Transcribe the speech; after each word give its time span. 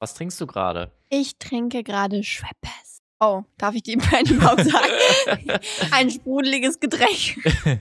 Was 0.00 0.14
trinkst 0.14 0.40
du 0.40 0.46
gerade? 0.46 0.90
Ich 1.10 1.36
trinke 1.36 1.82
gerade 1.82 2.24
Schweppes. 2.24 3.02
Oh, 3.20 3.42
darf 3.58 3.74
ich 3.74 3.82
die 3.82 3.96
Brand 3.96 4.30
überhaupt 4.30 4.64
sagen? 4.64 5.60
Ein 5.90 6.10
sprudeliges 6.10 6.80
Getränk. 6.80 7.36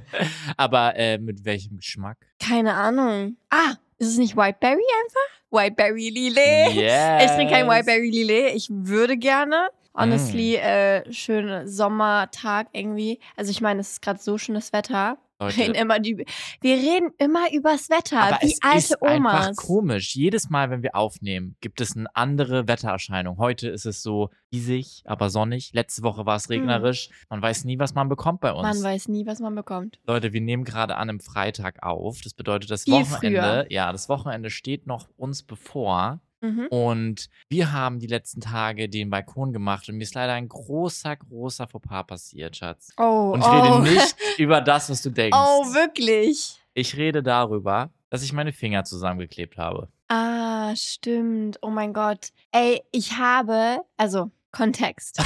Aber 0.57 0.97
äh, 0.97 1.17
mit 1.17 1.45
welchem 1.45 1.77
Geschmack? 1.77 2.17
Keine 2.45 2.73
Ahnung. 2.73 3.37
Ah, 3.49 3.75
ist 3.97 4.09
es 4.09 4.17
nicht 4.17 4.35
Whiteberry 4.35 4.83
einfach? 5.05 5.39
Whiteberry 5.49 6.09
Lillet. 6.09 6.73
Yes. 6.73 7.23
Ich 7.23 7.31
trinke 7.37 7.53
kein 7.53 7.69
Whiteberry 7.69 8.09
Lillet. 8.09 8.53
Ich 8.53 8.67
würde 8.69 9.15
gerne. 9.15 9.69
Honestly, 9.93 10.55
äh, 10.55 11.11
schöner 11.13 11.69
Sommertag 11.69 12.67
irgendwie. 12.73 13.19
Also 13.37 13.51
ich 13.51 13.61
meine, 13.61 13.79
es 13.79 13.91
ist 13.91 14.01
gerade 14.01 14.19
so 14.19 14.37
schönes 14.37 14.73
Wetter. 14.73 15.17
Leute, 15.39 15.57
Reden 15.57 15.75
immer 15.75 15.99
die, 15.99 16.25
wir 16.59 16.75
reden 16.75 17.11
immer 17.17 17.51
übers 17.53 17.89
Wetter, 17.89 18.19
aber 18.19 18.39
wie 18.41 18.51
es 18.51 18.59
alte 18.61 18.77
ist 18.77 19.01
einfach 19.01 19.47
Omas. 19.47 19.55
komisch. 19.55 20.13
Jedes 20.13 20.49
Mal, 20.49 20.69
wenn 20.69 20.83
wir 20.83 20.95
aufnehmen, 20.95 21.55
gibt 21.61 21.79
es 21.79 21.95
eine 21.95 22.13
andere 22.13 22.67
Wettererscheinung. 22.67 23.37
Heute 23.37 23.69
ist 23.69 23.85
es 23.85 24.03
so 24.03 24.31
diesig, 24.51 25.01
aber 25.05 25.29
sonnig. 25.29 25.71
Letzte 25.73 26.03
Woche 26.03 26.25
war 26.25 26.35
es 26.35 26.49
regnerisch. 26.49 27.09
Man 27.29 27.41
weiß 27.41 27.63
nie, 27.63 27.79
was 27.79 27.95
man 27.95 28.09
bekommt 28.09 28.41
bei 28.41 28.51
uns. 28.51 28.77
Mhm. 28.77 28.83
Man 28.83 28.93
weiß 28.93 29.07
nie, 29.07 29.25
was 29.25 29.39
man 29.39 29.55
bekommt. 29.55 29.99
Leute, 30.05 30.33
wir 30.33 30.41
nehmen 30.41 30.65
gerade 30.65 30.97
an 30.97 31.09
einem 31.09 31.21
Freitag 31.21 31.83
auf. 31.83 32.19
Das 32.21 32.33
bedeutet, 32.33 32.69
das 32.69 32.85
Wochenende, 32.87 33.65
ja, 33.69 33.93
das 33.93 34.09
Wochenende 34.09 34.49
steht 34.49 34.87
noch 34.87 35.07
uns 35.15 35.43
bevor. 35.43 36.19
Mhm. 36.41 36.67
Und 36.67 37.29
wir 37.49 37.71
haben 37.71 37.99
die 37.99 38.07
letzten 38.07 38.41
Tage 38.41 38.89
den 38.89 39.09
Balkon 39.09 39.53
gemacht 39.53 39.89
und 39.89 39.97
mir 39.97 40.03
ist 40.03 40.15
leider 40.15 40.33
ein 40.33 40.47
großer, 40.47 41.15
großer 41.17 41.67
Fauxpas 41.67 42.03
passiert, 42.03 42.55
Schatz. 42.55 42.93
Oh, 42.97 43.31
Und 43.33 43.41
ich 43.41 43.47
oh. 43.47 43.51
rede 43.51 43.93
nicht 43.93 44.15
über 44.37 44.61
das, 44.61 44.89
was 44.89 45.01
du 45.01 45.09
denkst. 45.09 45.37
Oh, 45.37 45.73
wirklich? 45.73 46.61
Ich 46.73 46.95
rede 46.95 47.21
darüber, 47.21 47.91
dass 48.09 48.23
ich 48.23 48.33
meine 48.33 48.53
Finger 48.53 48.83
zusammengeklebt 48.83 49.57
habe. 49.57 49.89
Ah, 50.07 50.75
stimmt. 50.75 51.59
Oh 51.61 51.69
mein 51.69 51.93
Gott. 51.93 52.29
Ey, 52.51 52.81
ich 52.91 53.17
habe, 53.17 53.81
also 53.97 54.31
Kontext. 54.51 55.21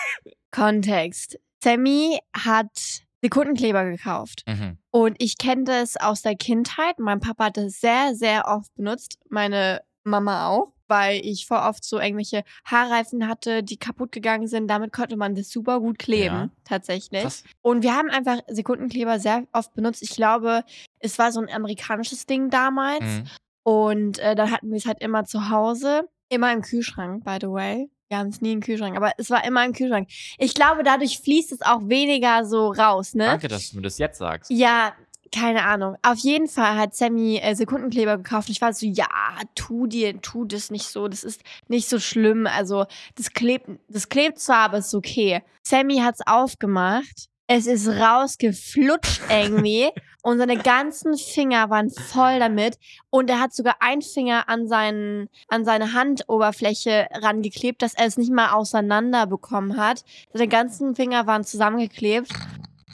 Kontext. 0.50 1.38
Sammy 1.62 2.18
hat 2.34 3.06
Sekundenkleber 3.22 3.84
gekauft. 3.84 4.44
Mhm. 4.46 4.78
Und 4.90 5.16
ich 5.18 5.38
kenne 5.38 5.64
das 5.64 5.96
aus 5.96 6.22
der 6.22 6.36
Kindheit. 6.36 6.98
Mein 6.98 7.20
Papa 7.20 7.46
hat 7.46 7.56
das 7.56 7.80
sehr, 7.80 8.14
sehr 8.14 8.46
oft 8.46 8.74
benutzt. 8.74 9.18
Meine 9.28 9.80
Mama 10.06 10.48
auch. 10.48 10.72
Weil 10.88 11.20
ich 11.26 11.46
vor 11.46 11.66
oft 11.68 11.82
so 11.84 11.98
irgendwelche 11.98 12.44
Haarreifen 12.64 13.26
hatte, 13.26 13.64
die 13.64 13.76
kaputt 13.76 14.12
gegangen 14.12 14.46
sind. 14.46 14.68
Damit 14.68 14.92
konnte 14.92 15.16
man 15.16 15.34
das 15.34 15.50
super 15.50 15.80
gut 15.80 15.98
kleben, 15.98 16.34
Ja. 16.36 16.48
tatsächlich. 16.62 17.22
Krass. 17.22 17.42
Und 17.60 17.82
wir 17.82 17.92
haben 17.96 18.08
einfach 18.08 18.38
Sekundenkleber 18.46 19.18
sehr 19.18 19.42
oft 19.52 19.74
benutzt. 19.74 20.02
Ich 20.02 20.10
glaube, 20.10 20.62
es 21.00 21.18
war 21.18 21.32
so 21.32 21.40
ein 21.40 21.50
amerikanisches 21.52 22.26
Ding 22.26 22.50
damals. 22.50 23.00
Mhm. 23.02 23.24
Und 23.64 24.18
äh, 24.20 24.36
dann 24.36 24.52
hatten 24.52 24.70
wir 24.70 24.76
es 24.76 24.86
halt 24.86 25.00
immer 25.02 25.24
zu 25.24 25.50
Hause. 25.50 26.08
Immer 26.28 26.52
im 26.52 26.62
Kühlschrank, 26.62 27.24
by 27.24 27.38
the 27.40 27.48
way. 27.48 27.90
Wir 28.08 28.18
haben 28.18 28.28
es 28.28 28.40
nie 28.40 28.52
im 28.52 28.60
Kühlschrank, 28.60 28.96
aber 28.96 29.10
es 29.18 29.30
war 29.30 29.44
immer 29.44 29.64
im 29.64 29.72
Kühlschrank. 29.72 30.08
Ich 30.38 30.54
glaube, 30.54 30.84
dadurch 30.84 31.18
fließt 31.18 31.50
es 31.50 31.62
auch 31.62 31.80
weniger 31.88 32.44
so 32.44 32.70
raus, 32.70 33.14
ne? 33.14 33.24
Danke, 33.24 33.48
dass 33.48 33.70
du 33.70 33.76
mir 33.78 33.82
das 33.82 33.98
jetzt 33.98 34.18
sagst. 34.18 34.48
Ja, 34.52 34.92
keine 35.32 35.64
Ahnung. 35.64 35.96
Auf 36.02 36.18
jeden 36.18 36.48
Fall 36.48 36.76
hat 36.76 36.94
Sammy 36.94 37.38
äh, 37.38 37.54
Sekundenkleber 37.54 38.16
gekauft. 38.16 38.48
Und 38.48 38.52
ich 38.52 38.60
war 38.60 38.72
so, 38.72 38.86
ja, 38.86 39.06
tu 39.54 39.86
dir, 39.86 40.20
tu 40.20 40.44
das 40.44 40.70
nicht 40.70 40.86
so. 40.88 41.08
Das 41.08 41.24
ist 41.24 41.42
nicht 41.68 41.88
so 41.88 41.98
schlimm. 41.98 42.46
Also, 42.46 42.86
das 43.16 43.32
klebt, 43.32 43.68
das 43.88 44.08
klebt 44.08 44.38
zwar, 44.38 44.58
aber 44.58 44.78
ist 44.78 44.94
okay. 44.94 45.42
Sammy 45.62 45.98
hat's 45.98 46.20
aufgemacht. 46.26 47.28
Es 47.48 47.66
ist 47.66 47.88
rausgeflutscht 47.88 49.22
irgendwie. 49.30 49.90
und 50.22 50.38
seine 50.38 50.56
ganzen 50.56 51.16
Finger 51.16 51.70
waren 51.70 51.90
voll 51.90 52.40
damit. 52.40 52.78
Und 53.10 53.30
er 53.30 53.40
hat 53.40 53.54
sogar 53.54 53.76
einen 53.80 54.02
Finger 54.02 54.48
an, 54.48 54.66
seinen, 54.66 55.28
an 55.48 55.64
seine 55.64 55.92
Handoberfläche 55.92 57.06
rangeklebt, 57.12 57.82
dass 57.82 57.94
er 57.94 58.06
es 58.06 58.16
nicht 58.16 58.32
mal 58.32 58.50
auseinander 58.50 59.26
bekommen 59.26 59.76
hat. 59.76 60.02
Seine 60.32 60.48
ganzen 60.48 60.96
Finger 60.96 61.28
waren 61.28 61.44
zusammengeklebt. 61.44 62.32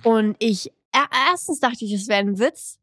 Und 0.05 0.36
ich, 0.41 0.72
erstens 1.31 1.61
dachte 1.61 1.85
ich, 1.85 1.92
es 1.92 2.08
wäre 2.08 2.20
ein 2.20 2.39
Witz. 2.39 2.79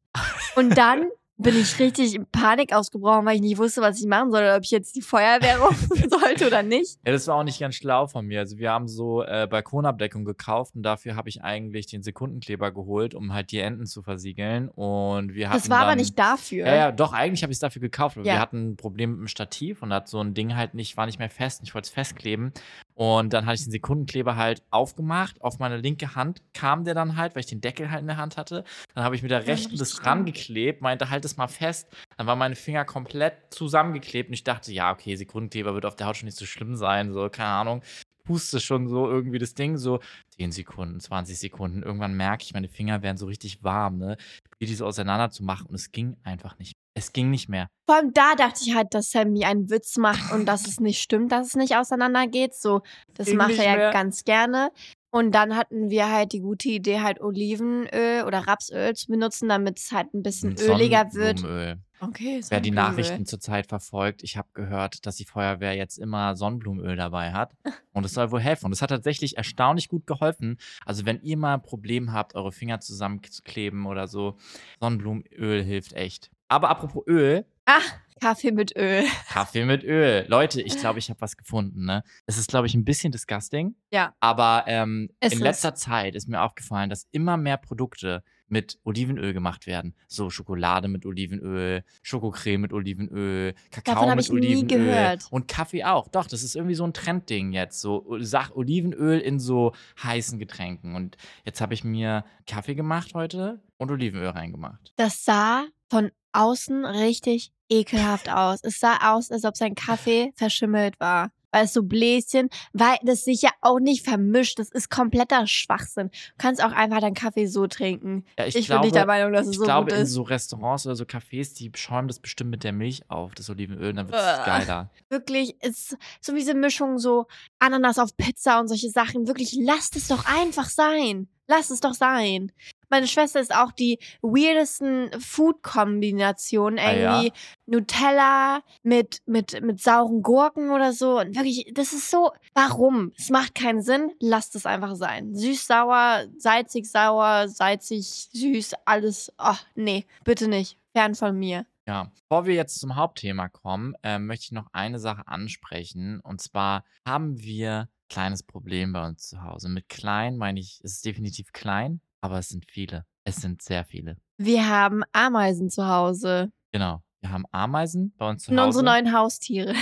Und 0.55 0.77
dann 0.77 1.09
bin 1.41 1.55
ich 1.57 1.79
richtig 1.79 2.15
in 2.15 2.25
Panik 2.25 2.73
ausgebrochen, 2.73 3.25
weil 3.25 3.35
ich 3.35 3.41
nicht 3.41 3.57
wusste, 3.57 3.79
was 3.79 3.97
ich 4.01 4.05
machen 4.07 4.29
soll, 4.29 4.43
ob 4.57 4.61
ich 4.65 4.71
jetzt 4.71 4.93
die 4.97 5.01
Feuerwehr 5.01 5.57
rufen 5.61 6.09
sollte 6.09 6.47
oder 6.47 6.63
nicht. 6.63 6.99
Ja, 7.05 7.13
das 7.13 7.27
war 7.27 7.35
auch 7.37 7.43
nicht 7.45 7.61
ganz 7.61 7.75
schlau 7.75 8.07
von 8.07 8.25
mir. 8.25 8.39
Also 8.41 8.57
wir 8.57 8.71
haben 8.71 8.89
so 8.89 9.23
äh, 9.23 9.47
Balkonabdeckung 9.49 10.25
gekauft 10.25 10.75
und 10.75 10.83
dafür 10.83 11.15
habe 11.15 11.29
ich 11.29 11.41
eigentlich 11.41 11.85
den 11.87 12.03
Sekundenkleber 12.03 12.73
geholt, 12.73 13.15
um 13.15 13.31
halt 13.33 13.51
die 13.51 13.59
Enden 13.59 13.85
zu 13.85 14.01
versiegeln. 14.01 14.67
Und 14.67 15.33
wir 15.33 15.47
hatten 15.49 15.59
Das 15.61 15.69
war 15.69 15.77
aber 15.79 15.91
dann, 15.91 15.99
nicht 15.99 16.19
dafür. 16.19 16.67
Ja, 16.67 16.75
ja, 16.75 16.91
doch, 16.91 17.13
eigentlich 17.13 17.41
habe 17.43 17.53
ich 17.53 17.55
es 17.55 17.61
dafür 17.61 17.81
gekauft, 17.81 18.17
aber 18.17 18.25
Ja. 18.25 18.33
wir 18.33 18.41
hatten 18.41 18.71
ein 18.71 18.75
Problem 18.75 19.11
mit 19.11 19.19
dem 19.19 19.27
Stativ 19.29 19.81
und 19.81 19.93
hat 19.93 20.09
so 20.09 20.19
ein 20.19 20.33
Ding 20.33 20.57
halt 20.57 20.73
nicht, 20.73 20.97
war 20.97 21.05
nicht 21.05 21.19
mehr 21.19 21.29
fest. 21.29 21.61
und 21.61 21.67
Ich 21.69 21.73
wollte 21.73 21.85
es 21.85 21.93
festkleben. 21.93 22.51
Und 22.99 23.31
dann 23.31 23.45
hatte 23.45 23.55
ich 23.55 23.63
den 23.63 23.71
Sekundenkleber 23.71 24.35
halt 24.35 24.61
aufgemacht. 24.71 25.41
Auf 25.41 25.57
meine 25.57 25.77
linke 25.77 26.15
Hand 26.15 26.41
kam 26.53 26.83
der 26.83 26.93
dann 26.93 27.15
halt, 27.15 27.33
weil 27.33 27.39
ich 27.41 27.45
den 27.45 27.61
Deckel 27.61 27.89
halt 27.89 28.01
in 28.01 28.07
der 28.07 28.17
Hand 28.17 28.35
hatte. 28.35 28.65
Dann 28.93 29.05
habe 29.05 29.15
ich 29.15 29.21
mit 29.21 29.31
der 29.31 29.45
Ja, 29.45 29.45
rechten 29.45 29.77
das 29.77 30.01
richtig 30.01 30.05
rangeklebt, 30.05 30.81
meinte, 30.81 31.09
halt 31.09 31.23
es 31.23 31.37
mal 31.37 31.47
fest. 31.47 31.87
Dann 32.17 32.27
waren 32.27 32.37
meine 32.37 32.55
Finger 32.57 32.83
komplett 32.83 33.53
zusammengeklebt 33.53 34.27
und 34.29 34.33
ich 34.33 34.43
dachte, 34.43 34.73
ja, 34.73 34.91
okay, 34.91 35.15
Sekundenkleber 35.15 35.73
wird 35.73 35.85
auf 35.85 35.95
der 35.95 36.07
Haut 36.07 36.17
schon 36.17 36.25
nicht 36.25 36.37
so 36.37 36.45
schlimm 36.45 36.75
sein, 36.75 37.13
so, 37.13 37.29
keine 37.29 37.49
Ahnung. 37.49 37.81
Puste 38.25 38.59
schon 38.59 38.87
so 38.89 39.09
irgendwie 39.09 39.39
das 39.39 39.53
Ding, 39.55 39.77
so 39.77 40.01
10 40.37 40.51
Sekunden, 40.51 40.99
20 40.99 41.39
Sekunden. 41.39 41.83
Irgendwann 41.83 42.13
merke 42.15 42.43
ich, 42.43 42.53
meine 42.53 42.67
Finger 42.67 43.01
werden 43.01 43.17
so 43.17 43.27
richtig 43.27 43.63
warm, 43.63 43.97
ne? 43.97 44.17
Die 44.61 44.75
so 44.75 44.85
auseinander 44.85 45.31
zu 45.31 45.43
machen 45.43 45.67
und 45.67 45.75
es 45.75 45.91
ging 45.91 46.17
einfach 46.23 46.59
nicht. 46.59 46.73
Es 46.99 47.13
ging 47.13 47.29
nicht 47.29 47.47
mehr. 47.47 47.69
Vor 47.87 47.95
allem 47.95 48.13
da 48.13 48.35
dachte 48.35 48.59
ich 48.65 48.75
halt, 48.75 48.93
dass 48.93 49.11
Sammy 49.11 49.45
einen 49.45 49.69
Witz 49.69 49.97
macht 49.97 50.33
und 50.33 50.45
dass 50.45 50.67
es 50.67 50.79
nicht 50.81 51.01
stimmt, 51.01 51.31
dass 51.31 51.47
es 51.47 51.55
nicht 51.55 51.77
auseinander 51.77 52.27
geht. 52.27 52.53
So, 52.53 52.81
das 53.13 53.27
Ging 53.27 53.37
macht 53.37 53.57
er 53.57 53.63
ja 53.63 53.75
mehr. 53.75 53.91
ganz 53.91 54.25
gerne. 54.25 54.69
Und 55.11 55.31
dann 55.31 55.55
hatten 55.55 55.89
wir 55.89 56.11
halt 56.11 56.33
die 56.33 56.41
gute 56.41 56.69
Idee, 56.69 56.99
halt 56.99 57.19
Olivenöl 57.19 58.25
oder 58.27 58.39
Rapsöl 58.47 58.95
zu 58.95 59.07
benutzen, 59.07 59.49
damit 59.49 59.79
es 59.79 59.91
halt 59.91 60.13
ein 60.13 60.21
bisschen 60.21 60.49
Mit 60.49 60.61
öliger 60.61 61.13
wird. 61.13 61.39
Sonnenblumenöl. 61.39 61.79
Okay, 62.01 62.41
Wer 62.47 62.61
die. 62.61 62.71
Nachrichten 62.71 63.25
zurzeit 63.25 63.67
verfolgt, 63.67 64.23
ich 64.23 64.37
habe 64.37 64.47
gehört, 64.53 65.05
dass 65.05 65.15
die 65.15 65.25
Feuerwehr 65.25 65.75
jetzt 65.75 65.97
immer 65.97 66.35
Sonnenblumenöl 66.35 66.95
dabei 66.95 67.33
hat. 67.33 67.53
Und 67.93 68.05
es 68.05 68.13
soll 68.13 68.31
wohl 68.31 68.39
helfen. 68.39 68.65
Und 68.67 68.71
es 68.71 68.81
hat 68.81 68.91
tatsächlich 68.91 69.37
erstaunlich 69.37 69.89
gut 69.89 70.05
geholfen. 70.05 70.57
Also, 70.85 71.05
wenn 71.05 71.21
ihr 71.21 71.37
mal 71.37 71.55
ein 71.55 71.61
Problem 71.61 72.13
habt, 72.13 72.35
eure 72.35 72.51
Finger 72.51 72.79
zusammenzukleben 72.79 73.85
oder 73.87 74.07
so, 74.07 74.37
Sonnenblumenöl 74.79 75.63
hilft 75.63 75.93
echt. 75.93 76.29
Aber 76.49 76.69
apropos 76.69 77.03
Öl, 77.07 77.45
Ah, 77.65 77.81
Kaffee 78.19 78.51
mit 78.51 78.75
Öl. 78.75 79.03
Kaffee 79.29 79.63
mit 79.63 79.83
Öl. 79.83 80.25
Leute, 80.27 80.59
ich 80.61 80.75
glaube, 80.77 80.97
ich 80.99 81.09
habe 81.11 81.21
was 81.21 81.37
gefunden. 81.37 81.85
Ne? 81.85 82.03
Es 82.25 82.37
ist, 82.37 82.49
glaube 82.49 82.65
ich, 82.67 82.73
ein 82.73 82.83
bisschen 82.83 83.11
disgusting. 83.11 83.75
Ja. 83.91 84.13
Aber 84.19 84.63
ähm, 84.65 85.09
in 85.21 85.31
ist. 85.31 85.39
letzter 85.39 85.75
Zeit 85.75 86.15
ist 86.15 86.27
mir 86.27 86.41
aufgefallen, 86.41 86.89
dass 86.89 87.07
immer 87.11 87.37
mehr 87.37 87.57
Produkte 87.57 88.23
mit 88.47 88.79
Olivenöl 88.83 89.33
gemacht 89.33 89.67
werden. 89.67 89.93
So 90.07 90.31
Schokolade 90.31 90.87
mit 90.87 91.05
Olivenöl, 91.05 91.83
Schokocreme 92.01 92.61
mit 92.61 92.73
Olivenöl, 92.73 93.53
Kakao 93.69 94.09
mit 94.15 94.25
ich 94.25 94.31
nie 94.31 94.37
Olivenöl 94.37 94.65
gehört. 94.85 95.27
und 95.29 95.47
Kaffee 95.47 95.83
auch. 95.83 96.07
Doch, 96.07 96.25
das 96.25 96.41
ist 96.41 96.55
irgendwie 96.55 96.73
so 96.73 96.83
ein 96.83 96.93
Trendding 96.93 97.53
jetzt. 97.53 97.79
So 97.79 98.17
Sach 98.19 98.49
Olivenöl 98.55 99.19
in 99.19 99.39
so 99.39 99.73
heißen 100.03 100.39
Getränken. 100.39 100.95
Und 100.95 101.15
jetzt 101.45 101.61
habe 101.61 101.75
ich 101.75 101.83
mir 101.83 102.25
Kaffee 102.47 102.73
gemacht 102.73 103.13
heute 103.13 103.61
und 103.77 103.91
Olivenöl 103.91 104.29
reingemacht. 104.29 104.93
Das 104.95 105.23
sah 105.23 105.65
von 105.89 106.11
außen 106.33 106.85
richtig 106.85 107.51
ekelhaft 107.69 108.29
aus. 108.31 108.59
Es 108.63 108.79
sah 108.79 109.13
aus, 109.15 109.31
als 109.31 109.45
ob 109.45 109.57
sein 109.57 109.75
Kaffee 109.75 110.31
verschimmelt 110.35 110.99
war. 110.99 111.31
Weil 111.51 111.65
es 111.65 111.73
so 111.73 111.81
Bläschen, 111.81 112.49
weil 112.73 112.97
das 113.01 113.23
sich 113.23 113.41
ja 113.41 113.49
auch 113.61 113.79
nicht 113.79 114.05
vermischt. 114.05 114.59
Das 114.59 114.69
ist 114.69 114.91
kompletter 114.91 115.47
Schwachsinn. 115.47 116.09
Du 116.11 116.33
kannst 116.37 116.63
auch 116.63 116.71
einfach 116.73 116.99
deinen 116.99 117.15
Kaffee 117.15 117.47
so 117.47 117.65
trinken. 117.65 118.23
Ja, 118.37 118.45
ich, 118.45 118.55
Ich, 118.55 118.67
glaube, 118.67 118.81
bin 118.81 118.89
nicht 118.89 118.95
der 118.95 119.07
Meinung, 119.07 119.33
dass 119.33 119.47
es 119.47 119.53
Ich 119.53 119.57
so 119.57 119.63
glaube, 119.63 119.89
gut 119.89 119.97
in 119.97 120.03
ist. 120.03 120.11
so 120.11 120.21
Restaurants 120.21 120.85
oder 120.85 120.95
so 120.95 121.05
Cafés, 121.05 121.55
die 121.55 121.71
schäumen 121.73 122.07
das 122.07 122.19
bestimmt 122.19 122.51
mit 122.51 122.63
der 122.63 122.71
Milch 122.71 123.01
auf, 123.09 123.33
das 123.33 123.49
Olivenöl, 123.49 123.89
und 123.89 123.95
dann 123.95 124.07
wird 124.11 124.19
es 124.21 124.45
geiler. 124.45 124.91
Wirklich, 125.09 125.55
ist 125.63 125.97
so 126.21 126.33
wie 126.35 126.39
diese 126.41 126.53
Mischung, 126.53 126.99
so 126.99 127.25
Ananas 127.57 127.97
auf 127.97 128.15
Pizza 128.15 128.59
und 128.59 128.67
solche 128.67 128.91
Sachen. 128.91 129.27
Wirklich, 129.27 129.57
lasst 129.59 129.95
es 129.95 130.07
doch 130.07 130.25
einfach 130.27 130.69
sein. 130.69 131.29
Lasst 131.47 131.71
es 131.71 131.79
doch 131.79 131.95
sein. 131.95 132.51
Meine 132.89 133.07
Schwester 133.07 133.39
ist 133.39 133.53
auch 133.53 133.71
die 133.71 133.99
weirdesten 134.21 135.11
Food-Kombinationen. 135.19 136.79
Ah, 136.79 136.93
ja? 136.93 137.21
Irgendwie 137.21 137.33
Nutella 137.65 138.61
mit, 138.83 139.21
mit, 139.25 139.61
mit 139.61 139.81
sauren 139.81 140.21
Gurken 140.21 140.71
oder 140.71 140.93
so. 140.93 141.19
Und 141.19 141.35
wirklich, 141.35 141.71
das 141.73 141.93
ist 141.93 142.09
so, 142.09 142.31
warum? 142.53 143.11
Es 143.17 143.29
macht 143.29 143.55
keinen 143.55 143.81
Sinn. 143.81 144.11
Lasst 144.19 144.55
es 144.55 144.65
einfach 144.65 144.95
sein. 144.95 145.35
Süß, 145.35 145.67
sauer, 145.67 146.25
salzig, 146.37 146.89
sauer, 146.89 147.47
salzig, 147.47 148.29
süß, 148.33 148.73
alles. 148.85 149.31
Oh, 149.37 149.55
nee, 149.75 150.05
bitte 150.23 150.47
nicht. 150.47 150.77
Fern 150.93 151.15
von 151.15 151.37
mir. 151.37 151.65
Ja, 151.89 152.11
bevor 152.13 152.45
wir 152.45 152.53
jetzt 152.53 152.79
zum 152.79 152.95
Hauptthema 152.95 153.49
kommen, 153.49 153.95
ähm, 154.03 154.27
möchte 154.27 154.45
ich 154.45 154.51
noch 154.51 154.67
eine 154.73 154.99
Sache 154.99 155.27
ansprechen. 155.27 156.19
Und 156.19 156.39
zwar 156.39 156.83
haben 157.03 157.39
wir 157.39 157.71
ein 157.81 157.87
kleines 158.09 158.43
Problem 158.43 158.93
bei 158.93 159.07
uns 159.07 159.27
zu 159.27 159.41
Hause. 159.41 159.69
Mit 159.69 159.89
klein 159.89 160.37
meine 160.37 160.59
ich, 160.59 160.81
es 160.83 160.97
ist 160.97 161.05
definitiv 161.05 161.51
klein, 161.51 161.99
aber 162.21 162.39
es 162.39 162.49
sind 162.49 162.65
viele. 162.69 163.05
Es 163.23 163.37
sind 163.37 163.61
sehr 163.61 163.85
viele. 163.85 164.17
Wir 164.37 164.67
haben 164.67 165.03
Ameisen 165.11 165.69
zu 165.69 165.87
Hause. 165.87 166.51
Genau. 166.71 167.03
Wir 167.21 167.31
haben 167.31 167.43
Ameisen 167.51 168.13
bei 168.17 168.29
uns 168.29 168.43
zu 168.43 168.51
Und 168.51 168.59
Hause. 168.59 168.67
unsere 168.67 168.85
neuen 168.85 169.13
Haustiere. 169.13 169.73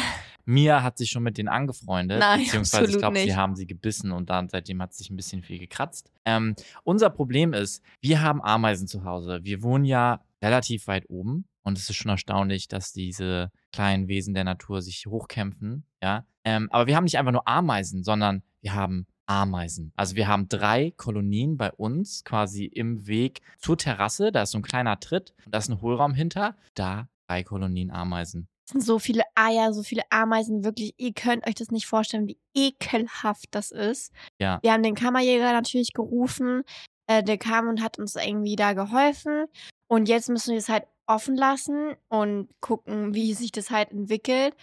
Mia 0.45 0.81
hat 0.81 0.97
sich 0.97 1.09
schon 1.09 1.23
mit 1.23 1.37
denen 1.37 1.49
angefreundet, 1.49 2.19
Nein, 2.19 2.39
beziehungsweise 2.39 2.85
ich 2.85 2.95
absolut 2.95 3.01
glaube, 3.01 3.19
sie 3.19 3.35
haben 3.35 3.55
sie 3.55 3.67
gebissen 3.67 4.11
und 4.11 4.29
dann 4.29 4.47
seitdem 4.49 4.81
hat 4.81 4.93
sich 4.93 5.09
ein 5.09 5.15
bisschen 5.17 5.43
viel 5.43 5.59
gekratzt. 5.59 6.09
Ähm, 6.25 6.55
unser 6.83 7.09
Problem 7.09 7.53
ist, 7.53 7.83
wir 8.01 8.21
haben 8.21 8.41
Ameisen 8.41 8.87
zu 8.87 9.03
Hause. 9.03 9.41
Wir 9.43 9.61
wohnen 9.61 9.83
ja 9.85 10.21
relativ 10.41 10.87
weit 10.87 11.09
oben 11.09 11.45
und 11.63 11.77
es 11.77 11.89
ist 11.89 11.97
schon 11.97 12.09
erstaunlich, 12.09 12.69
dass 12.69 12.93
diese 12.93 13.51
kleinen 13.73 14.07
Wesen 14.07 14.33
der 14.33 14.45
Natur 14.45 14.81
sich 14.81 15.05
hochkämpfen, 15.05 15.85
ja. 16.01 16.25
Ähm, 16.45 16.69
aber 16.71 16.87
wir 16.87 16.95
haben 16.95 17.03
nicht 17.03 17.17
einfach 17.17 17.33
nur 17.33 17.47
Ameisen, 17.47 18.03
sondern 18.03 18.41
wir 18.61 18.73
haben 18.73 19.05
Ameisen. 19.27 19.91
Also 19.95 20.15
wir 20.15 20.27
haben 20.27 20.49
drei 20.49 20.91
Kolonien 20.97 21.57
bei 21.57 21.71
uns 21.71 22.23
quasi 22.23 22.65
im 22.65 23.05
Weg 23.07 23.41
zur 23.59 23.77
Terrasse. 23.77 24.31
Da 24.31 24.43
ist 24.43 24.51
so 24.51 24.57
ein 24.57 24.63
kleiner 24.63 24.99
Tritt 24.99 25.33
und 25.45 25.53
da 25.53 25.59
ist 25.59 25.69
ein 25.69 25.81
Hohlraum 25.81 26.13
hinter. 26.13 26.55
Da 26.73 27.07
drei 27.27 27.43
Kolonien 27.43 27.91
Ameisen. 27.91 28.47
Es 28.65 28.71
sind 28.71 28.83
so 28.83 28.99
viele 28.99 29.23
Eier, 29.35 29.71
so 29.73 29.83
viele 29.83 30.03
Ameisen, 30.09 30.63
wirklich. 30.65 30.93
Ihr 30.97 31.13
könnt 31.13 31.47
euch 31.47 31.55
das 31.55 31.71
nicht 31.71 31.87
vorstellen, 31.87 32.27
wie 32.27 32.37
ekelhaft 32.53 33.47
das 33.51 33.71
ist. 33.71 34.11
Ja. 34.39 34.59
Wir 34.61 34.73
haben 34.73 34.83
den 34.83 34.95
Kammerjäger 34.95 35.53
natürlich 35.53 35.93
gerufen. 35.93 36.63
Äh, 37.07 37.23
der 37.23 37.37
kam 37.37 37.69
und 37.69 37.81
hat 37.81 37.97
uns 37.97 38.15
irgendwie 38.15 38.57
da 38.57 38.73
geholfen. 38.73 39.45
Und 39.87 40.09
jetzt 40.09 40.29
müssen 40.29 40.51
wir 40.51 40.57
es 40.57 40.67
halt 40.67 40.85
offen 41.05 41.37
lassen 41.37 41.95
und 42.09 42.49
gucken, 42.59 43.13
wie 43.13 43.33
sich 43.33 43.53
das 43.53 43.71
halt 43.71 43.91
entwickelt. 43.91 44.53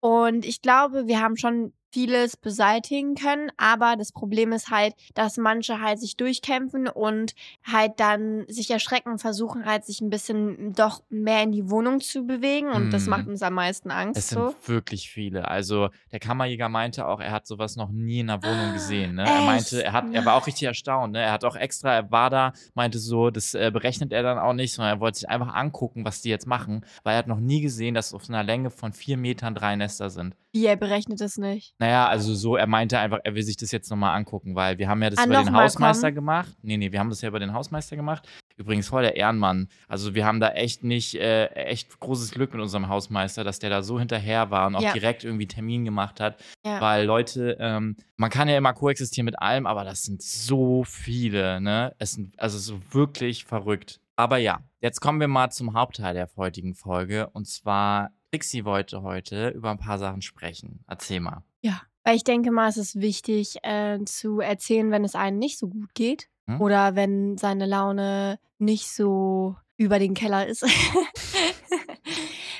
Und 0.00 0.44
ich 0.44 0.60
glaube, 0.60 1.06
wir 1.06 1.22
haben 1.22 1.38
schon 1.38 1.72
vieles 1.94 2.36
beseitigen 2.36 3.14
können, 3.14 3.52
aber 3.56 3.94
das 3.96 4.10
Problem 4.10 4.50
ist 4.52 4.68
halt, 4.70 4.94
dass 5.14 5.36
manche 5.36 5.80
halt 5.80 6.00
sich 6.00 6.16
durchkämpfen 6.16 6.88
und 6.88 7.34
halt 7.62 8.00
dann 8.00 8.44
sich 8.48 8.68
erschrecken 8.70 9.10
und 9.12 9.20
versuchen 9.20 9.64
halt 9.64 9.84
sich 9.84 10.00
ein 10.00 10.10
bisschen 10.10 10.72
doch 10.74 11.02
mehr 11.08 11.42
in 11.44 11.52
die 11.52 11.70
Wohnung 11.70 12.00
zu 12.00 12.26
bewegen 12.26 12.68
und 12.70 12.92
das 12.92 13.04
Mhm. 13.04 13.10
macht 13.10 13.26
uns 13.28 13.42
am 13.42 13.54
meisten 13.54 13.92
Angst 13.92 14.18
Es 14.18 14.28
sind 14.30 14.38
so. 14.40 14.54
wirklich 14.66 15.08
viele. 15.08 15.46
Also 15.46 15.88
der 16.10 16.18
Kammerjäger 16.18 16.68
meinte 16.68 17.06
auch, 17.06 17.20
er 17.20 17.30
hat 17.30 17.46
sowas 17.46 17.76
noch 17.76 17.90
nie 17.90 18.20
in 18.20 18.28
einer 18.30 18.42
Wohnung 18.42 18.72
gesehen. 18.72 19.14
Ne? 19.14 19.22
Er 19.24 19.42
meinte, 19.42 19.84
er 19.84 19.92
hat, 19.92 20.06
er 20.12 20.24
war 20.24 20.34
auch 20.34 20.46
richtig 20.48 20.64
erstaunt. 20.66 21.12
Ne? 21.12 21.20
Er 21.22 21.30
hat 21.32 21.44
auch 21.44 21.54
extra, 21.54 21.94
er 21.94 22.10
war 22.10 22.28
da, 22.28 22.52
meinte 22.74 22.98
so, 22.98 23.30
das 23.30 23.54
äh, 23.54 23.70
berechnet 23.72 24.12
er 24.12 24.24
dann 24.24 24.38
auch 24.38 24.52
nicht, 24.52 24.72
sondern 24.74 24.96
er 24.96 25.00
wollte 25.00 25.20
sich 25.20 25.28
einfach 25.28 25.54
angucken, 25.54 26.04
was 26.04 26.22
die 26.22 26.30
jetzt 26.30 26.48
machen, 26.48 26.84
weil 27.04 27.14
er 27.14 27.18
hat 27.18 27.28
noch 27.28 27.38
nie 27.40 27.60
gesehen, 27.60 27.94
dass 27.94 28.12
auf 28.12 28.28
einer 28.28 28.42
Länge 28.42 28.70
von 28.70 28.92
vier 28.92 29.16
Metern 29.16 29.54
drei 29.54 29.76
Nester 29.76 30.10
sind. 30.10 30.34
Wie, 30.54 30.66
er 30.66 30.76
berechnet 30.76 31.20
es 31.20 31.36
nicht. 31.36 31.74
Naja, 31.78 32.06
also 32.06 32.32
so, 32.34 32.56
er 32.56 32.66
meinte 32.66 32.98
einfach, 32.98 33.18
er 33.24 33.34
will 33.34 33.42
sich 33.42 33.56
das 33.56 33.72
jetzt 33.72 33.90
nochmal 33.90 34.16
angucken, 34.16 34.54
weil 34.54 34.78
wir 34.78 34.88
haben 34.88 35.02
ja 35.02 35.10
das 35.10 35.18
Ah, 35.18 35.24
über 35.26 35.42
den 35.42 35.52
Hausmeister 35.54 36.08
kommen? 36.08 36.14
gemacht. 36.14 36.56
Nee, 36.62 36.76
nee, 36.76 36.92
wir 36.92 37.00
haben 37.00 37.10
das 37.10 37.20
ja 37.22 37.28
über 37.28 37.40
den 37.40 37.52
Hausmeister 37.52 37.96
gemacht. 37.96 38.28
Übrigens 38.56 38.86
voll 38.86 39.02
der 39.02 39.16
Ehrenmann. 39.16 39.68
Also 39.88 40.14
wir 40.14 40.24
haben 40.24 40.38
da 40.38 40.50
echt 40.50 40.84
nicht, 40.84 41.16
äh, 41.16 41.46
echt 41.48 41.98
großes 41.98 42.30
Glück 42.30 42.52
mit 42.52 42.62
unserem 42.62 42.86
Hausmeister, 42.88 43.42
dass 43.42 43.58
der 43.58 43.68
da 43.68 43.82
so 43.82 43.98
hinterher 43.98 44.50
war 44.52 44.68
und 44.68 44.76
auch 44.76 44.80
Ja. 44.82 44.92
direkt 44.92 45.24
irgendwie 45.24 45.48
Termin 45.48 45.84
gemacht 45.84 46.20
hat. 46.20 46.40
Ja. 46.64 46.80
Weil 46.80 47.04
Leute, 47.04 47.56
ähm, 47.58 47.96
man 48.16 48.30
kann 48.30 48.46
ja 48.48 48.56
immer 48.56 48.72
koexistieren 48.72 49.24
mit 49.24 49.40
allem, 49.40 49.66
aber 49.66 49.82
das 49.82 50.04
sind 50.04 50.22
so 50.22 50.84
viele, 50.84 51.60
ne? 51.60 51.96
Es 51.98 52.12
sind 52.12 52.38
also 52.40 52.58
so 52.58 52.80
wirklich 52.92 53.44
verrückt. 53.44 54.00
Aber 54.14 54.38
ja, 54.38 54.60
jetzt 54.80 55.00
kommen 55.00 55.18
wir 55.18 55.26
mal 55.26 55.50
zum 55.50 55.74
Hauptteil 55.74 56.14
der 56.14 56.28
heutigen 56.36 56.74
Folge. 56.76 57.28
Und 57.32 57.48
zwar, 57.48 58.10
Trixie 58.34 58.64
wollte 58.64 59.02
heute 59.02 59.50
über 59.50 59.70
ein 59.70 59.78
paar 59.78 59.98
Sachen 59.98 60.20
sprechen. 60.20 60.80
Erzähl 60.88 61.20
mal. 61.20 61.44
Ja, 61.62 61.80
weil 62.02 62.16
ich 62.16 62.24
denke 62.24 62.50
mal, 62.50 62.68
es 62.68 62.76
ist 62.76 63.00
wichtig 63.00 63.58
äh, 63.62 63.98
zu 64.04 64.40
erzählen, 64.40 64.90
wenn 64.90 65.04
es 65.04 65.14
einem 65.14 65.38
nicht 65.38 65.58
so 65.58 65.68
gut 65.68 65.94
geht 65.94 66.28
Hm? 66.46 66.60
oder 66.60 66.96
wenn 66.96 67.38
seine 67.38 67.66
Laune 67.66 68.38
nicht 68.58 68.88
so 68.88 69.56
über 69.76 69.98
den 69.98 70.14
Keller 70.14 70.46
ist. 70.46 70.62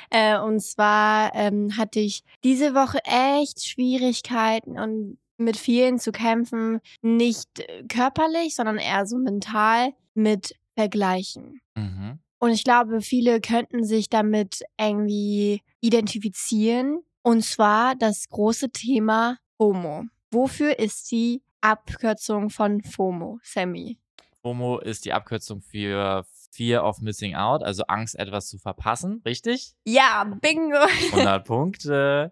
äh, 0.09 0.39
und 0.39 0.61
zwar 0.61 1.33
ähm, 1.35 1.77
hatte 1.77 1.99
ich 1.99 2.23
diese 2.43 2.73
Woche 2.73 2.99
echt 3.03 3.65
Schwierigkeiten 3.65 4.79
und 4.79 5.17
mit 5.37 5.57
vielen 5.57 5.99
zu 5.99 6.11
kämpfen, 6.11 6.79
nicht 7.01 7.59
äh, 7.59 7.83
körperlich, 7.83 8.55
sondern 8.55 8.77
eher 8.77 9.05
so 9.05 9.17
mental 9.17 9.93
mit 10.13 10.55
Vergleichen. 10.75 11.59
Mhm. 11.75 12.19
Und 12.45 12.51
ich 12.51 12.63
glaube, 12.63 13.01
viele 13.01 13.41
könnten 13.41 13.83
sich 13.83 14.07
damit 14.07 14.61
irgendwie 14.79 15.63
identifizieren. 15.81 16.99
Und 17.23 17.43
zwar 17.43 17.95
das 17.95 18.29
große 18.29 18.69
Thema 18.69 19.39
FOMO. 19.57 20.03
Wofür 20.29 20.77
ist 20.77 21.09
die 21.09 21.41
Abkürzung 21.61 22.51
von 22.51 22.83
FOMO, 22.83 23.39
Sammy? 23.41 23.97
FOMO 24.43 24.77
ist 24.77 25.05
die 25.05 25.13
Abkürzung 25.13 25.59
für 25.59 26.23
Fear 26.51 26.87
of 26.87 27.01
Missing 27.01 27.33
Out, 27.33 27.63
also 27.63 27.81
Angst, 27.87 28.13
etwas 28.13 28.47
zu 28.47 28.59
verpassen, 28.59 29.23
richtig? 29.25 29.73
Ja, 29.83 30.31
bingo! 30.39 30.85
100 31.13 31.43
Punkte. 31.47 32.31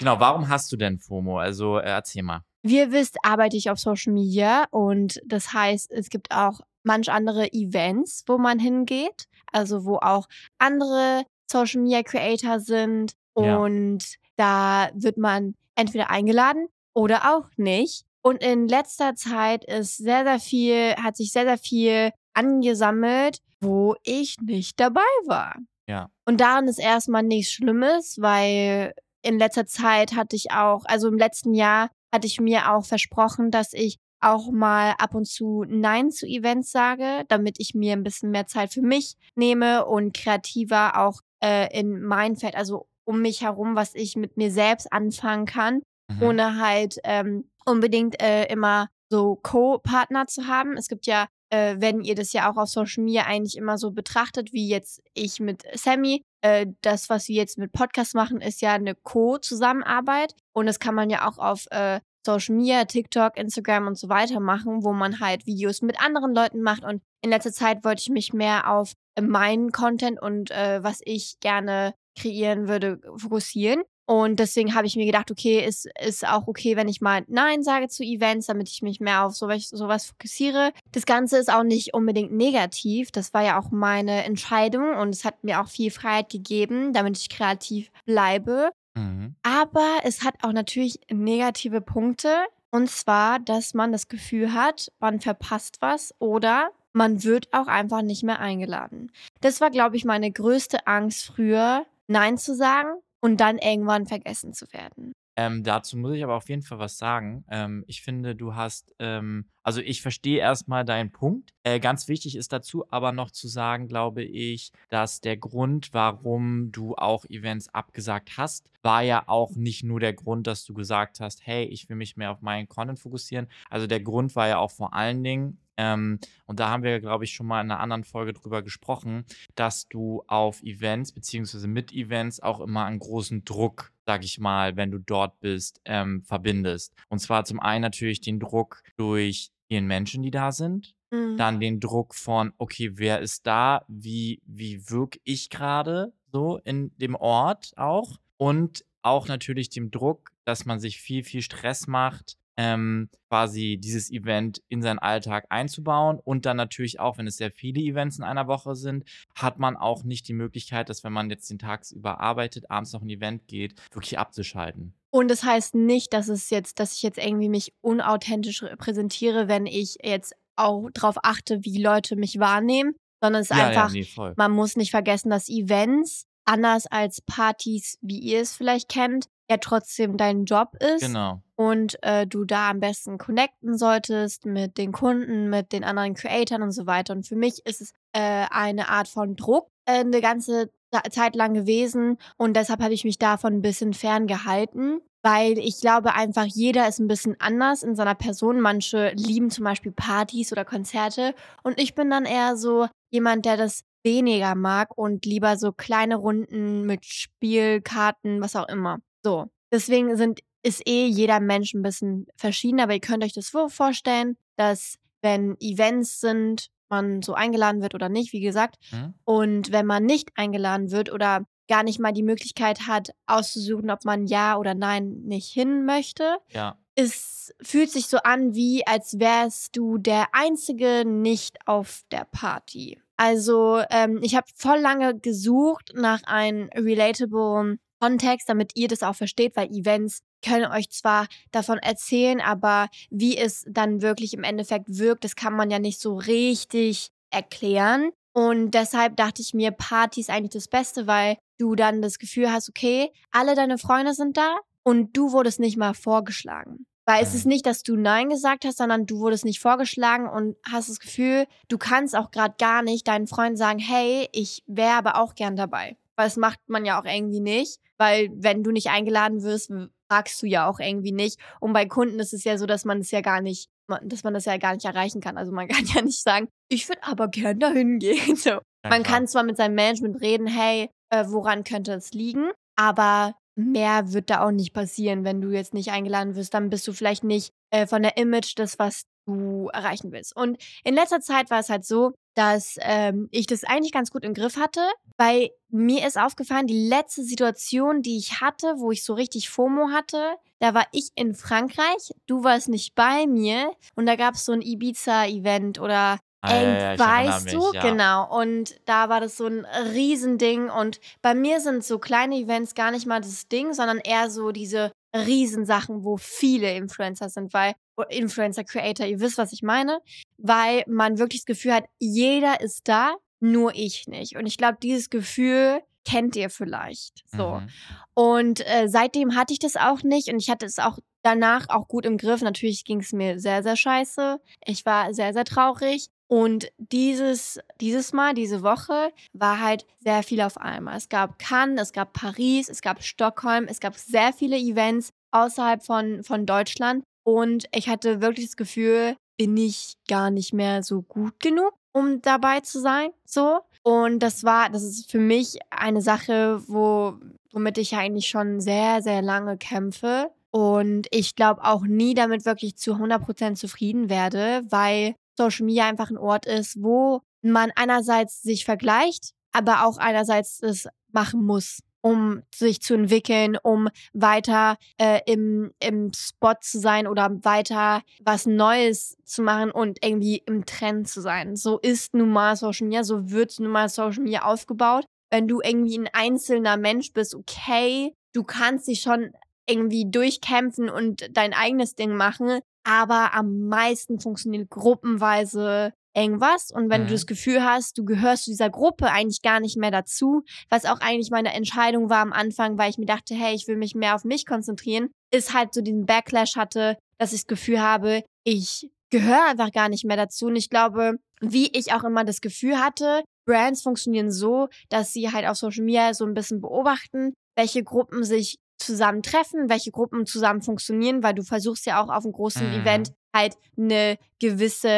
Genau, 0.00 0.18
warum 0.18 0.48
hast 0.48 0.72
du 0.72 0.76
denn 0.76 0.98
FOMO? 0.98 1.38
Also 1.38 1.78
äh, 1.78 1.84
erzähl 1.84 2.24
mal. 2.24 2.42
Wie 2.64 2.78
ihr 2.78 2.90
wisst, 2.90 3.18
arbeite 3.22 3.56
ich 3.56 3.70
auf 3.70 3.78
Social 3.78 4.12
Media 4.12 4.66
und 4.72 5.20
das 5.24 5.52
heißt, 5.52 5.92
es 5.92 6.10
gibt 6.10 6.32
auch 6.32 6.60
manch 6.84 7.10
andere 7.10 7.52
Events, 7.52 8.24
wo 8.26 8.38
man 8.38 8.58
hingeht, 8.58 9.24
also 9.52 9.84
wo 9.84 9.96
auch 9.96 10.26
andere 10.58 11.24
Social 11.50 11.82
Media 11.82 12.02
Creator 12.02 12.60
sind 12.60 13.12
Ja. 13.36 13.56
und 13.56 14.04
da 14.36 14.90
wird 14.94 15.16
man 15.16 15.54
entweder 15.74 16.10
eingeladen 16.10 16.68
oder 16.94 17.34
auch 17.36 17.48
nicht. 17.56 18.04
Und 18.22 18.42
in 18.42 18.68
letzter 18.68 19.14
Zeit 19.14 19.64
ist 19.64 19.96
sehr, 19.96 20.24
sehr 20.24 20.40
viel, 20.40 20.94
hat 20.96 21.16
sich 21.16 21.32
sehr, 21.32 21.44
sehr 21.44 21.58
viel 21.58 22.10
angesammelt, 22.34 23.38
wo 23.60 23.94
ich 24.02 24.36
nicht 24.42 24.78
dabei 24.80 25.00
war. 25.26 25.56
Ja. 25.88 26.10
Und 26.26 26.40
daran 26.40 26.68
ist 26.68 26.78
erstmal 26.78 27.22
nichts 27.22 27.52
Schlimmes, 27.52 28.16
weil 28.20 28.92
in 29.22 29.38
letzter 29.38 29.66
Zeit 29.66 30.14
hatte 30.14 30.36
ich 30.36 30.50
auch, 30.52 30.84
also 30.84 31.08
im 31.08 31.16
letzten 31.16 31.54
Jahr 31.54 31.90
hatte 32.12 32.26
ich 32.26 32.40
mir 32.40 32.72
auch 32.72 32.84
versprochen, 32.84 33.50
dass 33.50 33.72
ich 33.72 33.96
auch 34.20 34.50
mal 34.50 34.94
ab 34.98 35.14
und 35.14 35.26
zu 35.26 35.64
Nein 35.68 36.10
zu 36.10 36.26
Events 36.26 36.70
sage, 36.72 37.24
damit 37.28 37.56
ich 37.58 37.74
mir 37.74 37.92
ein 37.92 38.02
bisschen 38.02 38.30
mehr 38.30 38.46
Zeit 38.46 38.72
für 38.72 38.82
mich 38.82 39.16
nehme 39.34 39.86
und 39.86 40.14
kreativer 40.14 40.98
auch 40.98 41.20
äh, 41.42 41.68
in 41.78 42.02
mein 42.02 42.36
Feld, 42.36 42.56
also 42.56 42.86
um 43.04 43.20
mich 43.22 43.42
herum, 43.42 43.76
was 43.76 43.94
ich 43.94 44.16
mit 44.16 44.36
mir 44.36 44.50
selbst 44.50 44.92
anfangen 44.92 45.46
kann, 45.46 45.80
Mhm. 46.10 46.22
ohne 46.22 46.58
halt 46.58 46.96
ähm, 47.04 47.50
unbedingt 47.66 48.20
äh, 48.22 48.46
immer 48.46 48.88
so 49.10 49.36
Co-Partner 49.36 50.26
zu 50.26 50.46
haben. 50.46 50.76
Es 50.78 50.88
gibt 50.88 51.06
ja, 51.06 51.26
äh, 51.50 51.76
wenn 51.78 52.00
ihr 52.02 52.14
das 52.14 52.32
ja 52.32 52.50
auch 52.50 52.56
auf 52.56 52.68
Social 52.70 53.04
Media 53.04 53.24
eigentlich 53.26 53.56
immer 53.58 53.76
so 53.76 53.90
betrachtet, 53.90 54.52
wie 54.54 54.68
jetzt 54.68 55.02
ich 55.14 55.38
mit 55.38 55.64
Sammy, 55.74 56.22
äh, 56.40 56.66
das, 56.80 57.10
was 57.10 57.28
wir 57.28 57.36
jetzt 57.36 57.58
mit 57.58 57.72
Podcast 57.72 58.14
machen, 58.14 58.40
ist 58.40 58.62
ja 58.62 58.72
eine 58.72 58.94
Co-Zusammenarbeit. 58.94 60.34
Und 60.54 60.66
das 60.66 60.78
kann 60.78 60.94
man 60.94 61.10
ja 61.10 61.28
auch 61.28 61.38
auf 61.38 61.66
äh, 61.70 62.00
Social 62.28 62.56
Media, 62.56 62.84
TikTok, 62.84 63.38
Instagram 63.38 63.86
und 63.86 63.98
so 63.98 64.10
weiter 64.10 64.38
machen, 64.38 64.84
wo 64.84 64.92
man 64.92 65.18
halt 65.18 65.46
Videos 65.46 65.80
mit 65.80 65.98
anderen 65.98 66.34
Leuten 66.34 66.60
macht. 66.60 66.84
Und 66.84 67.00
in 67.22 67.30
letzter 67.30 67.52
Zeit 67.52 67.84
wollte 67.84 68.02
ich 68.02 68.10
mich 68.10 68.34
mehr 68.34 68.70
auf 68.70 68.92
äh, 69.14 69.22
meinen 69.22 69.72
Content 69.72 70.20
und 70.20 70.50
äh, 70.50 70.82
was 70.82 71.00
ich 71.04 71.40
gerne 71.40 71.94
kreieren 72.18 72.68
würde, 72.68 73.00
fokussieren. 73.16 73.82
Und 74.06 74.40
deswegen 74.40 74.74
habe 74.74 74.86
ich 74.86 74.96
mir 74.96 75.04
gedacht, 75.04 75.30
okay, 75.30 75.64
ist, 75.64 75.86
ist 76.00 76.26
auch 76.26 76.46
okay, 76.46 76.76
wenn 76.76 76.88
ich 76.88 77.02
mal 77.02 77.24
Nein 77.28 77.62
sage 77.62 77.88
zu 77.88 78.02
Events, 78.02 78.46
damit 78.46 78.68
ich 78.70 78.80
mich 78.80 79.00
mehr 79.00 79.24
auf 79.24 79.34
sowas, 79.34 79.68
sowas 79.68 80.06
fokussiere. 80.06 80.72
Das 80.92 81.04
Ganze 81.04 81.36
ist 81.36 81.52
auch 81.52 81.62
nicht 81.62 81.92
unbedingt 81.92 82.32
negativ. 82.32 83.10
Das 83.10 83.34
war 83.34 83.44
ja 83.44 83.60
auch 83.60 83.70
meine 83.70 84.24
Entscheidung 84.24 84.96
und 84.96 85.10
es 85.10 85.26
hat 85.26 85.44
mir 85.44 85.60
auch 85.60 85.68
viel 85.68 85.90
Freiheit 85.90 86.30
gegeben, 86.30 86.94
damit 86.94 87.18
ich 87.18 87.28
kreativ 87.28 87.90
bleibe. 88.06 88.70
Mhm. 88.98 89.34
Aber 89.42 90.00
es 90.04 90.24
hat 90.24 90.34
auch 90.42 90.52
natürlich 90.52 91.00
negative 91.10 91.80
Punkte. 91.80 92.34
Und 92.70 92.90
zwar, 92.90 93.38
dass 93.38 93.72
man 93.72 93.92
das 93.92 94.08
Gefühl 94.08 94.52
hat, 94.52 94.92
man 95.00 95.20
verpasst 95.20 95.78
was 95.80 96.14
oder 96.18 96.70
man 96.92 97.22
wird 97.22 97.52
auch 97.52 97.66
einfach 97.66 98.02
nicht 98.02 98.24
mehr 98.24 98.40
eingeladen. 98.40 99.10
Das 99.40 99.60
war, 99.60 99.70
glaube 99.70 99.96
ich, 99.96 100.04
meine 100.04 100.30
größte 100.30 100.86
Angst 100.86 101.26
früher, 101.26 101.86
Nein 102.08 102.36
zu 102.36 102.54
sagen 102.54 102.90
und 103.20 103.40
dann 103.40 103.58
irgendwann 103.58 104.06
vergessen 104.06 104.52
zu 104.52 104.70
werden. 104.72 105.12
Ähm, 105.38 105.62
dazu 105.62 105.96
muss 105.96 106.16
ich 106.16 106.24
aber 106.24 106.34
auf 106.34 106.48
jeden 106.48 106.62
Fall 106.62 106.80
was 106.80 106.98
sagen. 106.98 107.44
Ähm, 107.48 107.84
ich 107.86 108.02
finde, 108.02 108.34
du 108.34 108.56
hast, 108.56 108.92
ähm, 108.98 109.44
also 109.62 109.80
ich 109.80 110.02
verstehe 110.02 110.40
erstmal 110.40 110.84
deinen 110.84 111.12
Punkt. 111.12 111.54
Äh, 111.62 111.78
ganz 111.78 112.08
wichtig 112.08 112.34
ist 112.34 112.52
dazu 112.52 112.90
aber 112.90 113.12
noch 113.12 113.30
zu 113.30 113.46
sagen, 113.46 113.86
glaube 113.86 114.24
ich, 114.24 114.72
dass 114.88 115.20
der 115.20 115.36
Grund, 115.36 115.90
warum 115.92 116.72
du 116.72 116.96
auch 116.96 117.24
Events 117.26 117.72
abgesagt 117.72 118.32
hast, 118.36 118.72
war 118.82 119.02
ja 119.02 119.28
auch 119.28 119.52
nicht 119.54 119.84
nur 119.84 120.00
der 120.00 120.12
Grund, 120.12 120.48
dass 120.48 120.64
du 120.64 120.74
gesagt 120.74 121.20
hast, 121.20 121.46
hey, 121.46 121.66
ich 121.66 121.88
will 121.88 121.94
mich 121.94 122.16
mehr 122.16 122.32
auf 122.32 122.42
meinen 122.42 122.68
Content 122.68 122.98
fokussieren. 122.98 123.46
Also 123.70 123.86
der 123.86 124.00
Grund 124.00 124.34
war 124.34 124.48
ja 124.48 124.58
auch 124.58 124.72
vor 124.72 124.92
allen 124.92 125.22
Dingen, 125.22 125.60
ähm, 125.78 126.18
und 126.46 126.58
da 126.58 126.68
haben 126.68 126.82
wir, 126.82 126.98
glaube 127.00 127.24
ich, 127.24 127.32
schon 127.32 127.46
mal 127.46 127.60
in 127.60 127.70
einer 127.70 127.80
anderen 127.80 128.02
Folge 128.02 128.32
drüber 128.32 128.62
gesprochen, 128.62 129.24
dass 129.54 129.88
du 129.88 130.24
auf 130.26 130.60
Events 130.64 131.12
beziehungsweise 131.12 131.68
mit 131.68 131.92
Events 131.92 132.40
auch 132.40 132.60
immer 132.60 132.84
einen 132.84 132.98
großen 132.98 133.44
Druck, 133.44 133.92
sag 134.08 134.24
ich 134.24 134.38
mal, 134.38 134.74
wenn 134.76 134.90
du 134.90 134.98
dort 134.98 135.38
bist, 135.40 135.82
ähm, 135.84 136.22
verbindest. 136.22 136.94
Und 137.10 137.18
zwar 137.18 137.44
zum 137.44 137.60
einen 137.60 137.82
natürlich 137.82 138.22
den 138.22 138.40
Druck 138.40 138.82
durch 138.96 139.50
vielen 139.66 139.86
Menschen, 139.86 140.22
die 140.22 140.30
da 140.30 140.50
sind. 140.50 140.94
Dann 141.36 141.60
den 141.60 141.78
Druck 141.78 142.14
von, 142.14 142.54
okay, 142.56 142.92
wer 142.94 143.20
ist 143.20 143.46
da? 143.46 143.84
Wie, 143.86 144.40
wie 144.46 144.88
wirke 144.88 145.20
ich 145.24 145.50
gerade 145.50 146.14
so 146.32 146.56
in 146.64 146.90
dem 146.96 147.16
Ort 147.16 147.72
auch? 147.76 148.16
Und 148.38 148.82
auch 149.02 149.28
natürlich 149.28 149.68
dem 149.68 149.90
Druck, 149.90 150.30
dass 150.46 150.64
man 150.64 150.80
sich 150.80 151.02
viel, 151.02 151.22
viel 151.22 151.42
Stress 151.42 151.86
macht, 151.86 152.38
ähm, 152.58 153.08
quasi 153.30 153.78
dieses 153.80 154.10
Event 154.10 154.60
in 154.68 154.82
seinen 154.82 154.98
Alltag 154.98 155.46
einzubauen. 155.48 156.18
Und 156.22 156.44
dann 156.44 156.56
natürlich 156.56 156.98
auch, 156.98 157.16
wenn 157.16 157.28
es 157.28 157.36
sehr 157.36 157.52
viele 157.52 157.80
Events 157.80 158.18
in 158.18 158.24
einer 158.24 158.48
Woche 158.48 158.74
sind, 158.74 159.04
hat 159.36 159.60
man 159.60 159.76
auch 159.76 160.02
nicht 160.02 160.26
die 160.26 160.34
Möglichkeit, 160.34 160.88
dass 160.88 161.04
wenn 161.04 161.12
man 161.12 161.30
jetzt 161.30 161.48
den 161.48 161.60
Tagsüber 161.60 162.20
arbeitet, 162.20 162.68
abends 162.70 162.92
noch 162.92 163.02
ein 163.02 163.08
Event 163.08 163.46
geht, 163.46 163.74
wirklich 163.92 164.18
abzuschalten. 164.18 164.92
Und 165.10 165.30
das 165.30 165.44
heißt 165.44 165.76
nicht, 165.76 166.12
dass 166.12 166.28
es 166.28 166.50
jetzt, 166.50 166.80
dass 166.80 166.94
ich 166.94 167.02
jetzt 167.02 167.18
irgendwie 167.18 167.48
mich 167.48 167.72
unauthentisch 167.80 168.64
präsentiere, 168.76 169.46
wenn 169.46 169.64
ich 169.66 169.96
jetzt 170.02 170.34
auch 170.56 170.90
darauf 170.92 171.16
achte, 171.22 171.64
wie 171.64 171.80
Leute 171.80 172.16
mich 172.16 172.40
wahrnehmen, 172.40 172.94
sondern 173.22 173.42
es 173.42 173.50
ist 173.50 173.56
Ja, 173.56 173.62
ja, 173.62 173.68
einfach, 173.68 173.92
nee, 173.92 174.02
voll. 174.02 174.34
man 174.36 174.50
muss 174.50 174.76
nicht 174.76 174.90
vergessen, 174.90 175.30
dass 175.30 175.48
Events 175.48 176.26
anders 176.48 176.86
als 176.86 177.20
Partys, 177.20 177.98
wie 178.00 178.18
ihr 178.18 178.40
es 178.40 178.56
vielleicht 178.56 178.88
kennt, 178.88 179.26
ja 179.50 179.58
trotzdem 179.58 180.16
dein 180.16 180.44
Job 180.44 180.76
ist 180.80 181.00
Genau. 181.02 181.40
und 181.56 182.02
äh, 182.02 182.26
du 182.26 182.44
da 182.44 182.70
am 182.70 182.80
besten 182.80 183.18
connecten 183.18 183.78
solltest 183.78 184.44
mit 184.46 184.76
den 184.78 184.92
Kunden, 184.92 185.48
mit 185.48 185.72
den 185.72 185.84
anderen 185.84 186.14
Creatoren 186.14 186.62
und 186.62 186.72
so 186.72 186.86
weiter. 186.86 187.14
Und 187.14 187.26
für 187.26 187.36
mich 187.36 187.64
ist 187.64 187.80
es 187.80 187.92
äh, 188.12 188.46
eine 188.50 188.88
Art 188.88 189.08
von 189.08 189.36
Druck 189.36 189.68
äh, 189.86 190.00
eine 190.00 190.20
ganze 190.20 190.70
Zeit 191.10 191.36
lang 191.36 191.52
gewesen 191.52 192.16
und 192.38 192.56
deshalb 192.56 192.80
habe 192.82 192.94
ich 192.94 193.04
mich 193.04 193.18
davon 193.18 193.54
ein 193.54 193.62
bisschen 193.62 193.92
ferngehalten. 193.94 195.00
Weil 195.20 195.58
ich 195.58 195.80
glaube 195.80 196.14
einfach, 196.14 196.44
jeder 196.44 196.86
ist 196.88 197.00
ein 197.00 197.08
bisschen 197.08 197.34
anders 197.40 197.82
in 197.82 197.96
seiner 197.96 198.14
Person. 198.14 198.60
Manche 198.60 199.10
lieben 199.16 199.50
zum 199.50 199.64
Beispiel 199.64 199.90
Partys 199.90 200.52
oder 200.52 200.64
Konzerte. 200.64 201.34
Und 201.64 201.80
ich 201.80 201.96
bin 201.96 202.08
dann 202.08 202.24
eher 202.24 202.56
so 202.56 202.86
jemand, 203.10 203.44
der 203.44 203.56
das 203.56 203.82
weniger 204.08 204.54
mag 204.54 204.96
und 204.96 205.26
lieber 205.26 205.56
so 205.56 205.72
kleine 205.72 206.16
Runden 206.16 206.86
mit 206.86 207.04
Spielkarten, 207.04 208.40
was 208.40 208.56
auch 208.56 208.68
immer. 208.68 208.98
So. 209.22 209.46
Deswegen 209.72 210.16
sind, 210.16 210.40
ist 210.62 210.82
eh 210.86 211.06
jeder 211.06 211.40
Mensch 211.40 211.74
ein 211.74 211.82
bisschen 211.82 212.26
verschieden, 212.36 212.80
aber 212.80 212.94
ihr 212.94 213.00
könnt 213.00 213.22
euch 213.24 213.34
das 213.34 213.48
so 213.48 213.68
vorstellen, 213.68 214.36
dass 214.56 214.96
wenn 215.22 215.56
Events 215.60 216.20
sind, 216.20 216.68
man 216.88 217.20
so 217.22 217.34
eingeladen 217.34 217.82
wird 217.82 217.94
oder 217.94 218.08
nicht, 218.08 218.32
wie 218.32 218.40
gesagt, 218.40 218.76
Hm? 218.90 219.12
und 219.24 219.72
wenn 219.72 219.84
man 219.84 220.04
nicht 220.06 220.30
eingeladen 220.36 220.90
wird 220.90 221.12
oder 221.12 221.44
gar 221.68 221.82
nicht 221.82 222.00
mal 222.00 222.12
die 222.12 222.22
Möglichkeit 222.22 222.86
hat, 222.86 223.10
auszusuchen, 223.26 223.90
ob 223.90 224.06
man 224.06 224.26
ja 224.26 224.56
oder 224.56 224.74
nein 224.74 225.20
nicht 225.24 225.52
hin 225.52 225.84
möchte, 225.84 226.38
Ja. 226.48 226.78
es 226.94 227.52
fühlt 227.60 227.90
sich 227.90 228.06
so 228.06 228.16
an, 228.18 228.54
wie 228.54 228.86
als 228.86 229.18
wärst 229.18 229.76
du 229.76 229.98
der 229.98 230.28
einzige 230.32 231.04
nicht 231.04 231.58
auf 231.66 232.04
der 232.10 232.24
Party. 232.32 232.98
Also 233.18 233.82
ähm, 233.90 234.20
ich 234.22 234.36
habe 234.36 234.46
voll 234.54 234.78
lange 234.78 235.18
gesucht 235.18 235.92
nach 235.94 236.22
einem 236.24 236.70
relatable 236.74 237.78
Kontext, 238.00 238.48
damit 238.48 238.72
ihr 238.76 238.86
das 238.86 239.02
auch 239.02 239.16
versteht, 239.16 239.56
weil 239.56 239.68
Events 239.70 240.20
können 240.44 240.70
euch 240.70 240.88
zwar 240.90 241.26
davon 241.50 241.78
erzählen, 241.78 242.40
aber 242.40 242.88
wie 243.10 243.36
es 243.36 243.64
dann 243.68 244.02
wirklich 244.02 244.34
im 244.34 244.44
Endeffekt 244.44 244.86
wirkt, 244.88 245.24
das 245.24 245.34
kann 245.34 245.52
man 245.52 245.68
ja 245.68 245.80
nicht 245.80 246.00
so 246.00 246.16
richtig 246.16 247.10
erklären. 247.30 248.10
Und 248.32 248.70
deshalb 248.70 249.16
dachte 249.16 249.42
ich 249.42 249.52
mir, 249.52 249.72
Party 249.72 250.20
ist 250.20 250.30
eigentlich 250.30 250.52
das 250.52 250.68
Beste, 250.68 251.08
weil 251.08 251.38
du 251.58 251.74
dann 251.74 252.00
das 252.00 252.20
Gefühl 252.20 252.52
hast, 252.52 252.68
okay, 252.68 253.10
alle 253.32 253.56
deine 253.56 253.78
Freunde 253.78 254.14
sind 254.14 254.36
da 254.36 254.58
und 254.84 255.16
du 255.16 255.32
wurdest 255.32 255.58
nicht 255.58 255.76
mal 255.76 255.92
vorgeschlagen. 255.92 256.86
Weil 257.08 257.22
es 257.22 257.34
ist 257.34 257.46
nicht, 257.46 257.64
dass 257.64 257.82
du 257.82 257.96
Nein 257.96 258.28
gesagt 258.28 258.66
hast, 258.66 258.76
sondern 258.76 259.06
du 259.06 259.20
wurdest 259.20 259.46
nicht 259.46 259.60
vorgeschlagen 259.60 260.28
und 260.28 260.56
hast 260.70 260.90
das 260.90 261.00
Gefühl, 261.00 261.46
du 261.68 261.78
kannst 261.78 262.14
auch 262.14 262.30
gerade 262.30 262.56
gar 262.58 262.82
nicht 262.82 263.08
deinen 263.08 263.26
Freunden 263.26 263.56
sagen, 263.56 263.78
hey, 263.78 264.28
ich 264.32 264.62
wäre 264.66 264.92
aber 264.92 265.16
auch 265.16 265.34
gern 265.34 265.56
dabei. 265.56 265.96
Weil 266.16 266.26
das 266.26 266.36
macht 266.36 266.58
man 266.66 266.84
ja 266.84 267.00
auch 267.00 267.06
irgendwie 267.06 267.40
nicht. 267.40 267.80
Weil 267.96 268.28
wenn 268.34 268.62
du 268.62 268.72
nicht 268.72 268.90
eingeladen 268.90 269.42
wirst, 269.42 269.72
fragst 270.10 270.42
du 270.42 270.46
ja 270.46 270.68
auch 270.68 270.80
irgendwie 270.80 271.12
nicht. 271.12 271.40
Und 271.60 271.72
bei 271.72 271.86
Kunden 271.86 272.20
ist 272.20 272.34
es 272.34 272.44
ja 272.44 272.58
so, 272.58 272.66
dass 272.66 272.84
man 272.84 272.98
es 272.98 273.10
ja 273.10 273.22
gar 273.22 273.40
nicht, 273.40 273.70
dass 274.02 274.22
man 274.22 274.34
das 274.34 274.44
ja 274.44 274.58
gar 274.58 274.74
nicht 274.74 274.84
erreichen 274.84 275.22
kann. 275.22 275.38
Also 275.38 275.50
man 275.50 275.66
kann 275.68 275.86
ja 275.86 276.02
nicht 276.02 276.22
sagen, 276.22 276.48
ich 276.68 276.90
würde 276.90 277.04
aber 277.04 277.28
gern 277.28 277.58
dahin 277.58 278.00
gehen. 278.00 278.36
So. 278.36 278.58
Man 278.86 279.02
kann 279.02 279.26
zwar 279.26 279.44
mit 279.44 279.56
seinem 279.56 279.76
Management 279.76 280.20
reden, 280.20 280.46
hey, 280.46 280.90
äh, 281.08 281.24
woran 281.28 281.64
könnte 281.64 281.94
es 281.94 282.12
liegen, 282.12 282.50
aber 282.76 283.34
mehr 283.58 284.12
wird 284.12 284.30
da 284.30 284.46
auch 284.46 284.52
nicht 284.52 284.72
passieren, 284.72 285.24
wenn 285.24 285.40
du 285.40 285.50
jetzt 285.50 285.74
nicht 285.74 285.90
eingeladen 285.90 286.36
wirst. 286.36 286.54
Dann 286.54 286.70
bist 286.70 286.86
du 286.86 286.92
vielleicht 286.92 287.24
nicht 287.24 287.52
äh, 287.70 287.86
von 287.86 288.02
der 288.02 288.16
Image 288.16 288.54
das, 288.56 288.78
was 288.78 289.02
du 289.26 289.68
erreichen 289.72 290.12
willst. 290.12 290.34
Und 290.34 290.56
in 290.84 290.94
letzter 290.94 291.20
Zeit 291.20 291.50
war 291.50 291.60
es 291.60 291.68
halt 291.68 291.84
so, 291.84 292.12
dass 292.34 292.76
ähm, 292.80 293.28
ich 293.30 293.46
das 293.46 293.64
eigentlich 293.64 293.92
ganz 293.92 294.10
gut 294.10 294.24
im 294.24 294.32
Griff 294.32 294.56
hatte, 294.56 294.80
weil 295.18 295.50
mir 295.70 296.06
ist 296.06 296.18
aufgefallen, 296.18 296.66
die 296.66 296.88
letzte 296.88 297.24
Situation, 297.24 298.00
die 298.00 298.16
ich 298.16 298.40
hatte, 298.40 298.74
wo 298.78 298.92
ich 298.92 299.04
so 299.04 299.14
richtig 299.14 299.50
FOMO 299.50 299.88
hatte, 299.90 300.36
da 300.60 300.72
war 300.72 300.86
ich 300.92 301.10
in 301.14 301.34
Frankreich, 301.34 302.12
du 302.26 302.44
warst 302.44 302.68
nicht 302.68 302.94
bei 302.94 303.26
mir 303.26 303.72
und 303.96 304.06
da 304.06 304.16
gab 304.16 304.34
es 304.34 304.44
so 304.44 304.52
ein 304.52 304.62
Ibiza-Event 304.62 305.80
oder 305.80 306.18
Ah, 306.40 306.54
ja, 306.54 306.60
Eng, 306.60 306.66
ja, 306.66 306.78
erinnere 306.80 307.06
weißt 307.06 307.44
mich, 307.46 307.54
du? 307.54 307.72
ja. 307.72 307.82
Genau. 307.82 308.38
Und 308.40 308.80
da 308.84 309.08
war 309.08 309.20
das 309.20 309.36
so 309.36 309.46
ein 309.46 309.64
Riesending. 309.92 310.70
Und 310.70 311.00
bei 311.20 311.34
mir 311.34 311.60
sind 311.60 311.84
so 311.84 311.98
kleine 311.98 312.36
Events 312.36 312.74
gar 312.74 312.90
nicht 312.90 313.06
mal 313.06 313.20
das 313.20 313.48
Ding, 313.48 313.72
sondern 313.72 313.98
eher 313.98 314.30
so 314.30 314.52
diese 314.52 314.92
Riesensachen, 315.14 316.04
wo 316.04 316.16
viele 316.16 316.74
Influencer 316.76 317.28
sind, 317.28 317.52
weil 317.54 317.74
Influencer, 318.08 318.64
Creator, 318.64 319.06
ihr 319.06 319.20
wisst, 319.20 319.38
was 319.38 319.52
ich 319.52 319.62
meine, 319.62 320.00
weil 320.36 320.84
man 320.86 321.18
wirklich 321.18 321.40
das 321.40 321.46
Gefühl 321.46 321.74
hat, 321.74 321.84
jeder 321.98 322.60
ist 322.60 322.86
da, 322.86 323.14
nur 323.40 323.74
ich 323.74 324.06
nicht. 324.06 324.36
Und 324.36 324.46
ich 324.46 324.56
glaube, 324.56 324.78
dieses 324.82 325.10
Gefühl 325.10 325.80
kennt 326.04 326.36
ihr 326.36 326.50
vielleicht. 326.50 327.24
So. 327.26 327.54
Mhm. 327.54 327.68
Und 328.14 328.66
äh, 328.66 328.88
seitdem 328.88 329.34
hatte 329.34 329.52
ich 329.52 329.58
das 329.58 329.76
auch 329.76 330.02
nicht 330.02 330.28
und 330.28 330.38
ich 330.38 330.50
hatte 330.50 330.66
es 330.66 330.78
auch 330.78 330.98
danach 331.22 331.68
auch 331.68 331.88
gut 331.88 332.06
im 332.06 332.16
Griff. 332.16 332.40
Natürlich 332.42 332.84
ging 332.84 333.00
es 333.00 333.12
mir 333.12 333.38
sehr, 333.38 333.62
sehr 333.62 333.76
scheiße. 333.76 334.40
Ich 334.64 334.86
war 334.86 335.12
sehr, 335.12 335.32
sehr 335.32 335.44
traurig. 335.44 336.08
Und 336.28 336.70
dieses, 336.76 337.58
dieses 337.80 338.12
Mal, 338.12 338.34
diese 338.34 338.62
Woche, 338.62 339.12
war 339.32 339.60
halt 339.60 339.86
sehr 340.00 340.22
viel 340.22 340.42
auf 340.42 340.58
einmal. 340.58 340.98
Es 340.98 341.08
gab 341.08 341.38
Cannes, 341.38 341.80
es 341.80 341.92
gab 341.92 342.12
Paris, 342.12 342.68
es 342.68 342.82
gab 342.82 343.02
Stockholm, 343.02 343.64
es 343.66 343.80
gab 343.80 343.96
sehr 343.96 344.32
viele 344.32 344.56
Events 344.56 345.10
außerhalb 345.32 345.82
von, 345.82 346.22
von 346.22 346.44
Deutschland. 346.44 347.02
Und 347.24 347.64
ich 347.74 347.88
hatte 347.88 348.20
wirklich 348.20 348.46
das 348.46 348.56
Gefühl, 348.56 349.16
bin 349.38 349.56
ich 349.56 349.94
gar 350.08 350.30
nicht 350.30 350.52
mehr 350.52 350.82
so 350.82 351.02
gut 351.02 351.40
genug, 351.40 351.72
um 351.92 352.20
dabei 352.20 352.60
zu 352.60 352.80
sein. 352.80 353.10
So. 353.24 353.60
Und 353.82 354.18
das 354.18 354.44
war, 354.44 354.68
das 354.68 354.82
ist 354.82 355.10
für 355.10 355.20
mich 355.20 355.58
eine 355.70 356.02
Sache, 356.02 356.60
wo, 356.68 357.14
womit 357.52 357.78
ich 357.78 357.96
eigentlich 357.96 358.28
schon 358.28 358.60
sehr, 358.60 359.02
sehr 359.02 359.22
lange 359.22 359.56
kämpfe. 359.56 360.30
Und 360.50 361.06
ich 361.10 361.36
glaube 361.36 361.64
auch 361.64 361.82
nie 361.82 362.14
damit 362.14 362.44
wirklich 362.44 362.76
zu 362.76 362.94
100% 362.94 363.54
zufrieden 363.54 364.10
werde, 364.10 364.62
weil 364.68 365.14
Social 365.38 365.64
Media 365.64 365.88
einfach 365.88 366.10
ein 366.10 366.18
Ort 366.18 366.46
ist, 366.46 366.82
wo 366.82 367.22
man 367.42 367.70
einerseits 367.76 368.42
sich 368.42 368.64
vergleicht, 368.64 369.32
aber 369.52 369.86
auch 369.86 369.96
einerseits 369.96 370.60
es 370.62 370.88
machen 371.12 371.44
muss, 371.44 371.80
um 372.00 372.42
sich 372.54 372.82
zu 372.82 372.94
entwickeln, 372.94 373.56
um 373.62 373.88
weiter 374.12 374.76
äh, 374.98 375.20
im, 375.26 375.72
im 375.80 376.12
Spot 376.12 376.54
zu 376.60 376.80
sein 376.80 377.06
oder 377.06 377.30
weiter 377.44 378.02
was 378.20 378.46
Neues 378.46 379.16
zu 379.24 379.42
machen 379.42 379.70
und 379.70 380.04
irgendwie 380.04 380.42
im 380.44 380.66
Trend 380.66 381.08
zu 381.08 381.20
sein. 381.20 381.56
So 381.56 381.78
ist 381.78 382.14
nun 382.14 382.30
mal 382.30 382.56
Social 382.56 382.88
Media, 382.88 383.04
so 383.04 383.30
wird 383.30 383.58
nun 383.60 383.70
mal 383.70 383.88
Social 383.88 384.22
Media 384.22 384.42
aufgebaut. 384.42 385.06
Wenn 385.30 385.46
du 385.46 385.60
irgendwie 385.62 385.98
ein 385.98 386.08
einzelner 386.12 386.76
Mensch 386.76 387.12
bist, 387.12 387.34
okay, 387.34 388.14
du 388.32 388.42
kannst 388.42 388.88
dich 388.88 389.00
schon 389.02 389.32
irgendwie 389.68 390.10
durchkämpfen 390.10 390.88
und 390.88 391.28
dein 391.36 391.52
eigenes 391.52 391.94
Ding 391.94 392.14
machen, 392.14 392.60
aber 392.88 393.34
am 393.34 393.66
meisten 393.68 394.18
funktioniert 394.18 394.70
gruppenweise 394.70 395.92
irgendwas. 396.16 396.70
Und 396.72 396.90
wenn 396.90 397.02
Mhm. 397.02 397.06
du 397.08 397.12
das 397.12 397.26
Gefühl 397.26 397.62
hast, 397.62 397.98
du 397.98 398.04
gehörst 398.04 398.44
zu 398.44 398.50
dieser 398.50 398.70
Gruppe 398.70 399.10
eigentlich 399.10 399.42
gar 399.42 399.60
nicht 399.60 399.76
mehr 399.76 399.90
dazu, 399.90 400.42
was 400.68 400.84
auch 400.84 401.00
eigentlich 401.00 401.30
meine 401.30 401.52
Entscheidung 401.52 402.08
war 402.10 402.20
am 402.20 402.32
Anfang, 402.32 402.78
weil 402.78 402.90
ich 402.90 402.98
mir 402.98 403.06
dachte, 403.06 403.34
hey, 403.34 403.54
ich 403.54 403.68
will 403.68 403.76
mich 403.76 403.94
mehr 403.94 404.14
auf 404.14 404.24
mich 404.24 404.46
konzentrieren, 404.46 405.10
ist 405.32 405.54
halt 405.54 405.74
so 405.74 405.80
diesen 405.80 406.06
Backlash 406.06 406.56
hatte, 406.56 406.96
dass 407.18 407.32
ich 407.32 407.40
das 407.42 407.46
Gefühl 407.46 407.80
habe, 407.80 408.22
ich 408.44 408.90
gehöre 409.10 409.46
einfach 409.50 409.70
gar 409.70 409.88
nicht 409.88 410.04
mehr 410.04 410.16
dazu. 410.16 410.46
Und 410.46 410.56
ich 410.56 410.70
glaube, 410.70 411.12
wie 411.40 411.68
ich 411.68 411.92
auch 411.92 412.04
immer 412.04 412.24
das 412.24 412.40
Gefühl 412.40 412.78
hatte, 412.80 413.22
Brands 413.46 413.82
funktionieren 413.82 414.30
so, 414.32 414.68
dass 414.88 415.12
sie 415.12 415.30
halt 415.32 415.46
auf 415.46 415.56
Social 415.56 415.84
Media 415.84 416.14
so 416.14 416.24
ein 416.24 416.34
bisschen 416.34 416.60
beobachten, 416.60 417.32
welche 417.56 417.82
Gruppen 417.84 418.24
sich 418.24 418.56
zusammen 418.78 419.22
treffen, 419.22 419.68
welche 419.68 419.90
Gruppen 419.90 420.26
zusammen 420.26 420.62
funktionieren, 420.62 421.22
weil 421.22 421.34
du 421.34 421.42
versuchst 421.42 421.86
ja 421.86 422.02
auch 422.02 422.08
auf 422.08 422.24
einem 422.24 422.32
großen 422.32 422.66
Mhm. 422.66 422.80
Event 422.80 423.12
halt 423.34 423.56
eine 423.76 424.18
gewisse 424.40 424.88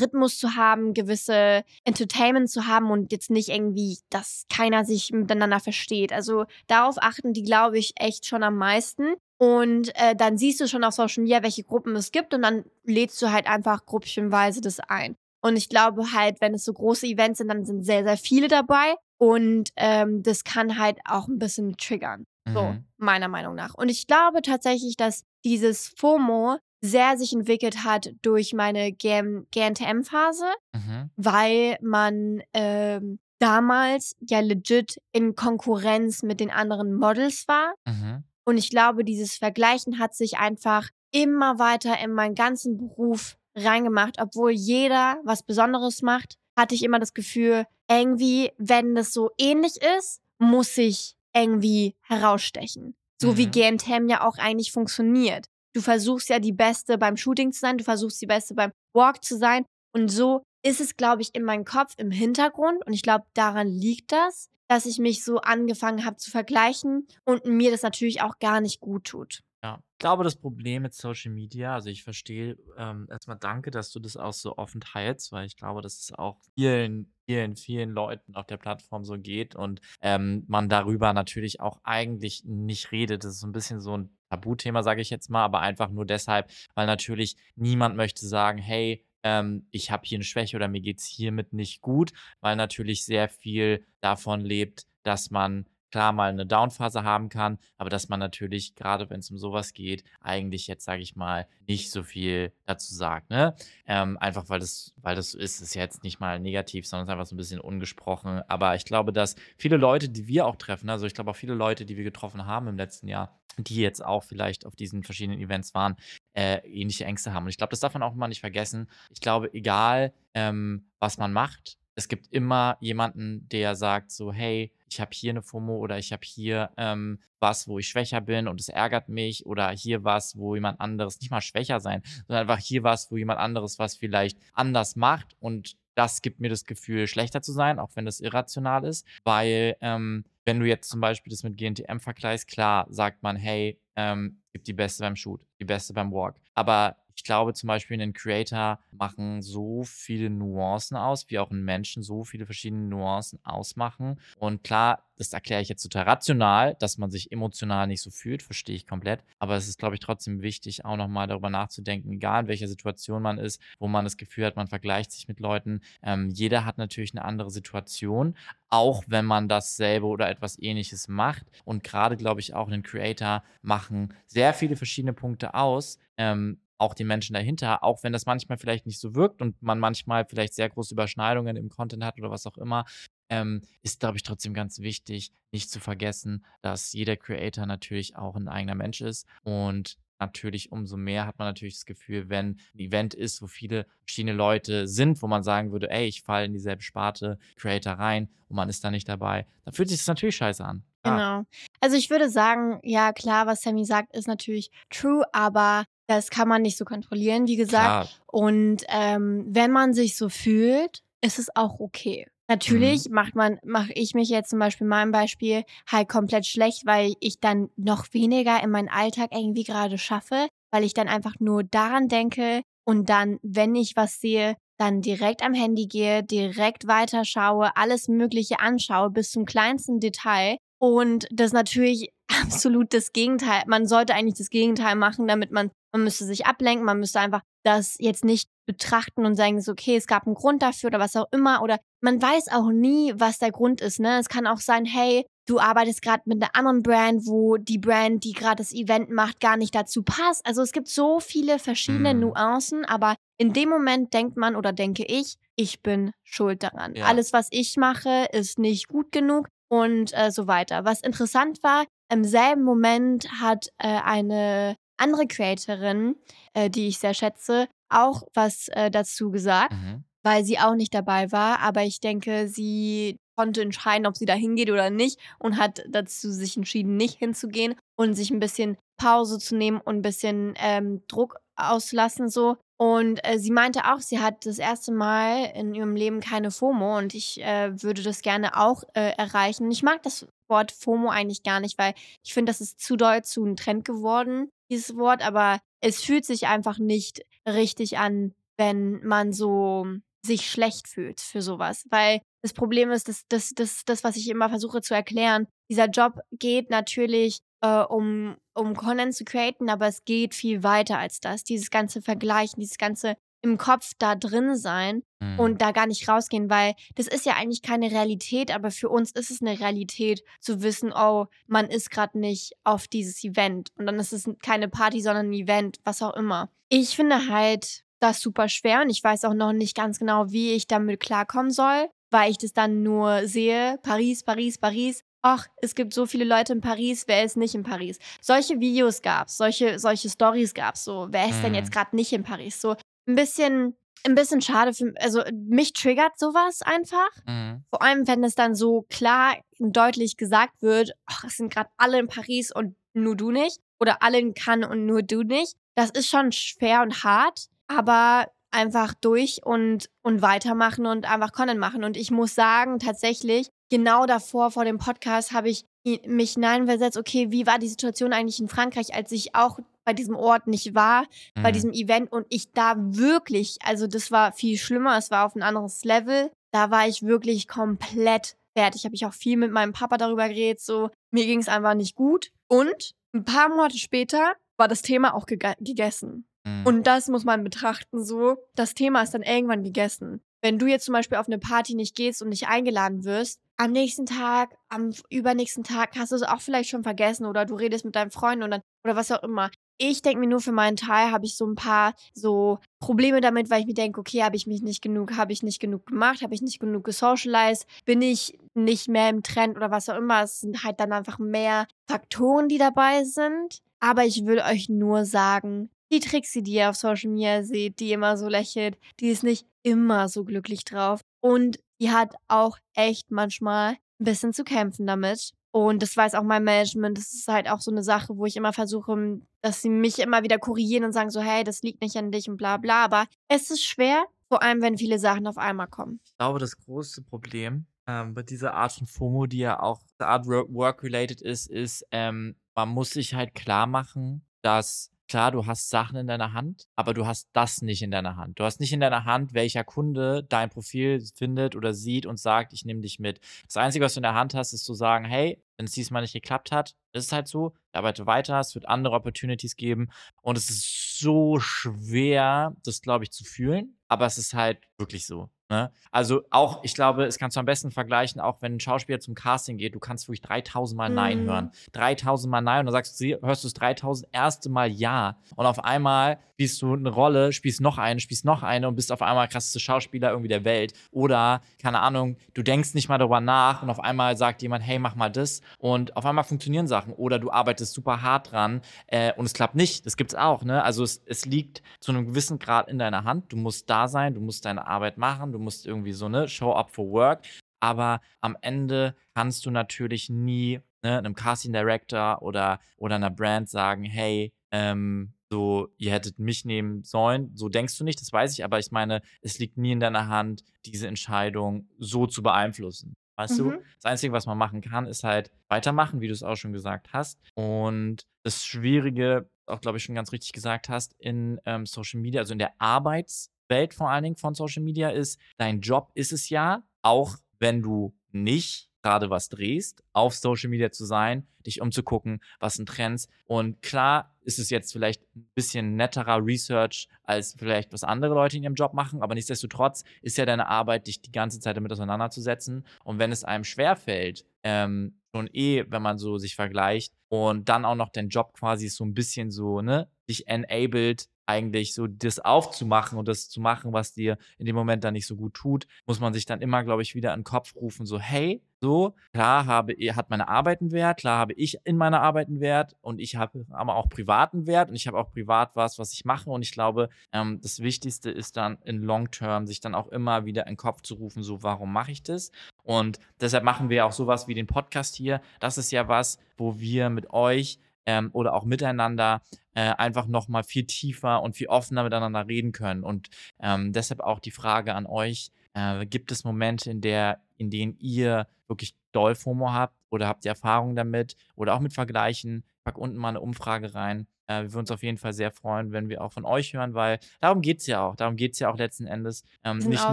Rhythmus 0.00 0.38
zu 0.38 0.54
haben, 0.54 0.94
gewisse 0.94 1.64
Entertainment 1.84 2.48
zu 2.48 2.66
haben 2.66 2.90
und 2.90 3.12
jetzt 3.12 3.30
nicht 3.30 3.48
irgendwie, 3.48 3.98
dass 4.10 4.44
keiner 4.54 4.84
sich 4.84 5.10
miteinander 5.12 5.60
versteht. 5.60 6.12
Also 6.12 6.44
darauf 6.68 6.96
achten 6.98 7.32
die, 7.32 7.42
glaube 7.42 7.78
ich, 7.78 7.92
echt 7.96 8.26
schon 8.26 8.42
am 8.42 8.56
meisten. 8.56 9.14
Und 9.38 9.90
äh, 9.96 10.14
dann 10.14 10.36
siehst 10.38 10.60
du 10.60 10.68
schon 10.68 10.84
auf 10.84 10.94
Social 10.94 11.22
Media, 11.22 11.42
welche 11.42 11.64
Gruppen 11.64 11.96
es 11.96 12.12
gibt 12.12 12.34
und 12.34 12.42
dann 12.42 12.64
lädst 12.84 13.20
du 13.22 13.32
halt 13.32 13.46
einfach 13.46 13.86
gruppchenweise 13.86 14.60
das 14.60 14.80
ein. 14.80 15.16
Und 15.42 15.56
ich 15.56 15.70
glaube 15.70 16.12
halt, 16.12 16.40
wenn 16.42 16.52
es 16.54 16.64
so 16.64 16.74
große 16.74 17.06
Events 17.06 17.38
sind, 17.38 17.48
dann 17.48 17.64
sind 17.64 17.82
sehr, 17.82 18.04
sehr 18.04 18.18
viele 18.18 18.48
dabei. 18.48 18.94
Und 19.18 19.70
ähm, 19.76 20.22
das 20.22 20.44
kann 20.44 20.78
halt 20.78 20.98
auch 21.06 21.28
ein 21.28 21.38
bisschen 21.38 21.76
triggern. 21.78 22.24
So, 22.54 22.62
Mhm. 22.62 22.84
meiner 22.98 23.28
Meinung 23.28 23.54
nach. 23.54 23.74
Und 23.74 23.88
ich 23.88 24.06
glaube 24.06 24.42
tatsächlich, 24.42 24.96
dass 24.96 25.24
dieses 25.44 25.88
FOMO 25.96 26.58
sehr 26.82 27.16
sich 27.18 27.32
entwickelt 27.34 27.84
hat 27.84 28.10
durch 28.22 28.52
meine 28.54 28.92
GNTM-Phase, 28.92 30.44
Mhm. 30.74 31.10
weil 31.16 31.76
man 31.82 32.42
ähm, 32.54 33.18
damals 33.38 34.16
ja 34.20 34.40
legit 34.40 35.00
in 35.12 35.34
Konkurrenz 35.34 36.22
mit 36.22 36.40
den 36.40 36.50
anderen 36.50 36.94
Models 36.94 37.46
war. 37.48 37.74
Mhm. 37.86 38.24
Und 38.44 38.58
ich 38.58 38.70
glaube, 38.70 39.04
dieses 39.04 39.36
Vergleichen 39.36 39.98
hat 39.98 40.14
sich 40.14 40.38
einfach 40.38 40.88
immer 41.12 41.58
weiter 41.58 41.98
in 42.02 42.12
meinen 42.12 42.34
ganzen 42.34 42.76
Beruf 42.78 43.36
reingemacht, 43.56 44.20
obwohl 44.20 44.50
jeder 44.52 45.18
was 45.24 45.42
Besonderes 45.42 46.02
macht, 46.02 46.36
hatte 46.58 46.74
ich 46.74 46.82
immer 46.82 46.98
das 46.98 47.14
Gefühl, 47.14 47.64
irgendwie, 47.90 48.52
wenn 48.58 48.94
das 48.94 49.12
so 49.12 49.30
ähnlich 49.38 49.76
ist, 49.98 50.20
muss 50.38 50.76
ich 50.78 51.14
irgendwie 51.34 51.94
herausstechen. 52.02 52.94
So 53.20 53.36
wie 53.36 53.46
Mhm. 53.46 53.50
GNTM 53.50 54.08
ja 54.08 54.26
auch 54.26 54.38
eigentlich 54.38 54.72
funktioniert. 54.72 55.46
Du 55.74 55.80
versuchst 55.82 56.28
ja 56.30 56.38
die 56.38 56.52
Beste 56.52 56.98
beim 56.98 57.16
Shooting 57.16 57.52
zu 57.52 57.60
sein, 57.60 57.78
du 57.78 57.84
versuchst 57.84 58.20
die 58.20 58.26
Beste 58.26 58.54
beim 58.54 58.72
Walk 58.94 59.22
zu 59.24 59.36
sein. 59.36 59.64
Und 59.94 60.08
so 60.10 60.42
ist 60.64 60.80
es, 60.80 60.96
glaube 60.96 61.22
ich, 61.22 61.34
in 61.34 61.44
meinem 61.44 61.64
Kopf 61.64 61.94
im 61.96 62.10
Hintergrund. 62.10 62.84
Und 62.86 62.92
ich 62.92 63.02
glaube, 63.02 63.24
daran 63.34 63.68
liegt 63.68 64.12
das, 64.12 64.48
dass 64.68 64.86
ich 64.86 64.98
mich 64.98 65.24
so 65.24 65.38
angefangen 65.38 66.04
habe 66.04 66.16
zu 66.16 66.30
vergleichen 66.30 67.06
und 67.24 67.44
mir 67.44 67.70
das 67.70 67.82
natürlich 67.82 68.22
auch 68.22 68.38
gar 68.38 68.60
nicht 68.60 68.80
gut 68.80 69.04
tut. 69.04 69.40
Ja, 69.62 69.82
ich 69.92 69.98
glaube, 69.98 70.24
das 70.24 70.36
Problem 70.36 70.82
mit 70.82 70.94
Social 70.94 71.32
Media, 71.32 71.74
also 71.74 71.90
ich 71.90 72.02
verstehe, 72.02 72.56
ähm, 72.78 73.06
erstmal 73.10 73.36
danke, 73.38 73.70
dass 73.70 73.90
du 73.92 74.00
das 74.00 74.16
auch 74.16 74.32
so 74.32 74.56
offen 74.56 74.80
teilst, 74.80 75.32
weil 75.32 75.46
ich 75.46 75.54
glaube, 75.56 75.82
dass 75.82 76.00
es 76.00 76.12
auch 76.14 76.40
vielen, 76.54 77.12
vielen, 77.26 77.56
vielen 77.56 77.90
Leuten 77.90 78.34
auf 78.36 78.46
der 78.46 78.56
Plattform 78.56 79.04
so 79.04 79.18
geht 79.18 79.54
und 79.54 79.82
ähm, 80.00 80.44
man 80.48 80.70
darüber 80.70 81.12
natürlich 81.12 81.60
auch 81.60 81.78
eigentlich 81.84 82.42
nicht 82.46 82.90
redet. 82.90 83.22
Das 83.22 83.32
ist 83.32 83.40
so 83.40 83.46
ein 83.46 83.52
bisschen 83.52 83.80
so 83.80 83.98
ein 83.98 84.16
Tabuthema, 84.30 84.82
sage 84.82 85.02
ich 85.02 85.10
jetzt 85.10 85.28
mal, 85.28 85.44
aber 85.44 85.60
einfach 85.60 85.90
nur 85.90 86.06
deshalb, 86.06 86.50
weil 86.74 86.86
natürlich 86.86 87.36
niemand 87.54 87.96
möchte 87.96 88.26
sagen, 88.26 88.56
hey, 88.56 89.04
ähm, 89.22 89.66
ich 89.70 89.90
habe 89.90 90.06
hier 90.06 90.16
eine 90.16 90.24
Schwäche 90.24 90.56
oder 90.56 90.68
mir 90.68 90.80
geht's 90.80 91.04
hiermit 91.04 91.52
nicht 91.52 91.82
gut, 91.82 92.12
weil 92.40 92.56
natürlich 92.56 93.04
sehr 93.04 93.28
viel 93.28 93.84
davon 94.00 94.40
lebt, 94.40 94.86
dass 95.02 95.30
man 95.30 95.66
klar 95.90 96.12
mal 96.12 96.30
eine 96.30 96.46
Downphase 96.46 97.04
haben 97.04 97.28
kann, 97.28 97.58
aber 97.78 97.90
dass 97.90 98.08
man 98.08 98.20
natürlich, 98.20 98.74
gerade 98.74 99.10
wenn 99.10 99.20
es 99.20 99.30
um 99.30 99.38
sowas 99.38 99.72
geht, 99.72 100.04
eigentlich 100.20 100.66
jetzt, 100.66 100.84
sage 100.84 101.02
ich 101.02 101.16
mal, 101.16 101.46
nicht 101.66 101.90
so 101.90 102.02
viel 102.02 102.52
dazu 102.66 102.94
sagt. 102.94 103.30
Ne? 103.30 103.54
Ähm, 103.86 104.16
einfach 104.18 104.48
weil 104.48 104.60
das, 104.60 104.94
weil 104.96 105.16
das 105.16 105.34
ist, 105.34 105.60
ist 105.60 105.74
jetzt 105.74 106.02
nicht 106.02 106.20
mal 106.20 106.38
negativ, 106.38 106.86
sondern 106.86 107.06
ist 107.06 107.12
einfach 107.12 107.26
so 107.26 107.34
ein 107.34 107.38
bisschen 107.38 107.60
ungesprochen. 107.60 108.42
Aber 108.48 108.74
ich 108.74 108.84
glaube, 108.84 109.12
dass 109.12 109.36
viele 109.56 109.76
Leute, 109.76 110.08
die 110.08 110.26
wir 110.26 110.46
auch 110.46 110.56
treffen, 110.56 110.90
also 110.90 111.06
ich 111.06 111.14
glaube 111.14 111.30
auch 111.30 111.36
viele 111.36 111.54
Leute, 111.54 111.84
die 111.84 111.96
wir 111.96 112.04
getroffen 112.04 112.46
haben 112.46 112.68
im 112.68 112.76
letzten 112.76 113.08
Jahr, 113.08 113.40
die 113.58 113.76
jetzt 113.76 114.04
auch 114.04 114.22
vielleicht 114.22 114.66
auf 114.66 114.76
diesen 114.76 115.02
verschiedenen 115.02 115.40
Events 115.40 115.74
waren, 115.74 115.96
äh, 116.34 116.58
ähnliche 116.68 117.04
Ängste 117.04 117.32
haben. 117.32 117.44
Und 117.44 117.50
ich 117.50 117.58
glaube, 117.58 117.70
das 117.70 117.80
darf 117.80 117.94
man 117.94 118.02
auch 118.02 118.14
immer 118.14 118.28
nicht 118.28 118.40
vergessen. 118.40 118.88
Ich 119.10 119.20
glaube, 119.20 119.52
egal 119.52 120.12
ähm, 120.34 120.86
was 120.98 121.18
man 121.18 121.32
macht, 121.32 121.78
es 121.94 122.08
gibt 122.08 122.28
immer 122.32 122.76
jemanden, 122.80 123.48
der 123.48 123.74
sagt 123.74 124.10
so, 124.10 124.32
hey, 124.32 124.72
ich 124.90 125.00
habe 125.00 125.10
hier 125.14 125.30
eine 125.30 125.42
FOMO 125.42 125.76
oder 125.76 125.98
ich 125.98 126.12
habe 126.12 126.22
hier 126.24 126.70
ähm, 126.76 127.20
was, 127.38 127.68
wo 127.68 127.78
ich 127.78 127.88
schwächer 127.88 128.20
bin 128.20 128.48
und 128.48 128.60
es 128.60 128.68
ärgert 128.68 129.08
mich 129.08 129.46
oder 129.46 129.70
hier 129.70 130.04
was, 130.04 130.36
wo 130.36 130.54
jemand 130.54 130.80
anderes 130.80 131.20
nicht 131.20 131.30
mal 131.30 131.40
schwächer 131.40 131.80
sein, 131.80 132.02
sondern 132.26 132.48
einfach 132.48 132.64
hier 132.64 132.82
was, 132.82 133.10
wo 133.10 133.16
jemand 133.16 133.38
anderes 133.38 133.78
was 133.78 133.96
vielleicht 133.96 134.38
anders 134.52 134.96
macht 134.96 135.36
und 135.40 135.76
das 135.94 136.22
gibt 136.22 136.40
mir 136.40 136.48
das 136.48 136.64
Gefühl, 136.64 137.06
schlechter 137.06 137.42
zu 137.42 137.52
sein, 137.52 137.78
auch 137.78 137.90
wenn 137.94 138.04
das 138.04 138.20
irrational 138.20 138.84
ist, 138.84 139.06
weil 139.24 139.76
ähm, 139.80 140.24
wenn 140.44 140.60
du 140.60 140.66
jetzt 140.66 140.88
zum 140.88 141.00
Beispiel 141.00 141.30
das 141.30 141.42
mit 141.42 141.56
GNTM 141.56 141.98
vergleichst, 141.98 142.48
klar 142.48 142.86
sagt 142.90 143.22
man, 143.22 143.36
hey, 143.36 143.78
ähm, 143.96 144.40
gibt 144.52 144.66
die 144.66 144.72
Beste 144.72 145.02
beim 145.02 145.16
Shoot, 145.16 145.44
die 145.60 145.64
Beste 145.64 145.92
beim 145.92 146.12
Walk. 146.12 146.40
Aber 146.54 146.96
ich 147.20 147.24
glaube 147.24 147.52
zum 147.52 147.66
Beispiel, 147.66 148.00
ein 148.00 148.14
Creator 148.14 148.78
machen 148.92 149.42
so 149.42 149.82
viele 149.84 150.30
Nuancen 150.30 150.96
aus, 150.96 151.28
wie 151.28 151.38
auch 151.38 151.50
ein 151.50 151.62
Menschen 151.62 152.02
so 152.02 152.24
viele 152.24 152.46
verschiedene 152.46 152.88
Nuancen 152.88 153.38
ausmachen. 153.44 154.18
Und 154.38 154.64
klar, 154.64 155.04
das 155.16 155.34
erkläre 155.34 155.60
ich 155.60 155.68
jetzt 155.68 155.82
total 155.82 156.04
rational, 156.04 156.76
dass 156.80 156.96
man 156.96 157.10
sich 157.10 157.30
emotional 157.30 157.86
nicht 157.86 158.00
so 158.00 158.10
fühlt, 158.10 158.42
verstehe 158.42 158.74
ich 158.74 158.86
komplett. 158.86 159.22
Aber 159.38 159.54
es 159.54 159.68
ist, 159.68 159.78
glaube 159.78 159.94
ich, 159.94 160.00
trotzdem 160.00 160.40
wichtig, 160.40 160.86
auch 160.86 160.96
nochmal 160.96 161.26
darüber 161.26 161.50
nachzudenken, 161.50 162.10
egal 162.10 162.44
in 162.44 162.48
welcher 162.48 162.68
Situation 162.68 163.20
man 163.20 163.36
ist, 163.36 163.60
wo 163.78 163.86
man 163.86 164.06
das 164.06 164.16
Gefühl 164.16 164.46
hat, 164.46 164.56
man 164.56 164.68
vergleicht 164.68 165.12
sich 165.12 165.28
mit 165.28 165.38
Leuten. 165.38 165.82
Ähm, 166.02 166.30
jeder 166.30 166.64
hat 166.64 166.78
natürlich 166.78 167.12
eine 167.12 167.22
andere 167.26 167.50
Situation, 167.50 168.34
auch 168.70 169.04
wenn 169.08 169.26
man 169.26 169.46
dasselbe 169.46 170.06
oder 170.06 170.30
etwas 170.30 170.58
ähnliches 170.58 171.06
macht. 171.06 171.44
Und 171.66 171.84
gerade, 171.84 172.16
glaube 172.16 172.40
ich, 172.40 172.54
auch 172.54 172.68
einen 172.68 172.82
Creator 172.82 173.44
machen 173.60 174.14
sehr 174.26 174.54
viele 174.54 174.76
verschiedene 174.76 175.12
Punkte 175.12 175.52
aus. 175.52 175.98
Ähm, 176.16 176.58
auch 176.80 176.94
die 176.94 177.04
Menschen 177.04 177.34
dahinter, 177.34 177.84
auch 177.84 178.02
wenn 178.02 178.12
das 178.12 178.26
manchmal 178.26 178.56
vielleicht 178.56 178.86
nicht 178.86 178.98
so 178.98 179.14
wirkt 179.14 179.42
und 179.42 179.62
man 179.62 179.78
manchmal 179.78 180.24
vielleicht 180.24 180.54
sehr 180.54 180.70
große 180.70 180.94
Überschneidungen 180.94 181.56
im 181.56 181.68
Content 181.68 182.02
hat 182.02 182.18
oder 182.18 182.30
was 182.30 182.46
auch 182.46 182.56
immer, 182.56 182.86
ähm, 183.28 183.60
ist, 183.82 184.00
glaube 184.00 184.16
ich, 184.16 184.22
trotzdem 184.22 184.54
ganz 184.54 184.78
wichtig, 184.80 185.30
nicht 185.52 185.70
zu 185.70 185.78
vergessen, 185.78 186.44
dass 186.62 186.92
jeder 186.92 187.16
Creator 187.16 187.66
natürlich 187.66 188.16
auch 188.16 188.34
ein 188.34 188.48
eigener 188.48 188.74
Mensch 188.74 189.02
ist 189.02 189.26
und 189.42 189.98
natürlich 190.18 190.72
umso 190.72 190.96
mehr 190.96 191.26
hat 191.26 191.38
man 191.38 191.48
natürlich 191.48 191.74
das 191.74 191.86
Gefühl, 191.86 192.28
wenn 192.28 192.56
ein 192.74 192.78
Event 192.78 193.14
ist, 193.14 193.42
wo 193.42 193.46
viele 193.46 193.86
verschiedene 194.00 194.34
Leute 194.34 194.88
sind, 194.88 195.20
wo 195.22 195.26
man 195.26 195.42
sagen 195.42 195.72
würde, 195.72 195.90
ey, 195.90 196.06
ich 196.06 196.22
falle 196.22 196.46
in 196.46 196.52
dieselbe 196.52 196.82
Sparte 196.82 197.38
Creator 197.56 197.94
rein 197.94 198.28
und 198.48 198.56
man 198.56 198.68
ist 198.68 198.82
da 198.84 198.90
nicht 198.90 199.08
dabei, 199.08 199.46
dann 199.64 199.74
fühlt 199.74 199.88
sich 199.90 199.98
das 199.98 200.06
natürlich 200.06 200.36
scheiße 200.36 200.64
an. 200.64 200.84
Klar. 201.02 201.16
Genau. 201.16 201.44
Also 201.80 201.96
ich 201.96 202.10
würde 202.10 202.28
sagen, 202.28 202.80
ja 202.82 203.12
klar, 203.12 203.46
was 203.46 203.62
Sammy 203.62 203.84
sagt, 203.84 204.14
ist 204.14 204.28
natürlich 204.28 204.70
true, 204.90 205.24
aber 205.32 205.84
das 206.06 206.30
kann 206.30 206.48
man 206.48 206.62
nicht 206.62 206.76
so 206.76 206.84
kontrollieren, 206.84 207.46
wie 207.46 207.56
gesagt. 207.56 207.84
Klar, 207.84 208.08
Und 208.26 208.84
ähm, 208.88 209.44
wenn 209.48 209.70
man 209.70 209.94
sich 209.94 210.16
so 210.16 210.28
fühlt, 210.28 211.02
ist 211.22 211.38
es 211.38 211.54
auch 211.54 211.78
okay. 211.78 212.26
Natürlich 212.48 213.08
macht 213.10 213.36
man, 213.36 213.60
mache 213.64 213.92
ich 213.92 214.14
mich 214.14 214.28
jetzt 214.28 214.50
zum 214.50 214.58
Beispiel 214.58 214.84
in 214.84 214.88
meinem 214.88 215.12
Beispiel 215.12 215.62
halt 215.86 216.08
komplett 216.08 216.46
schlecht, 216.46 216.84
weil 216.84 217.14
ich 217.20 217.38
dann 217.38 217.70
noch 217.76 218.12
weniger 218.12 218.60
in 218.60 218.70
meinen 218.70 218.88
Alltag 218.88 219.30
irgendwie 219.32 219.62
gerade 219.62 219.98
schaffe, 219.98 220.48
weil 220.72 220.82
ich 220.82 220.92
dann 220.92 221.06
einfach 221.06 221.34
nur 221.38 221.62
daran 221.62 222.08
denke 222.08 222.62
und 222.84 223.08
dann, 223.08 223.38
wenn 223.42 223.76
ich 223.76 223.94
was 223.94 224.20
sehe, 224.20 224.56
dann 224.78 225.00
direkt 225.00 225.44
am 225.44 225.54
Handy 225.54 225.86
gehe, 225.86 226.24
direkt 226.24 226.88
weiterschaue, 226.88 227.76
alles 227.76 228.08
Mögliche 228.08 228.58
anschaue, 228.58 229.10
bis 229.10 229.30
zum 229.30 229.44
kleinsten 229.44 230.00
Detail. 230.00 230.56
Und 230.80 231.26
das 231.30 231.48
ist 231.48 231.52
natürlich 231.52 232.10
absolut 232.42 232.94
das 232.94 233.12
Gegenteil. 233.12 233.62
Man 233.66 233.86
sollte 233.86 234.14
eigentlich 234.14 234.38
das 234.38 234.50
Gegenteil 234.50 234.96
machen, 234.96 235.28
damit 235.28 235.52
man, 235.52 235.70
man 235.92 236.04
müsste 236.04 236.24
sich 236.24 236.46
ablenken, 236.46 236.84
man 236.84 236.98
müsste 236.98 237.20
einfach 237.20 237.42
das 237.64 237.96
jetzt 237.98 238.24
nicht 238.24 238.48
betrachten 238.66 239.26
und 239.26 239.34
sagen, 239.34 239.60
so, 239.60 239.72
okay, 239.72 239.96
es 239.96 240.06
gab 240.06 240.26
einen 240.26 240.34
Grund 240.34 240.62
dafür 240.62 240.88
oder 240.88 240.98
was 240.98 241.16
auch 241.16 241.26
immer. 241.32 241.60
Oder 241.62 241.78
man 242.02 242.22
weiß 242.22 242.48
auch 242.52 242.70
nie, 242.70 243.12
was 243.16 243.38
der 243.38 243.50
Grund 243.50 243.82
ist. 243.82 244.00
Ne? 244.00 244.18
Es 244.18 244.28
kann 244.30 244.46
auch 244.46 244.60
sein, 244.60 244.86
hey, 244.86 245.26
du 245.46 245.58
arbeitest 245.58 246.00
gerade 246.00 246.22
mit 246.24 246.42
einer 246.42 246.54
anderen 246.54 246.82
Brand, 246.82 247.26
wo 247.26 247.58
die 247.58 247.78
Brand, 247.78 248.24
die 248.24 248.32
gerade 248.32 248.56
das 248.56 248.72
Event 248.72 249.10
macht, 249.10 249.40
gar 249.40 249.58
nicht 249.58 249.74
dazu 249.74 250.02
passt. 250.02 250.46
Also 250.46 250.62
es 250.62 250.72
gibt 250.72 250.88
so 250.88 251.20
viele 251.20 251.58
verschiedene 251.58 252.14
Mhm. 252.14 252.20
Nuancen, 252.20 252.84
aber 252.86 253.16
in 253.36 253.52
dem 253.52 253.68
Moment 253.68 254.14
denkt 254.14 254.38
man 254.38 254.56
oder 254.56 254.72
denke 254.72 255.04
ich, 255.04 255.36
ich 255.56 255.82
bin 255.82 256.12
schuld 256.24 256.62
daran. 256.62 256.94
Ja. 256.94 257.04
Alles, 257.06 257.34
was 257.34 257.48
ich 257.50 257.76
mache, 257.76 258.28
ist 258.32 258.58
nicht 258.58 258.88
gut 258.88 259.12
genug 259.12 259.48
und 259.70 260.12
äh, 260.16 260.30
so 260.30 260.46
weiter. 260.46 260.84
Was 260.84 261.00
interessant 261.00 261.62
war, 261.62 261.84
im 262.12 262.24
selben 262.24 262.62
Moment 262.62 263.30
hat 263.40 263.68
äh, 263.78 263.86
eine 263.88 264.76
andere 264.98 265.26
Creatorin, 265.26 266.16
äh, 266.54 266.68
die 266.68 266.88
ich 266.88 266.98
sehr 266.98 267.14
schätze, 267.14 267.68
auch 267.88 268.22
was 268.34 268.68
äh, 268.68 268.90
dazu 268.90 269.30
gesagt, 269.30 269.72
Mhm. 269.72 270.04
weil 270.24 270.44
sie 270.44 270.58
auch 270.58 270.74
nicht 270.74 270.92
dabei 270.94 271.30
war. 271.32 271.60
Aber 271.60 271.82
ich 271.84 272.00
denke, 272.00 272.48
sie 272.48 273.16
konnte 273.38 273.62
entscheiden, 273.62 274.06
ob 274.06 274.16
sie 274.16 274.26
da 274.26 274.34
hingeht 274.34 274.70
oder 274.70 274.90
nicht 274.90 275.18
und 275.38 275.56
hat 275.56 275.82
dazu 275.88 276.30
sich 276.30 276.56
entschieden, 276.56 276.96
nicht 276.96 277.18
hinzugehen 277.18 277.74
und 277.96 278.14
sich 278.14 278.30
ein 278.30 278.40
bisschen 278.40 278.76
Pause 278.98 279.38
zu 279.38 279.56
nehmen 279.56 279.80
und 279.80 279.96
ein 279.96 280.02
bisschen 280.02 280.54
ähm, 280.58 281.02
Druck 281.08 281.36
auszulassen 281.56 282.28
so. 282.28 282.56
Und 282.80 283.20
äh, 283.24 283.38
sie 283.38 283.50
meinte 283.50 283.92
auch, 283.92 284.00
sie 284.00 284.20
hat 284.20 284.46
das 284.46 284.58
erste 284.58 284.90
Mal 284.90 285.52
in 285.54 285.74
ihrem 285.74 285.94
Leben 285.94 286.20
keine 286.20 286.50
FOMO 286.50 286.96
und 286.96 287.12
ich 287.12 287.38
äh, 287.42 287.82
würde 287.82 288.02
das 288.02 288.22
gerne 288.22 288.56
auch 288.56 288.84
äh, 288.94 289.10
erreichen. 289.18 289.70
Ich 289.70 289.82
mag 289.82 290.02
das 290.02 290.26
Wort 290.48 290.72
FOMO 290.72 291.10
eigentlich 291.10 291.42
gar 291.42 291.60
nicht, 291.60 291.76
weil 291.76 291.92
ich 292.24 292.32
finde, 292.32 292.48
das 292.48 292.62
ist 292.62 292.80
zu 292.80 292.96
doll 292.96 293.22
zu 293.22 293.44
einem 293.44 293.56
Trend 293.56 293.84
geworden, 293.84 294.50
dieses 294.70 294.96
Wort, 294.96 295.20
aber 295.22 295.60
es 295.82 296.02
fühlt 296.02 296.24
sich 296.24 296.46
einfach 296.46 296.78
nicht 296.78 297.20
richtig 297.46 297.98
an, 297.98 298.34
wenn 298.56 299.06
man 299.06 299.34
so 299.34 299.84
sich 300.24 300.50
schlecht 300.50 300.88
fühlt 300.88 301.20
für 301.20 301.42
sowas. 301.42 301.84
Weil 301.90 302.20
das 302.42 302.52
Problem 302.52 302.90
ist, 302.90 303.08
dass 303.08 303.24
das, 303.28 303.50
das, 303.54 303.84
das, 303.84 304.04
was 304.04 304.16
ich 304.16 304.28
immer 304.28 304.48
versuche 304.48 304.80
zu 304.82 304.94
erklären, 304.94 305.46
dieser 305.70 305.86
Job 305.86 306.20
geht 306.32 306.70
natürlich 306.70 307.40
äh, 307.62 307.82
um, 307.82 308.36
um 308.54 308.74
Content 308.74 309.14
zu 309.14 309.24
createn, 309.24 309.68
aber 309.68 309.86
es 309.86 310.04
geht 310.04 310.34
viel 310.34 310.62
weiter 310.62 310.98
als 310.98 311.20
das. 311.20 311.44
Dieses 311.44 311.70
ganze 311.70 312.02
Vergleichen, 312.02 312.60
dieses 312.60 312.78
ganze 312.78 313.16
im 313.42 313.56
Kopf 313.56 313.92
da 313.98 314.14
drin 314.16 314.56
sein 314.56 315.02
Mhm. 315.22 315.38
und 315.38 315.62
da 315.62 315.72
gar 315.72 315.86
nicht 315.86 316.08
rausgehen, 316.08 316.48
weil 316.48 316.74
das 316.94 317.06
ist 317.06 317.26
ja 317.26 317.34
eigentlich 317.34 317.62
keine 317.62 317.90
Realität, 317.90 318.54
aber 318.54 318.70
für 318.70 318.88
uns 318.88 319.12
ist 319.12 319.30
es 319.30 319.42
eine 319.42 319.60
Realität 319.60 320.22
zu 320.40 320.62
wissen, 320.62 320.92
oh, 320.94 321.26
man 321.46 321.66
ist 321.66 321.90
gerade 321.90 322.18
nicht 322.18 322.54
auf 322.64 322.88
dieses 322.88 323.22
Event 323.22 323.70
und 323.76 323.86
dann 323.86 323.98
ist 323.98 324.12
es 324.12 324.28
keine 324.42 324.68
Party, 324.68 325.00
sondern 325.02 325.28
ein 325.28 325.34
Event, 325.34 325.78
was 325.84 326.02
auch 326.02 326.14
immer. 326.14 326.50
Ich 326.70 326.96
finde 326.96 327.28
halt 327.28 327.84
das 328.00 328.20
super 328.20 328.48
schwer 328.48 328.82
und 328.82 328.90
ich 328.90 329.02
weiß 329.04 329.24
auch 329.24 329.34
noch 329.34 329.52
nicht 329.52 329.76
ganz 329.76 329.98
genau, 329.98 330.30
wie 330.30 330.52
ich 330.52 330.66
damit 330.66 331.00
klarkommen 331.00 331.50
soll, 331.50 331.88
weil 332.10 332.30
ich 332.30 332.38
das 332.38 332.52
dann 332.52 332.82
nur 332.82 333.26
sehe, 333.28 333.78
Paris, 333.82 334.22
Paris, 334.24 334.58
Paris. 334.58 335.02
Ach, 335.22 335.46
es 335.60 335.74
gibt 335.74 335.92
so 335.92 336.06
viele 336.06 336.24
Leute 336.24 336.54
in 336.54 336.62
Paris, 336.62 337.04
wer 337.06 337.24
ist 337.24 337.36
nicht 337.36 337.54
in 337.54 337.62
Paris? 337.62 337.98
Solche 338.22 338.58
Videos 338.58 339.02
gab's, 339.02 339.36
solche, 339.36 339.78
solche 339.78 340.08
Stories 340.08 340.54
gab's 340.54 340.82
so. 340.84 341.08
Wer 341.10 341.28
ist 341.28 341.42
denn 341.42 341.50
Mhm. 341.52 341.56
jetzt 341.56 341.72
gerade 341.72 341.94
nicht 341.94 342.10
in 342.14 342.22
Paris? 342.22 342.58
So 342.60 342.74
ein 343.06 343.16
bisschen, 343.16 343.76
ein 344.06 344.14
bisschen 344.14 344.40
schade 344.40 344.72
für, 344.72 344.94
also 344.98 345.22
mich 345.34 345.74
triggert 345.74 346.18
sowas 346.18 346.62
einfach. 346.62 347.10
Mhm. 347.26 347.64
Vor 347.68 347.82
allem, 347.82 348.08
wenn 348.08 348.24
es 348.24 348.34
dann 348.34 348.54
so 348.54 348.86
klar 348.88 349.36
und 349.58 349.76
deutlich 349.76 350.16
gesagt 350.16 350.62
wird, 350.62 350.92
ach, 351.04 351.24
es 351.24 351.36
sind 351.36 351.52
gerade 351.52 351.68
alle 351.76 351.98
in 351.98 352.06
Paris 352.06 352.50
und 352.50 352.76
nur 352.94 353.14
du 353.14 353.30
nicht. 353.30 353.58
Oder 353.78 354.02
alle 354.02 354.18
in 354.18 354.32
Cannes 354.34 354.68
und 354.70 354.86
nur 354.86 355.02
du 355.02 355.22
nicht. 355.22 355.54
Das 355.74 355.90
ist 355.90 356.08
schon 356.08 356.32
schwer 356.32 356.80
und 356.82 357.04
hart, 357.04 357.46
aber 357.70 358.30
einfach 358.52 358.94
durch 358.94 359.40
und, 359.44 359.88
und 360.02 360.22
weitermachen 360.22 360.84
und 360.86 361.08
einfach 361.10 361.32
Content 361.32 361.60
machen. 361.60 361.84
Und 361.84 361.96
ich 361.96 362.10
muss 362.10 362.34
sagen, 362.34 362.80
tatsächlich, 362.80 363.48
genau 363.70 364.06
davor, 364.06 364.50
vor 364.50 364.64
dem 364.64 364.78
Podcast, 364.78 365.32
habe 365.32 365.48
ich 365.50 365.64
mich 366.06 366.34
hineinversetzt, 366.34 366.98
okay, 366.98 367.30
wie 367.30 367.46
war 367.46 367.58
die 367.58 367.68
Situation 367.68 368.12
eigentlich 368.12 368.40
in 368.40 368.48
Frankreich, 368.48 368.92
als 368.94 369.12
ich 369.12 369.34
auch 369.34 369.60
bei 369.84 369.92
diesem 369.94 370.16
Ort 370.16 370.46
nicht 370.46 370.74
war, 370.74 371.04
bei 371.34 371.50
Mhm. 371.50 371.54
diesem 371.54 371.72
Event 371.72 372.12
und 372.12 372.26
ich 372.28 372.52
da 372.52 372.74
wirklich, 372.76 373.56
also 373.64 373.86
das 373.86 374.10
war 374.10 374.32
viel 374.32 374.58
schlimmer, 374.58 374.98
es 374.98 375.10
war 375.10 375.24
auf 375.24 375.36
ein 375.36 375.42
anderes 375.42 375.84
Level. 375.84 376.30
Da 376.52 376.70
war 376.70 376.86
ich 376.88 377.02
wirklich 377.02 377.46
komplett 377.48 378.36
fertig. 378.58 378.84
Habe 378.84 378.94
ich 378.96 379.06
auch 379.06 379.14
viel 379.14 379.36
mit 379.36 379.52
meinem 379.52 379.72
Papa 379.72 379.96
darüber 379.96 380.28
geredet, 380.28 380.60
so 380.60 380.90
mir 381.12 381.24
ging 381.24 381.38
es 381.38 381.48
einfach 381.48 381.74
nicht 381.74 381.94
gut. 381.94 382.30
Und 382.48 382.94
ein 383.14 383.24
paar 383.24 383.48
Monate 383.48 383.78
später 383.78 384.34
war 384.58 384.68
das 384.68 384.82
Thema 384.82 385.14
auch 385.14 385.26
gegessen. 385.26 386.26
Mhm. 386.44 386.66
Und 386.66 386.86
das 386.86 387.08
muss 387.08 387.24
man 387.24 387.44
betrachten 387.44 388.02
so. 388.02 388.36
Das 388.54 388.74
Thema 388.74 389.02
ist 389.02 389.14
dann 389.14 389.22
irgendwann 389.22 389.62
gegessen. 389.62 390.20
Wenn 390.42 390.58
du 390.58 390.66
jetzt 390.66 390.86
zum 390.86 390.94
Beispiel 390.94 391.18
auf 391.18 391.26
eine 391.26 391.38
Party 391.38 391.74
nicht 391.74 391.94
gehst 391.94 392.22
und 392.22 392.30
nicht 392.30 392.48
eingeladen 392.48 393.04
wirst, 393.04 393.40
am 393.58 393.72
nächsten 393.72 394.06
Tag, 394.06 394.56
am 394.70 394.90
übernächsten 395.10 395.64
Tag 395.64 395.90
hast 395.98 396.12
du 396.12 396.16
es 396.16 396.22
auch 396.22 396.40
vielleicht 396.40 396.70
schon 396.70 396.82
vergessen 396.82 397.26
oder 397.26 397.44
du 397.44 397.56
redest 397.56 397.84
mit 397.84 397.94
deinem 397.94 398.10
Freund 398.10 398.42
und 398.42 398.50
dann, 398.50 398.62
oder 398.84 398.96
was 398.96 399.12
auch 399.12 399.22
immer. 399.22 399.50
Ich 399.76 400.00
denke 400.00 400.20
mir 400.20 400.28
nur 400.28 400.40
für 400.40 400.52
meinen 400.52 400.76
Teil 400.76 401.10
habe 401.10 401.26
ich 401.26 401.36
so 401.36 401.46
ein 401.46 401.56
paar 401.56 401.94
so 402.14 402.58
Probleme 402.80 403.20
damit, 403.20 403.50
weil 403.50 403.60
ich 403.60 403.66
mir 403.66 403.74
denke, 403.74 404.00
okay, 404.00 404.22
habe 404.22 404.36
ich 404.36 404.46
mich 404.46 404.62
nicht 404.62 404.82
genug, 404.82 405.16
habe 405.16 405.32
ich 405.32 405.42
nicht 405.42 405.60
genug 405.60 405.86
gemacht, 405.86 406.22
habe 406.22 406.34
ich 406.34 406.40
nicht 406.40 406.58
genug 406.58 406.84
gesocialized, 406.84 407.66
bin 407.84 408.00
ich 408.00 408.38
nicht 408.54 408.88
mehr 408.88 409.10
im 409.10 409.22
Trend 409.22 409.56
oder 409.56 409.70
was 409.70 409.90
auch 409.90 409.96
immer. 409.96 410.22
Es 410.22 410.40
sind 410.40 410.64
halt 410.64 410.80
dann 410.80 410.92
einfach 410.92 411.18
mehr 411.18 411.66
Faktoren, 411.86 412.48
die 412.48 412.58
dabei 412.58 413.04
sind. 413.04 413.60
Aber 413.78 414.04
ich 414.04 414.24
will 414.26 414.40
euch 414.40 414.68
nur 414.68 415.06
sagen, 415.06 415.70
die 415.92 416.00
Trixie, 416.00 416.42
die 416.42 416.52
ihr 416.54 416.70
auf 416.70 416.76
Social 416.76 417.10
Media 417.10 417.42
seht, 417.42 417.80
die 417.80 417.92
immer 417.92 418.16
so 418.16 418.28
lächelt, 418.28 418.78
die 419.00 419.08
ist 419.08 419.22
nicht 419.22 419.46
immer 419.62 420.08
so 420.08 420.24
glücklich 420.24 420.64
drauf. 420.64 421.00
Und 421.20 421.58
die 421.80 421.90
hat 421.90 422.14
auch 422.28 422.58
echt 422.74 423.10
manchmal 423.10 423.72
ein 423.72 424.04
bisschen 424.04 424.32
zu 424.32 424.44
kämpfen 424.44 424.86
damit. 424.86 425.32
Und 425.52 425.82
das 425.82 425.96
weiß 425.96 426.14
auch 426.14 426.22
mein 426.22 426.44
Management. 426.44 426.96
Das 426.96 427.12
ist 427.12 427.26
halt 427.26 427.50
auch 427.50 427.60
so 427.60 427.70
eine 427.70 427.82
Sache, 427.82 428.16
wo 428.16 428.24
ich 428.24 428.36
immer 428.36 428.52
versuche, 428.52 429.20
dass 429.42 429.62
sie 429.62 429.68
mich 429.68 429.98
immer 429.98 430.22
wieder 430.22 430.38
korrigieren 430.38 430.84
und 430.84 430.92
sagen 430.92 431.10
so, 431.10 431.20
hey, 431.20 431.42
das 431.42 431.62
liegt 431.62 431.82
nicht 431.82 431.96
an 431.96 432.12
dich 432.12 432.28
und 432.28 432.36
bla 432.36 432.56
bla. 432.56 432.84
Aber 432.84 433.06
es 433.28 433.50
ist 433.50 433.64
schwer, 433.64 434.04
vor 434.28 434.42
allem 434.42 434.62
wenn 434.62 434.78
viele 434.78 434.98
Sachen 434.98 435.26
auf 435.26 435.38
einmal 435.38 435.66
kommen. 435.66 436.00
Ich 436.04 436.16
glaube, 436.18 436.38
das 436.38 436.56
größte 436.56 437.02
Problem 437.02 437.66
ähm, 437.88 438.14
bei 438.14 438.22
dieser 438.22 438.54
Art 438.54 438.72
von 438.72 438.86
FOMO, 438.86 439.26
die 439.26 439.38
ja 439.38 439.60
auch 439.60 439.80
Art 439.98 440.26
Work- 440.26 440.48
Work-related 440.50 441.20
ist, 441.20 441.48
ist, 441.50 441.84
ähm, 441.90 442.36
man 442.54 442.68
muss 442.68 442.90
sich 442.90 443.14
halt 443.14 443.34
klar 443.34 443.66
machen, 443.66 444.24
dass 444.42 444.92
klar, 445.10 445.32
du 445.32 445.44
hast 445.44 445.68
Sachen 445.68 445.96
in 445.96 446.06
deiner 446.06 446.32
Hand, 446.32 446.68
aber 446.76 446.94
du 446.94 447.04
hast 447.04 447.28
das 447.32 447.62
nicht 447.62 447.82
in 447.82 447.90
deiner 447.90 448.16
Hand. 448.16 448.38
Du 448.38 448.44
hast 448.44 448.60
nicht 448.60 448.72
in 448.72 448.80
deiner 448.80 449.04
Hand, 449.04 449.34
welcher 449.34 449.64
Kunde 449.64 450.24
dein 450.28 450.48
Profil 450.48 451.04
findet 451.16 451.56
oder 451.56 451.74
sieht 451.74 452.06
und 452.06 452.18
sagt, 452.18 452.52
ich 452.52 452.64
nehme 452.64 452.80
dich 452.80 453.00
mit. 453.00 453.20
Das 453.44 453.56
Einzige, 453.56 453.84
was 453.84 453.94
du 453.94 453.98
in 453.98 454.04
der 454.04 454.14
Hand 454.14 454.34
hast, 454.34 454.52
ist 454.52 454.64
zu 454.64 454.72
sagen, 454.72 455.04
hey, 455.04 455.42
wenn 455.60 455.66
es 455.66 455.72
diesmal 455.72 456.00
nicht 456.00 456.14
geklappt 456.14 456.52
hat, 456.52 456.74
ist 456.94 457.04
es 457.04 457.12
halt 457.12 457.28
so, 457.28 457.52
ich 457.70 457.76
arbeite 457.78 458.06
weiter, 458.06 458.40
es 458.40 458.54
wird 458.54 458.66
andere 458.66 458.94
Opportunities 458.94 459.56
geben 459.56 459.90
und 460.22 460.38
es 460.38 460.48
ist 460.48 460.98
so 460.98 461.38
schwer, 461.38 462.56
das, 462.64 462.80
glaube 462.80 463.04
ich, 463.04 463.12
zu 463.12 463.24
fühlen, 463.24 463.76
aber 463.86 464.06
es 464.06 464.16
ist 464.16 464.32
halt 464.32 464.58
wirklich 464.78 465.06
so. 465.06 465.28
Ne? 465.50 465.70
Also 465.90 466.22
auch, 466.30 466.62
ich 466.62 466.74
glaube, 466.74 467.04
es 467.04 467.18
kannst 467.18 467.36
du 467.36 467.40
am 467.40 467.46
besten 467.46 467.72
vergleichen, 467.72 468.20
auch 468.20 468.40
wenn 468.40 468.54
ein 468.54 468.60
Schauspieler 468.60 469.00
zum 469.00 469.14
Casting 469.16 469.58
geht, 469.58 469.74
du 469.74 469.80
kannst 469.80 470.06
wirklich 470.06 470.20
3000 470.22 470.78
Mal 470.78 470.88
Nein 470.90 471.24
Mhm. 471.24 471.26
hören. 471.26 471.50
3000 471.72 472.30
Mal 472.30 472.40
Nein 472.40 472.60
und 472.60 472.66
dann 472.66 472.72
sagst 472.72 472.98
du, 473.00 473.20
hörst 473.20 473.42
du 473.42 473.48
das 473.48 473.54
3000 473.54 474.08
erste 474.12 474.48
Mal 474.48 474.70
Ja. 474.70 475.18
Und 475.34 475.46
auf 475.46 475.62
einmal 475.64 476.20
spielst 476.34 476.62
du 476.62 476.72
eine 476.72 476.88
Rolle, 476.90 477.32
spielst 477.32 477.60
noch 477.60 477.78
eine, 477.78 477.98
spielst 477.98 478.24
noch 478.24 478.44
eine 478.44 478.68
und 478.68 478.76
bist 478.76 478.92
auf 478.92 479.02
einmal 479.02 479.26
krasseste 479.26 479.58
Schauspieler 479.58 480.10
irgendwie 480.10 480.28
der 480.28 480.44
Welt. 480.44 480.72
Oder, 480.92 481.42
keine 481.60 481.80
Ahnung, 481.80 482.16
du 482.32 482.42
denkst 482.44 482.74
nicht 482.74 482.88
mal 482.88 482.98
darüber 482.98 483.20
nach 483.20 483.62
und 483.64 483.70
auf 483.70 483.80
einmal 483.80 484.16
sagt 484.16 484.42
jemand, 484.42 484.64
hey, 484.64 484.78
mach 484.78 484.94
mal 484.94 485.10
das. 485.10 485.40
Und 485.58 485.96
auf 485.96 486.06
einmal 486.06 486.24
funktionieren 486.24 486.66
Sachen. 486.66 486.92
Oder 486.92 487.18
du 487.18 487.30
arbeitest 487.30 487.74
super 487.74 488.02
hart 488.02 488.32
dran 488.32 488.62
äh, 488.86 489.12
und 489.14 489.26
es 489.26 489.34
klappt 489.34 489.54
nicht. 489.54 489.86
Das 489.86 489.96
gibt's 489.96 490.14
auch, 490.14 490.44
ne? 490.44 490.62
Also 490.62 490.84
es, 490.84 491.02
es 491.06 491.26
liegt 491.26 491.62
zu 491.80 491.92
einem 491.92 492.06
gewissen 492.06 492.38
Grad 492.38 492.68
in 492.68 492.78
deiner 492.78 493.04
Hand. 493.04 493.32
Du 493.32 493.36
musst 493.36 493.68
da 493.70 493.88
sein, 493.88 494.14
du 494.14 494.20
musst 494.20 494.44
deine 494.44 494.66
Arbeit 494.66 494.98
machen, 494.98 495.32
du 495.32 495.38
musst 495.38 495.66
irgendwie 495.66 495.92
so, 495.92 496.08
ne, 496.08 496.28
show 496.28 496.52
up 496.52 496.70
for 496.70 496.90
work. 496.90 497.24
Aber 497.60 498.00
am 498.20 498.36
Ende 498.40 498.94
kannst 499.14 499.44
du 499.44 499.50
natürlich 499.50 500.08
nie 500.08 500.60
ne, 500.82 500.98
einem 500.98 501.14
Casting 501.14 501.52
Director 501.52 502.22
oder, 502.22 502.60
oder 502.76 502.96
einer 502.96 503.10
Brand 503.10 503.48
sagen, 503.48 503.84
hey, 503.84 504.32
ähm, 504.50 505.12
so, 505.32 505.68
ihr 505.78 505.92
hättet 505.92 506.18
mich 506.18 506.44
nehmen 506.44 506.82
sollen. 506.82 507.30
So 507.36 507.48
denkst 507.48 507.78
du 507.78 507.84
nicht, 507.84 508.00
das 508.00 508.12
weiß 508.12 508.32
ich, 508.32 508.44
aber 508.44 508.58
ich 508.58 508.72
meine, 508.72 509.00
es 509.22 509.38
liegt 509.38 509.56
nie 509.56 509.72
in 509.72 509.80
deiner 509.80 510.08
Hand, 510.08 510.42
diese 510.66 510.88
Entscheidung 510.88 511.68
so 511.78 512.06
zu 512.06 512.22
beeinflussen. 512.22 512.94
Weißt 513.20 513.38
du? 513.38 513.50
Mhm. 513.50 513.58
Das 513.82 513.84
Einzige, 513.84 514.14
was 514.14 514.24
man 514.24 514.38
machen 514.38 514.62
kann, 514.62 514.86
ist 514.86 515.04
halt 515.04 515.30
weitermachen, 515.48 516.00
wie 516.00 516.06
du 516.06 516.14
es 516.14 516.22
auch 516.22 516.36
schon 516.36 516.54
gesagt 516.54 516.94
hast. 516.94 517.20
Und 517.34 518.06
das 518.22 518.46
Schwierige, 518.46 519.28
auch 519.44 519.60
glaube 519.60 519.76
ich 519.76 519.84
schon 519.84 519.94
ganz 519.94 520.12
richtig 520.12 520.32
gesagt 520.32 520.70
hast, 520.70 520.94
in 520.98 521.38
ähm, 521.44 521.66
Social 521.66 522.00
Media, 522.00 522.22
also 522.22 522.32
in 522.32 522.38
der 522.38 522.54
Arbeitswelt 522.58 523.74
vor 523.74 523.90
allen 523.90 524.04
Dingen 524.04 524.16
von 524.16 524.34
Social 524.34 524.62
Media 524.62 524.88
ist, 524.88 525.20
dein 525.36 525.60
Job 525.60 525.90
ist 525.92 526.12
es 526.12 526.30
ja, 526.30 526.62
auch 526.80 527.16
wenn 527.38 527.60
du 527.60 527.94
nicht 528.10 528.69
gerade 528.82 529.10
was 529.10 529.28
drehst, 529.28 529.82
auf 529.92 530.14
Social 530.14 530.50
Media 530.50 530.70
zu 530.70 530.84
sein, 530.84 531.26
dich 531.46 531.60
umzugucken, 531.60 532.20
was 532.38 532.54
sind 532.54 532.68
Trends. 532.68 533.08
Und 533.26 533.62
klar 533.62 534.14
ist 534.22 534.38
es 534.38 534.50
jetzt 534.50 534.72
vielleicht 534.72 535.02
ein 535.16 535.28
bisschen 535.34 535.76
netterer 535.76 536.24
Research, 536.24 536.88
als 537.02 537.34
vielleicht 537.38 537.72
was 537.72 537.84
andere 537.84 538.14
Leute 538.14 538.36
in 538.36 538.42
ihrem 538.42 538.54
Job 538.54 538.74
machen, 538.74 539.02
aber 539.02 539.14
nichtsdestotrotz 539.14 539.84
ist 540.02 540.18
ja 540.18 540.26
deine 540.26 540.48
Arbeit, 540.48 540.86
dich 540.86 541.00
die 541.02 541.12
ganze 541.12 541.40
Zeit 541.40 541.56
damit 541.56 541.72
auseinanderzusetzen. 541.72 542.66
Und 542.84 542.98
wenn 542.98 543.12
es 543.12 543.24
einem 543.24 543.44
schwerfällt, 543.44 544.24
ähm, 544.42 545.00
schon 545.14 545.28
eh, 545.32 545.64
wenn 545.68 545.82
man 545.82 545.98
so 545.98 546.18
sich 546.18 546.36
vergleicht 546.36 546.94
und 547.08 547.48
dann 547.48 547.64
auch 547.64 547.74
noch 547.74 547.88
dein 547.88 548.08
Job 548.08 548.32
quasi 548.34 548.68
so 548.68 548.84
ein 548.84 548.94
bisschen 548.94 549.30
so, 549.30 549.60
ne, 549.60 549.88
dich 550.08 550.28
enabled, 550.28 551.08
eigentlich 551.30 551.74
so 551.74 551.86
das 551.86 552.18
aufzumachen 552.18 552.98
und 552.98 553.08
das 553.08 553.28
zu 553.28 553.40
machen, 553.40 553.72
was 553.72 553.94
dir 553.94 554.18
in 554.38 554.46
dem 554.46 554.56
Moment 554.56 554.84
dann 554.84 554.94
nicht 554.94 555.06
so 555.06 555.16
gut 555.16 555.34
tut, 555.34 555.66
muss 555.86 556.00
man 556.00 556.12
sich 556.12 556.26
dann 556.26 556.42
immer, 556.42 556.64
glaube 556.64 556.82
ich, 556.82 556.94
wieder 556.94 557.14
in 557.14 557.20
den 557.20 557.24
Kopf 557.24 557.54
rufen, 557.56 557.86
so, 557.86 557.98
hey, 557.98 558.42
so, 558.60 558.94
klar 559.14 559.46
habe, 559.46 559.72
hat 559.72 560.10
meine 560.10 560.28
Arbeit 560.28 560.60
einen 560.60 560.72
Wert, 560.72 560.98
klar 560.98 561.18
habe 561.18 561.32
ich 561.32 561.56
in 561.64 561.78
meiner 561.78 562.02
Arbeit 562.02 562.28
einen 562.28 562.40
Wert 562.40 562.76
und 562.82 563.00
ich 563.00 563.16
habe 563.16 563.46
aber 563.50 563.76
auch 563.76 563.88
privaten 563.88 564.46
Wert 564.46 564.68
und 564.68 564.74
ich 564.74 564.86
habe 564.86 564.98
auch 564.98 565.10
privat 565.10 565.56
was, 565.56 565.78
was 565.78 565.94
ich 565.94 566.04
mache 566.04 566.28
und 566.28 566.42
ich 566.42 566.52
glaube, 566.52 566.90
ähm, 567.12 567.40
das 567.40 567.60
Wichtigste 567.60 568.10
ist 568.10 568.36
dann 568.36 568.58
in 568.64 568.82
Long 568.82 569.10
Term, 569.10 569.46
sich 569.46 569.60
dann 569.60 569.74
auch 569.74 569.88
immer 569.88 570.26
wieder 570.26 570.42
in 570.42 570.52
den 570.52 570.56
Kopf 570.58 570.82
zu 570.82 570.94
rufen, 570.94 571.22
so, 571.22 571.42
warum 571.42 571.72
mache 571.72 571.92
ich 571.92 572.02
das? 572.02 572.32
Und 572.62 572.98
deshalb 573.20 573.44
machen 573.44 573.70
wir 573.70 573.86
auch 573.86 573.92
sowas 573.92 574.28
wie 574.28 574.34
den 574.34 574.46
Podcast 574.46 574.94
hier. 574.94 575.22
Das 575.40 575.56
ist 575.56 575.70
ja 575.70 575.88
was, 575.88 576.18
wo 576.36 576.58
wir 576.58 576.90
mit 576.90 577.10
euch 577.10 577.58
ähm, 577.90 578.10
oder 578.12 578.34
auch 578.34 578.44
miteinander 578.44 579.22
äh, 579.54 579.72
einfach 579.72 580.06
nochmal 580.06 580.44
viel 580.44 580.64
tiefer 580.64 581.22
und 581.22 581.36
viel 581.36 581.48
offener 581.48 581.82
miteinander 581.82 582.26
reden 582.28 582.52
können. 582.52 582.84
Und 582.84 583.08
ähm, 583.40 583.72
deshalb 583.72 584.00
auch 584.00 584.20
die 584.20 584.30
Frage 584.30 584.74
an 584.74 584.86
euch, 584.86 585.30
äh, 585.54 585.84
gibt 585.86 586.12
es 586.12 586.24
Momente, 586.24 586.70
in, 586.70 586.80
der, 586.80 587.20
in 587.36 587.50
denen 587.50 587.76
ihr 587.78 588.28
wirklich 588.46 588.74
doll 588.92 589.14
FOMO 589.14 589.52
habt 589.52 589.74
oder 589.90 590.06
habt 590.06 590.24
ihr 590.24 590.30
Erfahrungen 590.30 590.76
damit 590.76 591.16
oder 591.34 591.54
auch 591.54 591.60
mit 591.60 591.72
Vergleichen? 591.72 592.44
Pack 592.62 592.78
unten 592.78 592.96
mal 592.96 593.08
eine 593.08 593.20
Umfrage 593.20 593.74
rein. 593.74 594.06
Äh, 594.30 594.42
wir 594.42 594.52
würden 594.52 594.60
uns 594.60 594.70
auf 594.70 594.82
jeden 594.84 594.98
Fall 594.98 595.12
sehr 595.12 595.32
freuen, 595.32 595.72
wenn 595.72 595.88
wir 595.88 596.02
auch 596.02 596.12
von 596.12 596.24
euch 596.24 596.54
hören, 596.54 596.74
weil 596.74 597.00
darum 597.20 597.42
geht 597.42 597.58
es 597.58 597.66
ja 597.66 597.82
auch. 597.82 597.96
Darum 597.96 598.14
geht 598.14 598.34
es 598.34 598.38
ja 598.38 598.48
auch 598.50 598.56
letzten 598.56 598.86
Endes. 598.86 599.24
Ähm, 599.42 599.58
nicht 599.58 599.92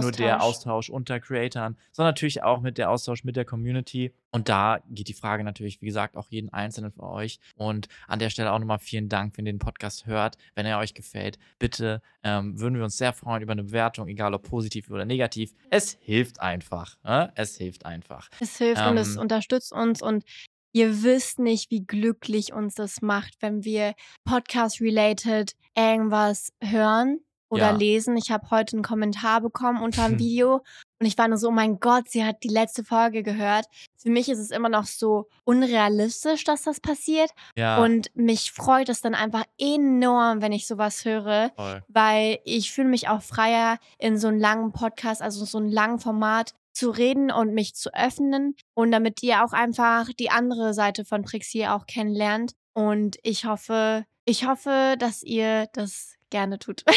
nur 0.00 0.12
der 0.12 0.42
Austausch. 0.42 0.48
Austausch 0.48 0.90
unter 0.90 1.18
Creatoren, 1.18 1.76
sondern 1.92 2.10
natürlich 2.10 2.42
auch 2.42 2.60
mit 2.60 2.78
der 2.78 2.90
Austausch 2.90 3.24
mit 3.24 3.34
der 3.36 3.44
Community. 3.44 4.12
Und 4.30 4.48
da 4.48 4.80
geht 4.90 5.08
die 5.08 5.14
Frage 5.14 5.42
natürlich, 5.42 5.80
wie 5.80 5.86
gesagt, 5.86 6.16
auch 6.16 6.28
jeden 6.28 6.52
Einzelnen 6.52 6.92
von 6.92 7.06
euch. 7.06 7.40
Und 7.56 7.88
an 8.06 8.18
der 8.18 8.30
Stelle 8.30 8.52
auch 8.52 8.58
nochmal 8.58 8.78
vielen 8.78 9.08
Dank, 9.08 9.36
wenn 9.36 9.46
ihr 9.46 9.52
den 9.52 9.58
Podcast 9.58 10.06
hört. 10.06 10.36
Wenn 10.54 10.66
er 10.66 10.78
euch 10.78 10.94
gefällt, 10.94 11.38
bitte 11.58 12.02
ähm, 12.22 12.60
würden 12.60 12.76
wir 12.76 12.84
uns 12.84 12.98
sehr 12.98 13.12
freuen 13.12 13.42
über 13.42 13.52
eine 13.52 13.64
Bewertung, 13.64 14.06
egal 14.06 14.34
ob 14.34 14.42
positiv 14.42 14.90
oder 14.90 15.04
negativ. 15.04 15.54
Es 15.70 15.96
hilft 16.00 16.40
einfach. 16.40 16.98
Äh? 17.04 17.28
Es 17.34 17.56
hilft 17.56 17.86
einfach. 17.86 18.28
Es 18.38 18.58
hilft 18.58 18.86
und 18.86 18.98
es 18.98 19.16
Ähm, 19.16 19.22
unterstützt 19.22 19.72
uns 19.72 20.02
und 20.02 20.24
ihr 20.72 21.02
wisst 21.02 21.38
nicht, 21.38 21.70
wie 21.70 21.84
glücklich 21.84 22.52
uns 22.52 22.74
das 22.74 23.00
macht, 23.02 23.34
wenn 23.40 23.64
wir 23.64 23.94
Podcast-related 24.24 25.52
irgendwas 25.76 26.52
hören 26.62 27.20
oder 27.50 27.70
Ja. 27.70 27.76
lesen. 27.76 28.16
Ich 28.16 28.30
habe 28.30 28.50
heute 28.50 28.76
einen 28.76 28.82
Kommentar 28.84 29.40
bekommen 29.40 29.82
unter 29.82 30.04
einem. 30.04 30.18
Video 30.18 30.62
und 31.00 31.06
ich 31.06 31.16
war 31.16 31.28
nur 31.28 31.38
so, 31.38 31.48
oh 31.48 31.52
mein 31.52 31.78
Gott, 31.80 32.08
sie 32.10 32.24
hat 32.24 32.42
die 32.42 32.48
letzte 32.48 32.82
Folge 32.84 33.22
gehört. 33.22 33.66
Für 33.96 34.10
mich 34.10 34.28
ist 34.28 34.38
es 34.40 34.50
immer 34.50 34.68
noch 34.68 34.84
so 34.86 35.28
unrealistisch, 35.44 36.44
dass 36.44 36.62
das 36.62 36.80
passiert 36.80 37.30
Ja, 37.56 37.78
und 37.82 38.10
mich 38.16 38.50
freut 38.52 38.88
es 38.88 39.00
dann 39.00 39.14
einfach 39.14 39.44
enorm, 39.58 40.42
wenn 40.42 40.52
ich 40.52 40.66
sowas 40.66 41.04
höre 41.04 41.50
voll. 41.56 41.82
weil 41.88 42.38
ich 42.44 42.72
fühle 42.72 42.88
mich 42.88 43.08
auch 43.08 43.22
freier, 43.22 43.78
in 43.98 44.18
so 44.18 44.28
einem 44.28 44.38
langen 44.40 44.72
Podcast, 44.72 45.22
also 45.22 45.44
so 45.44 45.58
einem 45.58 45.68
langen 45.68 46.00
Format 46.00 46.54
zu 46.78 46.90
reden 46.90 47.32
und 47.32 47.52
mich 47.54 47.74
zu 47.74 47.92
öffnen 47.92 48.54
und 48.74 48.92
damit 48.92 49.22
ihr 49.22 49.44
auch 49.44 49.52
einfach 49.52 50.08
die 50.18 50.30
andere 50.30 50.74
Seite 50.74 51.04
von 51.04 51.24
Trixie 51.24 51.66
auch 51.66 51.86
kennenlernt. 51.86 52.52
Und 52.72 53.16
ich 53.24 53.44
hoffe, 53.44 54.04
ich 54.24 54.46
hoffe, 54.46 54.94
dass 54.98 55.24
ihr 55.24 55.66
das 55.72 56.14
gerne 56.30 56.58
tut. 56.58 56.84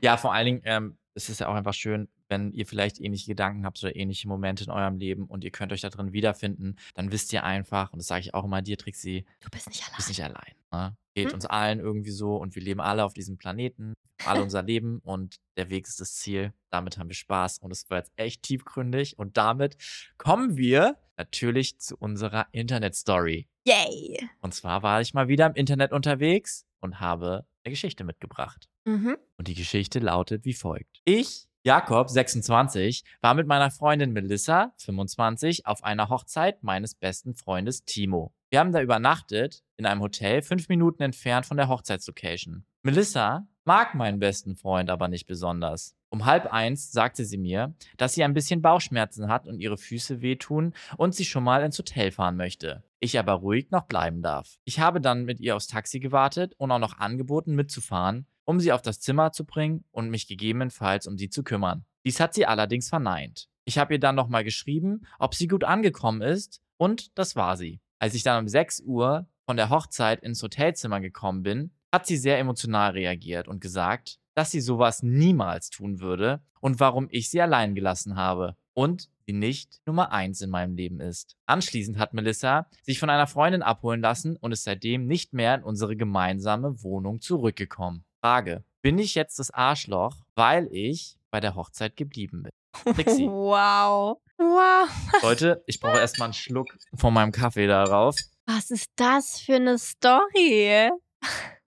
Ja, 0.00 0.18
vor 0.18 0.34
allen 0.34 0.46
Dingen, 0.46 0.62
ähm, 0.64 0.98
es 1.14 1.30
ist 1.30 1.40
ja 1.40 1.48
auch 1.48 1.54
einfach 1.54 1.72
schön, 1.72 2.08
wenn 2.34 2.52
ihr 2.52 2.66
vielleicht 2.66 3.00
ähnliche 3.00 3.26
Gedanken 3.28 3.64
habt 3.64 3.82
oder 3.82 3.94
ähnliche 3.96 4.26
Momente 4.28 4.64
in 4.64 4.70
eurem 4.70 4.96
Leben 4.98 5.26
und 5.26 5.44
ihr 5.44 5.50
könnt 5.50 5.72
euch 5.72 5.80
da 5.80 5.88
drin 5.90 6.12
wiederfinden, 6.12 6.76
dann 6.94 7.12
wisst 7.12 7.32
ihr 7.32 7.44
einfach, 7.44 7.92
und 7.92 7.98
das 8.00 8.06
sage 8.08 8.20
ich 8.22 8.34
auch 8.34 8.44
immer 8.44 8.60
dir, 8.62 8.76
Trixie, 8.76 9.24
Du 9.40 9.48
bist 9.50 9.68
nicht 9.68 9.80
du 9.80 9.84
allein. 9.86 9.96
bist 9.96 10.08
nicht 10.08 10.24
allein. 10.24 10.54
Ne? 10.72 10.96
Geht 11.14 11.28
Hm? 11.28 11.34
uns 11.34 11.46
allen 11.46 11.78
irgendwie 11.78 12.10
so 12.10 12.36
und 12.36 12.56
wir 12.56 12.62
leben 12.62 12.80
alle 12.80 13.04
auf 13.04 13.14
diesem 13.14 13.36
Planeten, 13.38 13.94
alle 14.24 14.42
unser 14.42 14.62
Leben 14.62 14.98
und 15.04 15.36
der 15.56 15.70
Weg 15.70 15.86
ist 15.86 16.00
das 16.00 16.14
Ziel. 16.14 16.52
Damit 16.70 16.98
haben 16.98 17.08
wir 17.08 17.14
Spaß 17.14 17.58
und 17.58 17.70
es 17.70 17.88
war 17.88 17.98
jetzt 17.98 18.12
echt 18.16 18.42
tiefgründig 18.42 19.16
und 19.18 19.36
damit 19.36 19.76
kommen 20.18 20.56
wir 20.56 20.96
natürlich 21.16 21.78
zu 21.78 21.96
unserer 21.96 22.48
Internet-Story. 22.50 23.46
Yay! 23.66 24.28
Und 24.40 24.52
zwar 24.54 24.82
war 24.82 25.00
ich 25.00 25.14
mal 25.14 25.28
wieder 25.28 25.46
im 25.46 25.54
Internet 25.54 25.92
unterwegs 25.92 26.66
und 26.80 26.98
habe 27.00 27.46
eine 27.64 27.70
Geschichte 27.72 28.02
mitgebracht. 28.04 28.68
Mhm. 28.84 29.16
Und 29.38 29.48
die 29.48 29.54
Geschichte 29.54 30.00
lautet 30.00 30.44
wie 30.44 30.52
folgt. 30.52 31.00
Ich, 31.04 31.46
Jakob, 31.66 32.10
26, 32.10 33.04
war 33.22 33.32
mit 33.32 33.46
meiner 33.46 33.70
Freundin 33.70 34.12
Melissa, 34.12 34.74
25, 34.76 35.64
auf 35.64 35.82
einer 35.82 36.10
Hochzeit 36.10 36.62
meines 36.62 36.94
besten 36.94 37.34
Freundes 37.34 37.86
Timo. 37.86 38.34
Wir 38.50 38.60
haben 38.60 38.70
da 38.70 38.82
übernachtet 38.82 39.62
in 39.78 39.86
einem 39.86 40.02
Hotel 40.02 40.42
fünf 40.42 40.68
Minuten 40.68 41.02
entfernt 41.02 41.46
von 41.46 41.56
der 41.56 41.68
Hochzeitslocation. 41.68 42.66
Melissa 42.82 43.48
mag 43.64 43.94
meinen 43.94 44.18
besten 44.18 44.56
Freund 44.56 44.90
aber 44.90 45.08
nicht 45.08 45.26
besonders. 45.26 45.96
Um 46.14 46.26
halb 46.26 46.52
eins 46.52 46.92
sagte 46.92 47.24
sie 47.24 47.38
mir, 47.38 47.74
dass 47.96 48.14
sie 48.14 48.22
ein 48.22 48.34
bisschen 48.34 48.62
Bauchschmerzen 48.62 49.26
hat 49.26 49.48
und 49.48 49.58
ihre 49.58 49.76
Füße 49.76 50.22
wehtun 50.22 50.72
und 50.96 51.12
sie 51.12 51.24
schon 51.24 51.42
mal 51.42 51.64
ins 51.64 51.76
Hotel 51.76 52.12
fahren 52.12 52.36
möchte. 52.36 52.84
Ich 53.00 53.18
aber 53.18 53.32
ruhig 53.32 53.72
noch 53.72 53.86
bleiben 53.86 54.22
darf. 54.22 54.60
Ich 54.64 54.78
habe 54.78 55.00
dann 55.00 55.24
mit 55.24 55.40
ihr 55.40 55.56
aufs 55.56 55.66
Taxi 55.66 55.98
gewartet 55.98 56.54
und 56.56 56.70
auch 56.70 56.78
noch 56.78 56.98
angeboten 57.00 57.56
mitzufahren, 57.56 58.28
um 58.44 58.60
sie 58.60 58.70
auf 58.70 58.80
das 58.80 59.00
Zimmer 59.00 59.32
zu 59.32 59.44
bringen 59.44 59.82
und 59.90 60.08
mich 60.08 60.28
gegebenenfalls 60.28 61.08
um 61.08 61.18
sie 61.18 61.30
zu 61.30 61.42
kümmern. 61.42 61.84
Dies 62.06 62.20
hat 62.20 62.32
sie 62.32 62.46
allerdings 62.46 62.88
verneint. 62.88 63.48
Ich 63.64 63.78
habe 63.78 63.94
ihr 63.94 63.98
dann 63.98 64.14
nochmal 64.14 64.44
geschrieben, 64.44 65.08
ob 65.18 65.34
sie 65.34 65.48
gut 65.48 65.64
angekommen 65.64 66.22
ist 66.22 66.62
und 66.76 67.18
das 67.18 67.34
war 67.34 67.56
sie. 67.56 67.80
Als 67.98 68.14
ich 68.14 68.22
dann 68.22 68.44
um 68.44 68.46
6 68.46 68.82
Uhr 68.82 69.26
von 69.46 69.56
der 69.56 69.68
Hochzeit 69.68 70.22
ins 70.22 70.40
Hotelzimmer 70.40 71.00
gekommen 71.00 71.42
bin, 71.42 71.72
hat 71.92 72.06
sie 72.06 72.16
sehr 72.16 72.38
emotional 72.38 72.92
reagiert 72.92 73.48
und 73.48 73.60
gesagt, 73.60 74.20
dass 74.34 74.50
sie 74.50 74.60
sowas 74.60 75.02
niemals 75.02 75.70
tun 75.70 76.00
würde 76.00 76.40
und 76.60 76.80
warum 76.80 77.08
ich 77.10 77.30
sie 77.30 77.40
allein 77.40 77.74
gelassen 77.74 78.16
habe 78.16 78.56
und 78.74 79.08
sie 79.26 79.32
nicht 79.32 79.80
Nummer 79.86 80.12
eins 80.12 80.40
in 80.40 80.50
meinem 80.50 80.74
Leben 80.74 81.00
ist. 81.00 81.36
Anschließend 81.46 81.98
hat 81.98 82.14
Melissa 82.14 82.68
sich 82.82 82.98
von 82.98 83.10
einer 83.10 83.26
Freundin 83.26 83.62
abholen 83.62 84.00
lassen 84.00 84.36
und 84.36 84.52
ist 84.52 84.64
seitdem 84.64 85.06
nicht 85.06 85.32
mehr 85.32 85.54
in 85.54 85.62
unsere 85.62 85.96
gemeinsame 85.96 86.82
Wohnung 86.82 87.20
zurückgekommen. 87.20 88.04
Frage. 88.20 88.64
Bin 88.82 88.98
ich 88.98 89.14
jetzt 89.14 89.38
das 89.38 89.50
Arschloch, 89.50 90.16
weil 90.34 90.68
ich 90.70 91.16
bei 91.30 91.40
der 91.40 91.54
Hochzeit 91.54 91.96
geblieben 91.96 92.42
bin? 92.42 92.94
Trixie. 92.94 93.26
Wow. 93.28 94.18
Wow. 94.36 94.88
Leute, 95.22 95.62
ich 95.66 95.78
brauche 95.78 95.98
erstmal 95.98 96.26
einen 96.26 96.34
Schluck 96.34 96.76
von 96.94 97.14
meinem 97.14 97.32
Kaffee 97.32 97.66
darauf. 97.66 98.16
Was 98.46 98.70
ist 98.70 98.90
das 98.96 99.40
für 99.40 99.56
eine 99.56 99.78
Story? 99.78 100.90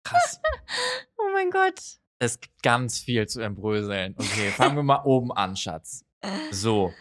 Krass. 0.02 0.40
Oh 1.18 1.32
mein 1.32 1.50
Gott. 1.50 1.80
Es 2.18 2.40
gibt 2.40 2.62
ganz 2.62 2.98
viel 2.98 3.26
zu 3.28 3.40
entbröseln. 3.40 4.14
Okay, 4.18 4.50
fangen 4.50 4.76
wir 4.76 4.82
mal 4.82 5.02
oben 5.04 5.32
an, 5.32 5.56
Schatz. 5.56 6.04
So, 6.50 6.92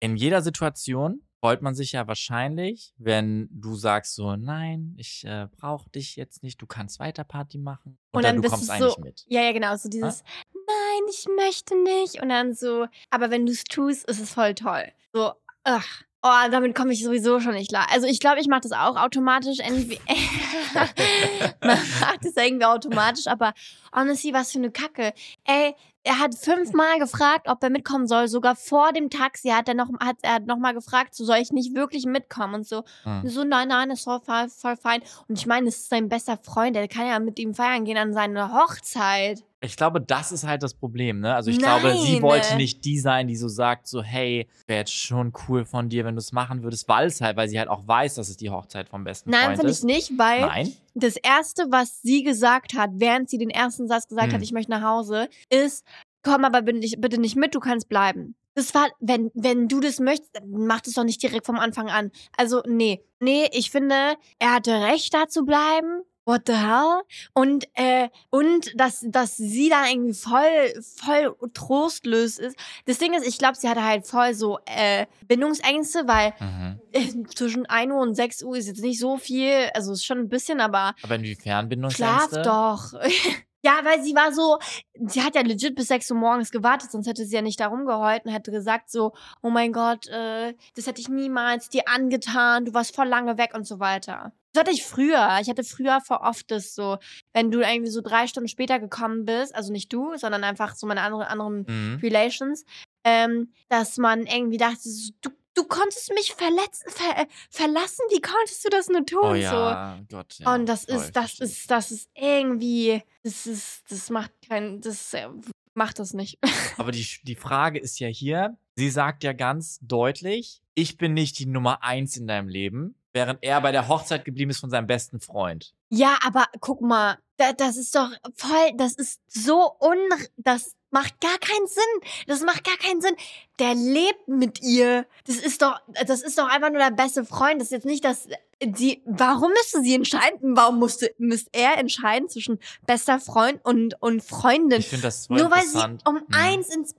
in 0.00 0.16
jeder 0.16 0.42
Situation 0.42 1.22
freut 1.40 1.60
man 1.60 1.74
sich 1.74 1.92
ja 1.92 2.06
wahrscheinlich, 2.08 2.94
wenn 2.96 3.48
du 3.50 3.74
sagst 3.76 4.14
so, 4.14 4.34
nein, 4.36 4.94
ich 4.96 5.24
äh, 5.26 5.46
brauche 5.58 5.90
dich 5.90 6.16
jetzt 6.16 6.42
nicht, 6.42 6.60
du 6.62 6.66
kannst 6.66 6.98
weiter 6.98 7.24
Party 7.24 7.58
machen. 7.58 7.98
Und 8.12 8.20
Oder 8.20 8.28
dann 8.28 8.36
du 8.36 8.42
bist 8.42 8.54
kommst 8.54 8.68
du 8.70 8.72
eigentlich 8.72 8.94
so- 8.94 9.00
mit. 9.02 9.24
Ja, 9.28 9.42
ja, 9.42 9.52
genau. 9.52 9.76
So 9.76 9.90
dieses, 9.90 10.22
nein, 10.54 11.02
ich 11.10 11.26
möchte 11.36 11.74
nicht. 11.82 12.22
Und 12.22 12.30
dann 12.30 12.54
so, 12.54 12.86
aber 13.10 13.30
wenn 13.30 13.44
du 13.44 13.52
es 13.52 13.64
tust, 13.64 14.08
ist 14.08 14.20
es 14.20 14.32
voll 14.32 14.54
toll. 14.54 14.90
So, 15.12 15.32
ach, 15.64 16.02
oh, 16.22 16.50
damit 16.50 16.74
komme 16.74 16.94
ich 16.94 17.04
sowieso 17.04 17.38
schon 17.40 17.52
nicht 17.52 17.68
klar. 17.68 17.86
Also 17.92 18.06
ich 18.06 18.20
glaube, 18.20 18.40
ich 18.40 18.48
mache 18.48 18.62
das 18.62 18.72
auch 18.72 18.96
automatisch. 18.96 19.58
Irgendwie. 19.58 20.00
Man 21.60 21.78
macht 22.00 22.24
es 22.24 22.36
irgendwie 22.36 22.64
automatisch, 22.64 23.26
aber 23.26 23.52
honestly, 23.94 24.32
was 24.32 24.52
für 24.52 24.58
eine 24.58 24.70
Kacke. 24.70 25.12
Ey, 25.44 25.74
er 26.04 26.18
hat 26.18 26.34
fünfmal 26.34 26.98
gefragt, 26.98 27.48
ob 27.48 27.62
er 27.62 27.70
mitkommen 27.70 28.06
soll. 28.06 28.28
Sogar 28.28 28.56
vor 28.56 28.92
dem 28.92 29.08
Taxi 29.08 29.48
hat 29.48 29.68
er 29.68 29.74
noch, 29.74 29.88
hat 30.00 30.16
er 30.22 30.40
noch 30.40 30.58
mal 30.58 30.74
gefragt, 30.74 31.14
so 31.14 31.24
soll 31.24 31.38
ich 31.38 31.50
nicht 31.50 31.74
wirklich 31.74 32.04
mitkommen 32.04 32.54
und 32.54 32.66
so. 32.66 32.84
Hm. 33.04 33.26
So, 33.26 33.42
nein, 33.42 33.68
nein, 33.68 33.90
ist 33.90 34.04
voll, 34.04 34.20
voll, 34.20 34.48
voll 34.50 34.76
fein. 34.76 35.00
Und 35.28 35.38
ich 35.38 35.46
meine, 35.46 35.68
es 35.68 35.78
ist 35.78 35.88
sein 35.88 36.10
bester 36.10 36.36
Freund, 36.36 36.76
der 36.76 36.88
kann 36.88 37.06
ja 37.06 37.18
mit 37.18 37.38
ihm 37.38 37.54
feiern 37.54 37.86
gehen 37.86 37.96
an 37.96 38.12
seine 38.12 38.52
Hochzeit. 38.52 39.42
Ich 39.64 39.78
glaube, 39.78 40.00
das 40.00 40.30
ist 40.30 40.46
halt 40.46 40.62
das 40.62 40.74
Problem, 40.74 41.20
ne? 41.20 41.34
Also 41.34 41.50
ich 41.50 41.58
glaube, 41.58 41.96
sie 41.96 42.14
Nein. 42.14 42.22
wollte 42.22 42.56
nicht 42.56 42.84
die 42.84 42.98
sein, 42.98 43.28
die 43.28 43.36
so 43.36 43.48
sagt, 43.48 43.86
so, 43.86 44.02
hey, 44.02 44.46
wäre 44.66 44.80
jetzt 44.80 44.92
schon 44.92 45.32
cool 45.48 45.64
von 45.64 45.88
dir, 45.88 46.04
wenn 46.04 46.16
du 46.16 46.18
es 46.18 46.32
machen 46.32 46.62
würdest, 46.62 46.86
weil 46.86 47.06
es 47.06 47.22
halt, 47.22 47.38
weil 47.38 47.48
sie 47.48 47.58
halt 47.58 47.70
auch 47.70 47.88
weiß, 47.88 48.16
dass 48.16 48.28
es 48.28 48.36
die 48.36 48.50
Hochzeit 48.50 48.90
vom 48.90 49.04
besten 49.04 49.30
Nein, 49.30 49.44
Freund 49.44 49.56
finde 49.56 49.72
ich 49.72 49.78
ist. 49.78 49.84
nicht, 49.84 50.18
weil 50.18 50.42
Nein? 50.42 50.72
das 50.94 51.16
Erste, 51.16 51.66
was 51.70 52.02
sie 52.02 52.22
gesagt 52.22 52.74
hat, 52.74 52.90
während 52.94 53.30
sie 53.30 53.38
den 53.38 53.48
ersten 53.48 53.83
Satz 53.88 54.08
gesagt 54.08 54.28
Hm. 54.28 54.34
hat, 54.34 54.42
ich 54.42 54.52
möchte 54.52 54.70
nach 54.70 54.82
Hause, 54.82 55.28
ist, 55.50 55.84
komm 56.22 56.44
aber 56.44 56.62
bitte 56.62 56.78
nicht, 56.78 57.00
bitte 57.00 57.20
nicht 57.20 57.36
mit, 57.36 57.54
du 57.54 57.60
kannst 57.60 57.88
bleiben. 57.88 58.34
Das 58.56 58.72
war, 58.74 58.86
wenn, 59.00 59.30
wenn 59.34 59.66
du 59.68 59.80
das 59.80 59.98
möchtest, 59.98 60.36
dann 60.36 60.48
mach 60.48 60.80
das 60.80 60.94
doch 60.94 61.02
nicht 61.04 61.20
direkt 61.22 61.44
vom 61.46 61.58
Anfang 61.58 61.88
an. 61.90 62.12
Also, 62.36 62.62
nee. 62.66 63.04
Nee, 63.18 63.48
ich 63.52 63.70
finde, 63.70 64.14
er 64.38 64.52
hatte 64.54 64.72
recht, 64.80 65.12
da 65.12 65.26
zu 65.26 65.44
bleiben. 65.44 66.02
What 66.26 66.42
the 66.46 66.54
hell? 66.54 67.02
Und, 67.34 67.66
äh, 67.74 68.08
und 68.30 68.72
dass, 68.80 69.04
dass 69.08 69.36
sie 69.36 69.68
da 69.68 69.86
irgendwie 69.86 70.14
voll, 70.14 70.82
voll 70.96 71.36
trostlos 71.52 72.38
ist. 72.38 72.56
Das 72.86 72.96
Ding 72.98 73.12
ist, 73.12 73.26
ich 73.26 73.36
glaube, 73.38 73.56
sie 73.56 73.68
hatte 73.68 73.84
halt 73.84 74.06
voll 74.06 74.32
so, 74.34 74.58
äh, 74.66 75.04
Bindungsängste, 75.26 76.04
weil 76.06 76.32
Mhm. 76.40 76.80
zwischen 77.34 77.66
1 77.66 77.92
Uhr 77.92 78.00
und 78.00 78.14
6 78.14 78.42
Uhr 78.42 78.56
ist 78.56 78.68
jetzt 78.68 78.80
nicht 78.82 79.00
so 79.00 79.16
viel, 79.18 79.68
also 79.74 79.92
ist 79.92 80.06
schon 80.06 80.18
ein 80.18 80.28
bisschen, 80.28 80.60
aber 80.60 80.94
Aber 81.02 81.16
inwiefern 81.16 81.66
schlaf 81.66 81.68
Bindungsängste? 81.68 82.42
doch. 82.42 82.92
ja, 83.64 83.80
weil 83.82 84.02
sie 84.02 84.14
war 84.14 84.32
so, 84.32 84.58
sie 85.06 85.22
hat 85.22 85.34
ja 85.34 85.40
legit 85.40 85.74
bis 85.74 85.88
6 85.88 86.10
Uhr 86.10 86.18
morgens 86.18 86.50
gewartet, 86.50 86.90
sonst 86.90 87.06
hätte 87.06 87.24
sie 87.24 87.34
ja 87.34 87.42
nicht 87.42 87.58
da 87.60 87.68
rumgeheult 87.68 88.24
und 88.26 88.32
hätte 88.32 88.50
gesagt 88.50 88.90
so, 88.90 89.12
oh 89.42 89.50
mein 89.50 89.72
Gott, 89.72 90.06
äh, 90.08 90.54
das 90.76 90.86
hätte 90.86 91.00
ich 91.00 91.08
niemals 91.08 91.70
dir 91.70 91.82
angetan, 91.86 92.66
du 92.66 92.74
warst 92.74 92.94
voll 92.94 93.08
lange 93.08 93.38
weg 93.38 93.52
und 93.54 93.66
so 93.66 93.80
weiter. 93.80 94.32
Das 94.52 94.60
hatte 94.60 94.70
ich 94.70 94.84
früher. 94.84 95.38
Ich 95.40 95.48
hatte 95.48 95.64
früher 95.64 96.00
vor 96.00 96.20
oft 96.20 96.50
das 96.50 96.74
so, 96.74 96.98
wenn 97.32 97.50
du 97.50 97.60
irgendwie 97.60 97.90
so 97.90 98.02
drei 98.02 98.26
Stunden 98.28 98.48
später 98.48 98.78
gekommen 98.78 99.24
bist, 99.24 99.54
also 99.54 99.72
nicht 99.72 99.92
du, 99.92 100.16
sondern 100.16 100.44
einfach 100.44 100.76
so 100.76 100.86
meine 100.86 101.00
andere, 101.00 101.28
anderen 101.28 101.64
Mhm. 101.66 101.98
Relations, 102.02 102.64
ähm, 103.02 103.52
dass 103.68 103.96
man 103.96 104.26
irgendwie 104.26 104.58
dachte, 104.58 104.78
so, 104.82 105.10
du, 105.22 105.30
du 105.54 105.64
konntest 105.64 106.12
mich 106.14 106.32
verletzen, 106.34 106.90
ver, 106.90 107.22
äh, 107.22 107.26
verlassen, 107.50 108.04
wie 108.10 108.20
konntest 108.20 108.64
du 108.64 108.68
das 108.68 108.88
nur 108.88 109.06
tun? 109.06 109.20
Oh 109.22 109.34
ja, 109.34 110.00
Gott. 110.10 110.32
So. 110.32 110.44
Ja, 110.44 110.54
Und 110.54 110.66
das 110.66 110.84
voll, 110.84 110.96
ist, 110.96 111.12
das 111.16 111.32
verstehe 111.32 111.46
ist, 111.46 111.70
das 111.70 111.90
ist 111.90 112.10
irgendwie, 112.14 113.02
das 113.22 113.46
ist, 113.46 113.84
das 113.88 114.10
macht 114.10 114.32
kein, 114.48 114.80
das 114.80 115.14
äh, 115.14 115.28
macht 115.74 115.98
das 115.98 116.14
nicht. 116.14 116.38
Aber 116.76 116.92
die, 116.92 117.06
die 117.22 117.36
Frage 117.36 117.78
ist 117.78 117.98
ja 117.98 118.08
hier, 118.08 118.56
sie 118.76 118.90
sagt 118.90 119.24
ja 119.24 119.32
ganz 119.32 119.78
deutlich, 119.82 120.60
ich 120.74 120.96
bin 120.98 121.14
nicht 121.14 121.38
die 121.38 121.46
Nummer 121.46 121.82
eins 121.82 122.16
in 122.16 122.26
deinem 122.26 122.48
Leben. 122.48 122.96
Während 123.14 123.38
er 123.42 123.60
bei 123.60 123.72
der 123.72 123.88
Hochzeit 123.88 124.24
geblieben 124.24 124.50
ist 124.50 124.60
von 124.60 124.70
seinem 124.70 124.86
besten 124.86 125.20
Freund. 125.20 125.72
Ja, 125.88 126.18
aber 126.26 126.44
guck 126.60 126.80
mal, 126.82 127.16
da, 127.38 127.52
das 127.52 127.76
ist 127.76 127.94
doch 127.94 128.10
voll, 128.34 128.72
das 128.76 128.94
ist 128.94 129.20
so 129.28 129.72
un, 129.80 129.96
das 130.36 130.74
macht 130.90 131.20
gar 131.20 131.38
keinen 131.38 131.66
Sinn. 131.66 132.10
Das 132.28 132.42
macht 132.42 132.62
gar 132.62 132.76
keinen 132.76 133.00
Sinn. 133.00 133.16
Der 133.58 133.74
lebt 133.74 134.28
mit 134.28 134.62
ihr. 134.62 135.06
Das 135.26 135.36
ist 135.36 135.60
doch, 135.60 135.80
das 136.06 136.22
ist 136.22 136.38
doch 136.38 136.48
einfach 136.48 136.70
nur 136.70 136.78
der 136.78 136.92
beste 136.92 137.24
Freund. 137.24 137.60
Das 137.60 137.66
ist 137.68 137.72
jetzt 137.72 137.86
nicht 137.86 138.04
das, 138.04 138.28
die, 138.62 139.02
warum 139.04 139.50
müsste 139.50 139.80
sie 139.82 139.94
entscheiden? 139.94 140.56
Warum 140.56 140.78
musste, 140.78 141.12
müsste 141.18 141.50
er 141.52 141.78
entscheiden 141.78 142.28
zwischen 142.28 142.60
bester 142.86 143.18
Freund 143.18 143.58
und, 143.64 144.00
und 144.00 144.22
Freundin? 144.22 144.78
Ich 144.78 144.88
finde 144.88 145.02
das 145.02 145.26
voll 145.26 145.38
Nur 145.38 145.50
weil 145.50 145.64
sie 145.66 145.78
um 146.06 146.14
Mhm. 146.14 146.22
eins 146.32 146.68
ins, 146.72 146.94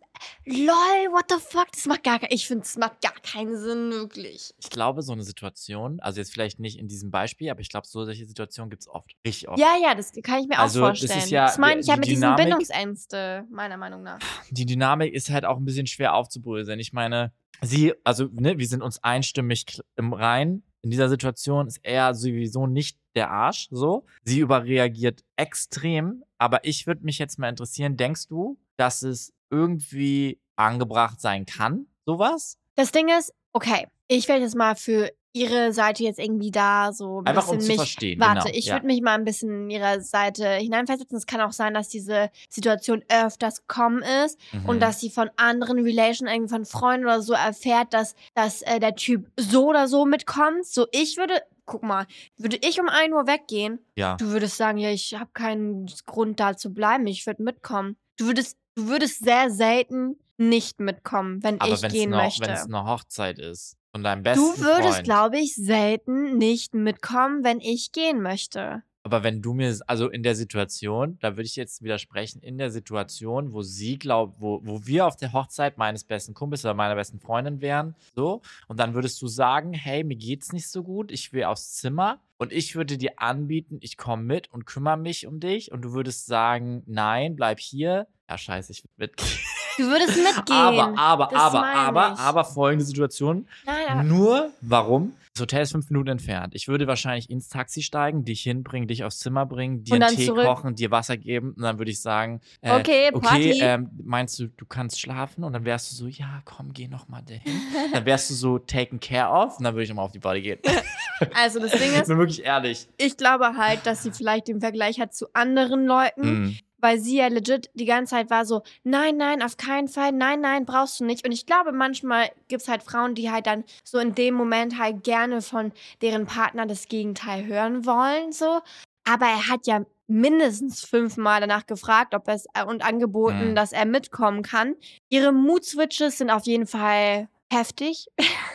lol, 0.45 1.12
what 1.12 1.25
the 1.30 1.36
fuck? 1.39 1.71
Das 1.71 1.86
macht 1.86 2.04
gar, 2.04 2.19
ich 2.32 2.47
finde, 2.47 2.63
das 2.63 2.78
macht 2.78 3.01
gar 3.01 3.13
keinen 3.23 3.58
Sinn, 3.58 3.91
wirklich. 3.91 4.54
Ich 4.60 4.69
glaube, 4.69 5.01
so 5.01 5.13
eine 5.13 5.23
Situation, 5.23 5.99
also 5.99 6.19
jetzt 6.19 6.32
vielleicht 6.34 6.60
nicht 6.60 6.78
in 6.80 6.88
diesem 6.88 7.12
Beispiel, 7.12 7.49
aber 7.49 7.62
ich 7.62 7.69
glaube, 7.69 7.88
so 7.88 8.04
solche 8.06 8.25
Situationen 8.25 8.69
gibt 8.69 8.84
es 8.84 8.88
oft. 8.88 9.15
Richtig 9.25 9.47
oft. 9.49 9.60
Ja, 9.60 9.75
ja, 9.82 9.95
das 9.95 10.12
kann 10.23 10.41
ich 10.41 10.47
mir 10.47 10.60
Also, 10.60 10.84
auch 10.86 10.89
das 10.89 11.01
ist 11.04 11.12
vorstellen. 11.12 11.30
ja 11.34 11.45
das 11.45 11.58
meine 11.58 11.82
ich 11.82 11.88
ja 11.88 11.93
die 11.95 11.99
mit 12.01 12.10
diesen 12.10 12.21
Dynamik- 12.23 12.43
Bindungsängste, 12.45 13.45
meiner 13.51 13.78
Meinung 13.78 14.04
nach. 14.04 14.19
Die 14.49 14.65
Dynamik 14.65 15.13
ist 15.13 15.30
halt 15.30 15.45
auch 15.45 15.58
ein 15.58 15.65
bisschen 15.65 15.88
schwer 15.88 16.13
aufzubröseln. 16.13 16.80
Ich 16.80 16.93
meine, 16.93 17.32
sie, 17.62 17.93
also, 18.04 18.28
ne, 18.34 18.58
wir 18.58 18.67
sind 18.67 18.82
uns 18.82 19.04
einstimmig 19.04 19.65
im 19.95 20.13
Rein. 20.13 20.63
In 20.82 20.91
dieser 20.91 21.10
Situation 21.10 21.65
ist 21.67 21.80
er 21.82 22.13
sowieso 22.13 22.67
nicht 22.67 22.99
der 23.15 23.32
Arsch, 23.32 23.67
so. 23.71 24.06
Sie 24.23 24.39
überreagiert 24.39 25.23
extrem, 25.36 26.23
aber 26.38 26.63
ich 26.65 26.86
würde 26.86 27.04
mich 27.04 27.17
jetzt 27.17 27.39
mal 27.39 27.49
interessieren, 27.49 27.97
denkst 27.97 28.28
du, 28.28 28.60
dass 28.78 29.01
es 29.01 29.34
irgendwie 29.49 30.39
angebracht 30.55 31.19
sein 31.19 31.45
kann, 31.45 31.88
sowas? 32.05 32.58
Das 32.75 32.91
Ding 32.91 33.10
ist, 33.10 33.34
okay, 33.53 33.88
ich 34.08 34.27
werde 34.27 34.43
jetzt 34.43 34.55
mal 34.55 34.75
für 34.75 35.12
ihre 35.34 35.73
Seite 35.73 36.03
jetzt 36.03 36.17
irgendwie 36.17 36.49
da 36.49 36.93
so 36.93 37.19
ein 37.19 37.25
Einfach 37.27 37.49
um 37.49 37.58
bisschen 37.58 37.62
zu 37.63 37.67
mich, 37.71 37.77
verstehen. 37.77 38.19
Warte, 38.21 38.43
genau, 38.47 38.58
ich 38.58 38.67
ja. 38.67 38.75
würde 38.75 38.86
mich 38.88 39.01
mal 39.01 39.15
ein 39.15 39.25
bisschen 39.25 39.63
in 39.63 39.69
ihre 39.69 39.99
Seite 39.99 40.47
hineinversetzen. 40.47 41.17
Es 41.17 41.25
kann 41.25 41.41
auch 41.41 41.51
sein, 41.51 41.73
dass 41.73 41.89
diese 41.89 42.29
Situation 42.49 43.03
öfters 43.10 43.67
gekommen 43.67 44.01
ist 44.23 44.39
Mhm. 44.53 44.65
und 44.65 44.79
dass 44.79 45.01
sie 45.01 45.10
von 45.10 45.29
anderen 45.36 45.79
Relation, 45.79 46.29
irgendwie 46.29 46.53
von 46.53 46.63
Freunden 46.65 47.05
oder 47.05 47.21
so 47.21 47.34
erfährt, 47.34 47.93
dass, 47.93 48.15
dass 48.34 48.62
äh, 48.62 48.79
der 48.79 48.95
Typ 48.95 49.29
so 49.38 49.67
oder 49.67 49.89
so 49.89 50.05
mitkommt. 50.05 50.65
So, 50.65 50.88
ich 50.93 51.17
würde, 51.17 51.41
guck 51.65 51.84
mal, 51.84 52.05
würde 52.38 52.58
ich 52.62 52.79
um 52.79 52.88
1 52.88 53.13
Uhr 53.13 53.27
weggehen, 53.27 53.79
Ja. 53.97 54.15
du 54.15 54.27
würdest 54.27 54.55
sagen, 54.55 54.77
ja, 54.77 54.89
ich 54.91 55.15
habe 55.19 55.31
keinen 55.34 55.88
Grund 56.05 56.39
da 56.39 56.55
zu 56.55 56.73
bleiben, 56.73 57.08
ich 57.08 57.25
würde 57.27 57.43
mitkommen. 57.43 57.97
Du 58.15 58.27
würdest, 58.27 58.58
du 58.75 58.88
würdest 58.88 59.23
sehr 59.23 59.49
selten 59.49 60.17
nicht 60.38 60.79
mitkommen, 60.79 61.41
wenn 61.43 61.59
Aber 61.61 61.73
ich 61.73 61.81
gehen 61.89 62.11
noch, 62.11 62.23
möchte. 62.23 62.41
wenn 62.41 62.51
es 62.51 62.65
eine 62.65 62.85
Hochzeit 62.85 63.39
ist 63.39 63.77
von 63.91 64.03
deinem 64.03 64.23
besten 64.23 64.41
Du 64.41 64.61
würdest, 64.61 65.03
glaube 65.03 65.39
ich, 65.39 65.55
selten 65.55 66.38
nicht 66.38 66.73
mitkommen, 66.73 67.43
wenn 67.43 67.61
ich 67.61 67.91
gehen 67.93 68.21
möchte. 68.21 68.83
Aber 69.05 69.21
wenn 69.21 69.43
du 69.43 69.53
mir, 69.53 69.77
also 69.85 70.09
in 70.09 70.23
der 70.23 70.33
Situation, 70.33 71.19
da 71.21 71.38
würde 71.38 71.45
ich 71.45 71.55
jetzt 71.55 71.83
widersprechen, 71.83 72.41
in 72.41 72.57
der 72.57 72.71
Situation, 72.71 73.53
wo 73.53 73.61
sie 73.61 73.99
glaubt, 73.99 74.41
wo, 74.41 74.61
wo 74.63 74.83
wir 74.88 75.05
auf 75.05 75.15
der 75.15 75.31
Hochzeit 75.31 75.77
meines 75.77 76.03
besten 76.03 76.33
Kumpels 76.33 76.65
oder 76.65 76.73
meiner 76.73 76.95
besten 76.95 77.19
Freundin 77.19 77.61
wären, 77.61 77.95
so, 78.15 78.41
und 78.67 78.79
dann 78.79 78.95
würdest 78.95 79.21
du 79.21 79.27
sagen, 79.27 79.73
hey, 79.73 80.03
mir 80.03 80.15
geht's 80.15 80.53
nicht 80.53 80.67
so 80.67 80.83
gut, 80.83 81.11
ich 81.11 81.33
will 81.33 81.43
aufs 81.43 81.75
Zimmer 81.75 82.19
und 82.38 82.51
ich 82.51 82.75
würde 82.75 82.97
dir 82.97 83.21
anbieten, 83.21 83.77
ich 83.79 83.95
komme 83.95 84.23
mit 84.23 84.51
und 84.51 84.65
kümmere 84.65 84.97
mich 84.97 85.27
um 85.27 85.39
dich 85.39 85.71
und 85.71 85.83
du 85.83 85.93
würdest 85.93 86.25
sagen, 86.25 86.81
nein, 86.88 87.35
bleib 87.35 87.59
hier. 87.59 88.07
Ja, 88.29 88.38
scheiße, 88.38 88.71
ich 88.71 88.83
würde 88.83 88.93
mitgehen. 88.97 89.29
Du 89.77 89.83
würdest 89.83 90.15
mitgehen. 90.38 90.57
Aber, 90.57 90.97
aber, 90.97 91.27
Das 91.31 91.41
aber, 91.41 91.65
aber, 91.65 92.13
ich. 92.13 92.19
aber 92.19 92.43
folgende 92.45 92.85
Situation. 92.85 93.47
Nein, 93.65 93.85
aber 93.89 94.03
Nur, 94.03 94.51
warum? 94.61 95.13
Das 95.33 95.41
Hotel 95.41 95.63
ist 95.63 95.73
fünf 95.73 95.89
Minuten 95.89 96.07
entfernt. 96.11 96.55
Ich 96.55 96.69
würde 96.69 96.88
wahrscheinlich 96.88 97.29
ins 97.29 97.49
Taxi 97.49 97.81
steigen, 97.83 98.23
dich 98.23 98.41
hinbringen, 98.43 98.88
dich 98.88 99.03
aufs 99.03 99.19
Zimmer 99.19 99.45
bringen, 99.45 99.83
dir 99.83 99.95
einen 99.95 100.15
Tee 100.15 100.27
zurück. 100.27 100.45
kochen, 100.45 100.75
dir 100.75 100.91
Wasser 100.91 101.17
geben. 101.17 101.51
Und 101.57 101.61
dann 101.61 101.77
würde 101.77 101.91
ich 101.91 102.01
sagen, 102.01 102.39
äh, 102.61 102.71
Okay, 102.79 103.09
okay, 103.13 103.27
Party. 103.27 103.59
ähm, 103.61 103.89
meinst 104.01 104.39
du, 104.39 104.47
du 104.47 104.65
kannst 104.65 104.97
schlafen? 105.01 105.43
Und 105.43 105.51
dann 105.51 105.65
wärst 105.65 105.91
du 105.91 105.95
so, 105.97 106.07
ja, 106.07 106.41
komm, 106.45 106.71
geh 106.71 106.88
noch 106.88 107.09
mal 107.09 107.21
dahin. 107.21 107.59
dann 107.91 108.05
wärst 108.05 108.29
du 108.29 108.33
so 108.33 108.59
taken 108.59 109.01
care 109.01 109.29
of 109.29 109.57
und 109.57 109.65
dann 109.65 109.73
würde 109.73 109.83
ich 109.83 109.89
nochmal 109.89 110.05
auf 110.05 110.13
die 110.13 110.19
Party 110.19 110.41
gehen. 110.41 110.59
also 111.35 111.59
das 111.59 111.71
Ding 111.71 111.91
Ich 111.91 111.99
ist, 111.99 112.07
bin 112.07 112.17
wirklich 112.17 112.43
ehrlich. 112.45 112.88
ich 112.95 113.17
glaube 113.17 113.57
halt, 113.57 113.85
dass 113.85 114.03
sie 114.03 114.11
vielleicht 114.11 114.47
den 114.47 114.61
Vergleich 114.61 115.01
hat 115.01 115.13
zu 115.13 115.27
anderen 115.33 115.85
Leuten, 115.85 116.45
Mm. 116.45 116.57
Weil 116.79 116.99
sie 116.99 117.17
ja 117.17 117.27
legit 117.27 117.69
die 117.73 117.85
ganze 117.85 118.11
Zeit 118.11 118.29
war 118.29 118.45
so, 118.45 118.61
nein, 118.83 119.17
nein, 119.17 119.41
auf 119.41 119.57
keinen 119.57 119.88
Fall, 119.88 120.11
nein, 120.11 120.41
nein, 120.41 120.65
brauchst 120.65 120.99
du 120.99 121.05
nicht. 121.05 121.25
Und 121.25 121.31
ich 121.31 121.45
glaube, 121.45 121.71
manchmal 121.71 122.29
gibt 122.47 122.61
es 122.61 122.67
halt 122.67 122.83
Frauen, 122.83 123.15
die 123.15 123.31
halt 123.31 123.47
dann 123.47 123.63
so 123.83 123.97
in 123.99 124.13
dem 124.15 124.35
Moment 124.35 124.77
halt 124.77 125.03
gerne 125.03 125.41
von 125.41 125.71
deren 126.01 126.25
Partner 126.25 126.65
das 126.65 126.88
Gegenteil 126.88 127.45
hören 127.45 127.85
wollen, 127.85 128.31
so. 128.31 128.59
Aber 129.07 129.25
er 129.25 129.49
hat 129.49 129.67
ja 129.67 129.85
mindestens 130.07 130.83
fünfmal 130.83 131.41
danach 131.41 131.65
gefragt, 131.65 132.13
ob 132.13 132.27
es 132.27 132.45
äh, 132.53 132.63
und 132.63 132.85
angeboten, 132.85 133.51
Mhm. 133.51 133.55
dass 133.55 133.71
er 133.71 133.85
mitkommen 133.85 134.43
kann. 134.43 134.75
Ihre 135.09 135.31
Mood-Switches 135.31 136.17
sind 136.19 136.29
auf 136.29 136.45
jeden 136.45 136.67
Fall 136.67 137.27
heftig. 137.51 138.07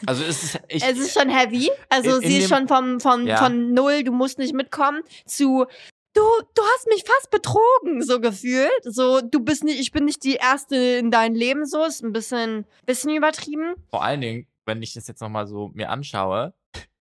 Also 0.06 0.24
es 0.24 0.42
ist, 0.42 0.60
ich, 0.68 0.82
es 0.84 0.98
ist 0.98 1.18
schon 1.18 1.28
heavy. 1.28 1.70
Also 1.88 2.16
in 2.16 2.28
sie 2.28 2.38
ist 2.38 2.48
schon 2.48 2.68
vom, 2.68 3.00
vom, 3.00 3.26
Ja. 3.26 3.36
von 3.36 3.72
null, 3.72 4.04
du 4.04 4.12
musst 4.12 4.38
nicht 4.38 4.54
mitkommen, 4.54 5.02
zu 5.26 5.66
du, 6.14 6.22
du 6.54 6.62
hast 6.62 6.86
mich 6.88 7.04
fast 7.04 7.30
betrogen, 7.30 8.02
so 8.02 8.20
gefühlt. 8.20 8.70
So, 8.84 9.20
du 9.20 9.40
bist 9.40 9.64
nicht, 9.64 9.80
ich 9.80 9.92
bin 9.92 10.04
nicht 10.04 10.24
die 10.24 10.34
Erste 10.34 10.76
in 10.76 11.10
deinem 11.10 11.34
Leben, 11.34 11.66
so, 11.66 11.84
ist 11.84 12.02
ein 12.02 12.12
bisschen, 12.12 12.66
bisschen 12.86 13.14
übertrieben. 13.14 13.74
vor 13.90 14.02
allen 14.02 14.20
Dingen, 14.20 14.46
wenn 14.66 14.82
ich 14.82 14.94
das 14.94 15.06
jetzt 15.08 15.20
nochmal 15.20 15.46
so 15.46 15.70
mir 15.74 15.90
anschaue, 15.90 16.54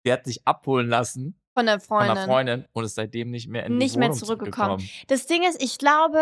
der 0.04 0.14
hat 0.14 0.24
sich 0.24 0.46
abholen 0.46 0.88
lassen 0.88 1.38
Von 1.54 1.66
der 1.66 1.80
von 1.80 1.98
Freundin. 1.98 2.10
einer 2.16 2.26
Freundin 2.26 2.64
und 2.72 2.84
ist 2.84 2.94
seitdem 2.94 3.30
nicht 3.30 3.48
mehr 3.48 3.66
in 3.66 3.72
die 3.72 3.78
Nicht 3.78 3.96
mehr 3.96 4.08
Wohnung 4.08 4.18
zurückgekommen. 4.18 4.78
zurückgekommen. 4.78 5.06
Das 5.08 5.26
Ding 5.26 5.42
ist, 5.42 5.62
ich 5.62 5.76
glaube, 5.78 6.20